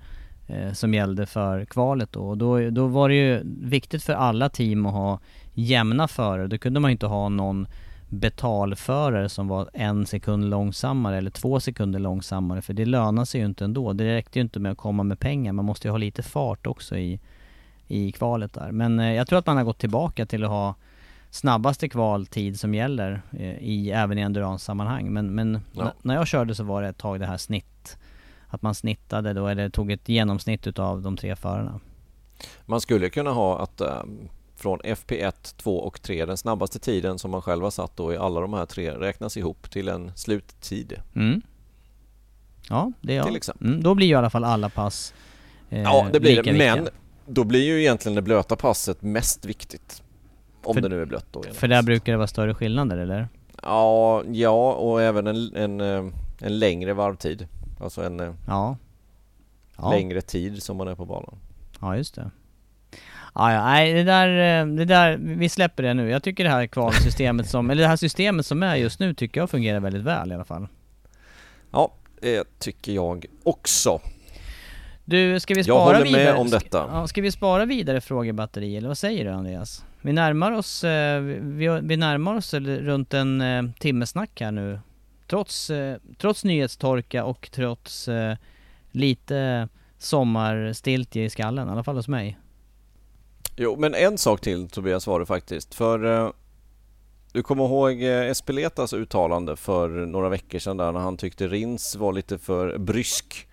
som 0.72 0.94
gällde 0.94 1.26
för 1.26 1.64
kvalet 1.64 2.12
då. 2.12 2.28
Och 2.28 2.38
då, 2.38 2.70
då 2.70 2.86
var 2.86 3.08
det 3.08 3.14
ju 3.14 3.42
viktigt 3.44 4.02
för 4.02 4.12
alla 4.12 4.48
team 4.48 4.86
att 4.86 4.92
ha 4.92 5.18
jämna 5.54 6.08
förare. 6.08 6.46
Då 6.46 6.58
kunde 6.58 6.80
man 6.80 6.90
inte 6.90 7.06
ha 7.06 7.28
någon 7.28 7.66
betalförare 8.10 9.28
som 9.28 9.48
var 9.48 9.70
en 9.72 10.06
sekund 10.06 10.50
långsammare 10.50 11.18
eller 11.18 11.30
två 11.30 11.60
sekunder 11.60 11.98
långsammare 11.98 12.62
för 12.62 12.74
det 12.74 12.84
lönar 12.84 13.24
sig 13.24 13.40
ju 13.40 13.46
inte 13.46 13.64
ändå. 13.64 13.92
Det 13.92 14.14
räckte 14.14 14.38
ju 14.38 14.42
inte 14.42 14.60
med 14.60 14.72
att 14.72 14.78
komma 14.78 15.02
med 15.02 15.20
pengar, 15.20 15.52
man 15.52 15.64
måste 15.64 15.88
ju 15.88 15.92
ha 15.92 15.98
lite 15.98 16.22
fart 16.22 16.66
också 16.66 16.96
i, 16.96 17.20
i 17.86 18.12
kvalet 18.12 18.52
där. 18.52 18.72
Men 18.72 19.00
eh, 19.00 19.12
jag 19.12 19.26
tror 19.26 19.38
att 19.38 19.46
man 19.46 19.56
har 19.56 19.64
gått 19.64 19.78
tillbaka 19.78 20.26
till 20.26 20.44
att 20.44 20.50
ha 20.50 20.74
snabbaste 21.30 21.88
kvaltid 21.88 22.60
som 22.60 22.74
gäller 22.74 23.22
eh, 23.32 23.58
i, 23.58 23.90
även 23.90 24.18
i 24.18 24.20
endurance-sammanhang. 24.20 25.12
Men, 25.12 25.34
men 25.34 25.60
ja. 25.72 25.92
när 26.02 26.14
jag 26.14 26.26
körde 26.26 26.54
så 26.54 26.64
var 26.64 26.82
det 26.82 26.88
ett 26.88 26.98
tag 26.98 27.20
det 27.20 27.26
här 27.26 27.36
snitt 27.36 27.69
att 28.50 28.62
man 28.62 28.74
snittade 28.74 29.32
då, 29.32 29.46
eller 29.46 29.68
tog 29.68 29.92
ett 29.92 30.08
genomsnitt 30.08 30.66
utav 30.66 31.02
de 31.02 31.16
tre 31.16 31.36
förarna. 31.36 31.80
Man 32.66 32.80
skulle 32.80 33.10
kunna 33.10 33.30
ha 33.30 33.58
att 33.58 33.80
um, 33.80 34.28
från 34.56 34.80
FP1, 34.80 35.56
2 35.56 35.78
och 35.78 36.02
3, 36.02 36.26
den 36.26 36.36
snabbaste 36.36 36.78
tiden 36.78 37.18
som 37.18 37.30
man 37.30 37.42
själv 37.42 37.62
har 37.62 37.70
satt 37.70 37.96
då 37.96 38.12
i 38.12 38.16
alla 38.16 38.40
de 38.40 38.54
här 38.54 38.66
tre 38.66 38.90
räknas 38.90 39.36
ihop 39.36 39.70
till 39.70 39.88
en 39.88 40.12
sluttid. 40.14 41.00
Mm. 41.14 41.42
Ja, 42.68 42.92
det 43.00 43.16
är 43.16 43.24
Till 43.24 43.36
exempel. 43.36 43.66
Mm, 43.66 43.82
då 43.82 43.94
blir 43.94 44.06
ju 44.06 44.12
i 44.12 44.16
alla 44.16 44.30
fall 44.30 44.44
alla 44.44 44.68
pass 44.68 45.14
eh, 45.70 45.82
Ja, 45.82 46.08
det 46.12 46.20
blir 46.20 46.42
det. 46.42 46.52
Men 46.52 46.88
då 47.26 47.44
blir 47.44 47.64
ju 47.64 47.80
egentligen 47.80 48.16
det 48.16 48.22
blöta 48.22 48.56
passet 48.56 49.02
mest 49.02 49.44
viktigt. 49.44 50.02
Om 50.62 50.74
för, 50.74 50.80
det 50.80 50.88
nu 50.88 51.02
är 51.02 51.06
blött 51.06 51.26
då. 51.30 51.42
För 51.52 51.68
där 51.68 51.82
brukar 51.82 52.12
det 52.12 52.18
vara 52.18 52.26
större 52.26 52.54
skillnader 52.54 52.98
eller? 52.98 53.28
Ja, 53.62 54.22
ja 54.32 54.72
och 54.72 55.02
även 55.02 55.26
en, 55.26 55.56
en, 55.56 55.80
eh, 55.80 56.12
en 56.40 56.58
längre 56.58 56.92
varvtid. 56.92 57.48
Alltså 57.80 58.02
en 58.02 58.20
eh, 58.20 58.32
ja. 58.46 58.76
ja. 59.76 59.90
längre 59.90 60.20
tid 60.20 60.62
som 60.62 60.76
man 60.76 60.88
är 60.88 60.94
på 60.94 61.04
banan. 61.04 61.38
Ja, 61.80 61.96
just 61.96 62.14
det. 62.14 62.30
Ja, 63.34 63.52
ja, 63.52 63.64
nej 63.64 63.92
det 63.92 64.02
där, 64.02 64.60
eh, 64.60 64.66
det 64.66 64.84
där, 64.84 65.16
vi 65.20 65.48
släpper 65.48 65.82
det 65.82 65.94
nu. 65.94 66.10
Jag 66.10 66.22
tycker 66.22 66.44
det 66.44 66.50
här 66.50 66.66
kvalsystemet 66.66 67.48
som, 67.50 67.70
eller 67.70 67.82
det 67.82 67.88
här 67.88 67.96
systemet 67.96 68.46
som 68.46 68.62
är 68.62 68.76
just 68.76 69.00
nu 69.00 69.14
tycker 69.14 69.40
jag 69.40 69.50
fungerar 69.50 69.80
väldigt 69.80 70.02
väl 70.02 70.32
i 70.32 70.34
alla 70.34 70.44
fall. 70.44 70.68
Ja, 71.70 71.92
det 72.20 72.58
tycker 72.58 72.92
jag 72.92 73.26
också. 73.42 74.00
Du, 75.04 75.40
ska 75.40 75.54
vi 75.54 75.64
spara 75.64 75.98
jag 75.98 76.04
vidare? 76.04 76.24
med 76.24 76.34
om 76.34 76.50
detta. 76.50 76.88
Ja, 76.92 77.06
ska 77.06 77.22
vi 77.22 77.32
spara 77.32 77.64
vidare 77.64 78.00
frågebatteri, 78.00 78.76
eller 78.76 78.88
vad 78.88 78.98
säger 78.98 79.24
du 79.24 79.30
Andreas? 79.30 79.84
Vi 80.02 80.12
närmar 80.12 80.52
oss, 80.52 80.84
eh, 80.84 81.20
vi, 81.20 81.80
vi 81.82 81.96
närmar 81.96 82.34
oss 82.34 82.54
runt 82.54 83.14
en 83.14 83.72
timmesnack 83.78 84.40
här 84.40 84.50
nu 84.50 84.80
trots, 85.30 85.70
eh, 85.70 85.96
trots 86.18 86.44
nyhetstorka 86.44 87.24
och 87.24 87.48
trots 87.52 88.08
eh, 88.08 88.36
lite 88.90 89.68
sommarstiltje 89.98 91.24
i 91.24 91.30
skallen, 91.30 91.68
i 91.68 91.70
alla 91.70 91.84
fall 91.84 91.96
hos 91.96 92.08
mig. 92.08 92.38
Jo, 93.56 93.76
men 93.78 93.94
en 93.94 94.18
sak 94.18 94.40
till 94.40 94.68
Tobias 94.68 95.06
var 95.06 95.20
det 95.20 95.26
faktiskt. 95.26 95.74
För 95.74 96.04
eh, 96.04 96.30
Du 97.32 97.42
kommer 97.42 97.64
ihåg 97.64 98.02
Espeletas 98.02 98.92
uttalande 98.92 99.56
för 99.56 99.88
några 99.88 100.28
veckor 100.28 100.58
sedan 100.58 100.76
där 100.76 100.92
när 100.92 101.00
han 101.00 101.16
tyckte 101.16 101.48
Rins 101.48 101.96
var 101.96 102.12
lite 102.12 102.38
för 102.38 102.78
brysk 102.78 103.46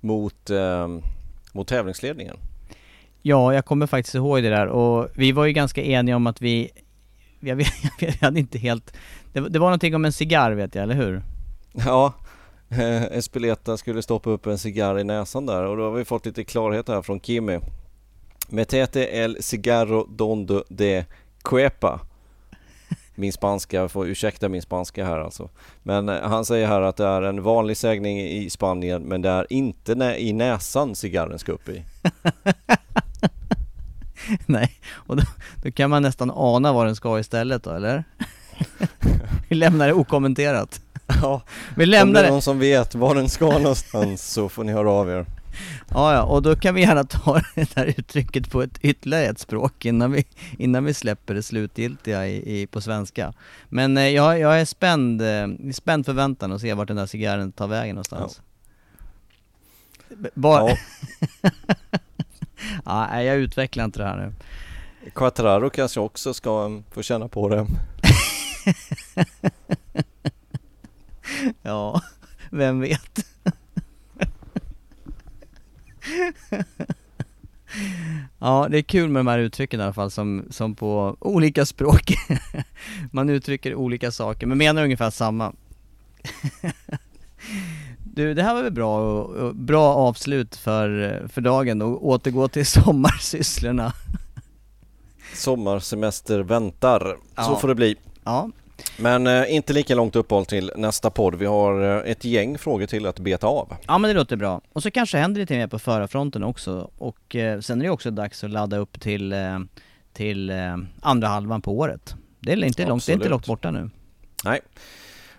mot, 0.00 0.50
eh, 0.50 0.88
mot 1.52 1.68
tävlingsledningen? 1.68 2.36
Ja, 3.22 3.54
jag 3.54 3.64
kommer 3.64 3.86
faktiskt 3.86 4.14
ihåg 4.14 4.42
det 4.42 4.50
där 4.50 4.66
och 4.66 5.08
vi 5.14 5.32
var 5.32 5.44
ju 5.44 5.52
ganska 5.52 5.82
eniga 5.82 6.16
om 6.16 6.26
att 6.26 6.42
vi, 6.42 6.70
jag, 7.40 7.56
vet, 7.56 7.68
jag 8.00 8.12
hade 8.12 8.40
inte 8.40 8.58
helt, 8.58 8.96
det, 9.32 9.40
det 9.40 9.58
var 9.58 9.66
någonting 9.66 9.94
om 9.94 10.04
en 10.04 10.12
cigarr 10.12 10.52
vet 10.52 10.74
jag, 10.74 10.82
eller 10.82 10.94
hur? 10.94 11.22
Ja, 11.72 12.12
eh, 12.68 13.02
Espeleta 13.02 13.76
skulle 13.76 14.02
stoppa 14.02 14.30
upp 14.30 14.46
en 14.46 14.58
cigarr 14.58 14.98
i 14.98 15.04
näsan 15.04 15.46
där 15.46 15.64
och 15.64 15.76
då 15.76 15.82
har 15.82 15.90
vi 15.90 16.04
fått 16.04 16.26
lite 16.26 16.44
klarhet 16.44 16.88
här 16.88 17.02
från 17.02 17.20
Kimi. 17.20 17.60
Metete 18.48 19.00
el 19.00 19.36
cigarro 19.40 20.06
donde 20.10 20.62
de 20.68 21.04
cuepa. 21.42 22.00
Min 23.14 23.32
spanska, 23.32 23.88
får 23.88 24.06
ursäkta 24.06 24.48
min 24.48 24.62
spanska 24.62 25.04
här 25.04 25.18
alltså. 25.18 25.48
Men 25.82 26.08
eh, 26.08 26.22
han 26.22 26.44
säger 26.44 26.66
här 26.66 26.82
att 26.82 26.96
det 26.96 27.06
är 27.06 27.22
en 27.22 27.42
vanlig 27.42 27.76
sägning 27.76 28.20
i 28.20 28.50
Spanien 28.50 29.02
men 29.02 29.22
det 29.22 29.28
är 29.28 29.46
inte 29.52 29.92
i 30.18 30.32
näsan 30.32 30.94
cigarren 30.94 31.38
ska 31.38 31.52
upp 31.52 31.68
i. 31.68 31.84
Nej, 34.46 34.72
och 34.92 35.16
då, 35.16 35.22
då 35.62 35.70
kan 35.70 35.90
man 35.90 36.02
nästan 36.02 36.30
ana 36.34 36.72
vad 36.72 36.86
den 36.86 36.96
ska 36.96 37.18
istället 37.18 37.62
då, 37.62 37.70
eller? 37.70 38.04
Vi 39.48 39.56
lämnar 39.56 39.86
det 39.86 39.92
okommenterat. 39.94 40.80
Ja, 41.22 41.42
Vi 41.76 41.84
om 41.84 41.90
lämnar 41.90 42.22
det 42.22 42.28
är 42.28 42.32
någon 42.32 42.42
som 42.42 42.58
vet 42.58 42.94
var 42.94 43.14
den 43.14 43.28
ska 43.28 43.58
någonstans 43.58 44.32
så 44.32 44.48
får 44.48 44.64
ni 44.64 44.72
höra 44.72 44.90
av 44.90 45.10
er. 45.10 45.26
Ja, 45.90 46.14
ja, 46.14 46.22
och 46.22 46.42
då 46.42 46.56
kan 46.56 46.74
vi 46.74 46.80
gärna 46.80 47.04
ta 47.04 47.40
det 47.54 47.74
här 47.76 47.94
uttrycket 47.98 48.50
på 48.50 48.62
ett 48.62 48.78
ytterligare 48.80 49.24
ett 49.24 49.38
språk 49.38 49.84
innan 49.84 50.12
vi, 50.12 50.24
innan 50.58 50.84
vi 50.84 50.94
släpper 50.94 51.34
det 51.34 51.42
slutgiltiga 51.42 52.26
i, 52.26 52.60
i, 52.60 52.66
på 52.66 52.80
svenska. 52.80 53.32
Men 53.68 53.96
eh, 53.96 54.08
jag, 54.08 54.38
jag 54.40 54.60
är 54.60 54.64
spänd, 54.64 55.22
eh, 55.22 55.72
spänd 55.72 56.06
förväntan 56.06 56.52
att 56.52 56.60
se 56.60 56.74
vart 56.74 56.88
den 56.88 56.96
där 56.96 57.06
cigarren 57.06 57.52
tar 57.52 57.66
vägen 57.66 57.94
någonstans. 57.94 58.40
B- 60.16 60.28
Bara... 60.34 60.70
Ja. 60.70 60.76
Ja. 62.84 63.22
jag 63.22 63.36
utvecklar 63.36 63.84
inte 63.84 63.98
det 63.98 64.04
här 64.06 64.16
nu. 64.16 64.32
Quattraro 65.14 65.70
kanske 65.70 66.00
också 66.00 66.34
ska 66.34 66.82
få 66.90 67.02
känna 67.02 67.28
på 67.28 67.48
det. 67.48 67.66
Ja, 71.62 72.00
vem 72.50 72.80
vet? 72.80 73.26
Ja, 78.38 78.68
det 78.70 78.78
är 78.78 78.82
kul 78.82 79.08
med 79.10 79.20
de 79.20 79.26
här 79.26 79.38
uttrycken 79.38 79.80
i 79.80 79.82
alla 79.82 79.92
fall 79.92 80.10
som, 80.10 80.44
som 80.50 80.74
på 80.74 81.16
olika 81.20 81.66
språk 81.66 82.14
Man 83.12 83.30
uttrycker 83.30 83.74
olika 83.74 84.10
saker 84.12 84.46
men 84.46 84.58
menar 84.58 84.84
ungefär 84.84 85.10
samma 85.10 85.52
Du, 88.14 88.34
det 88.34 88.42
här 88.42 88.54
var 88.54 88.62
väl 88.62 88.72
bra, 88.72 88.98
och, 89.22 89.54
bra 89.56 89.94
avslut 89.94 90.56
för, 90.56 91.22
för 91.32 91.40
dagen 91.40 91.82
och 91.82 92.06
återgå 92.08 92.48
till 92.48 92.66
sommarsysslorna 92.66 93.92
Sommarsemester 95.34 96.40
väntar. 96.40 97.00
Så 97.00 97.16
Ja. 97.34 97.58
får 97.60 97.68
det 97.68 97.74
bli. 97.74 97.96
Ja, 98.28 98.50
Men 98.98 99.26
eh, 99.26 99.54
inte 99.54 99.72
lika 99.72 99.94
långt 99.94 100.16
uppehåll 100.16 100.46
till 100.46 100.72
nästa 100.76 101.10
podd. 101.10 101.34
Vi 101.34 101.46
har 101.46 102.04
eh, 102.04 102.10
ett 102.10 102.24
gäng 102.24 102.58
frågor 102.58 102.86
till 102.86 103.06
att 103.06 103.20
beta 103.20 103.46
av. 103.46 103.76
Ja 103.86 103.98
men 103.98 104.08
det 104.08 104.14
låter 104.14 104.36
bra. 104.36 104.60
Och 104.72 104.82
så 104.82 104.90
kanske 104.90 105.18
händer 105.18 105.40
lite 105.40 105.56
mer 105.56 105.66
på 105.66 105.78
förarfronten 105.78 106.44
också. 106.44 106.90
Och 106.98 107.36
eh, 107.36 107.60
sen 107.60 107.80
är 107.80 107.84
det 107.84 107.90
också 107.90 108.10
dags 108.10 108.44
att 108.44 108.50
ladda 108.50 108.76
upp 108.76 109.00
till, 109.00 109.32
eh, 109.32 109.58
till 110.12 110.50
eh, 110.50 110.76
andra 111.00 111.28
halvan 111.28 111.62
på 111.62 111.78
året. 111.78 112.14
Det 112.40 112.52
är 112.52 112.64
inte 112.64 112.86
långt, 112.86 113.06
det 113.06 113.12
är 113.12 113.14
inte 113.14 113.28
långt 113.28 113.46
borta 113.46 113.70
nu. 113.70 113.90
Nej, 114.44 114.60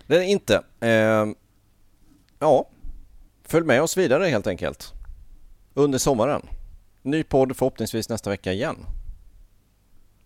det 0.08 0.16
är 0.16 0.20
det 0.20 0.26
inte. 0.26 0.62
Eh, 0.80 1.26
ja, 2.40 2.70
följ 3.46 3.66
med 3.66 3.82
oss 3.82 3.98
vidare 3.98 4.26
helt 4.26 4.48
enkelt. 4.48 4.94
Under 5.74 5.98
sommaren. 5.98 6.42
Ny 7.02 7.24
podd 7.24 7.58
förhoppningsvis 7.58 8.10
nästa 8.10 8.30
vecka 8.30 8.54
igen. 8.54 8.76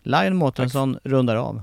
Lion 0.02 0.36
Mårtensson 0.36 0.98
rundar 1.04 1.36
av. 1.36 1.62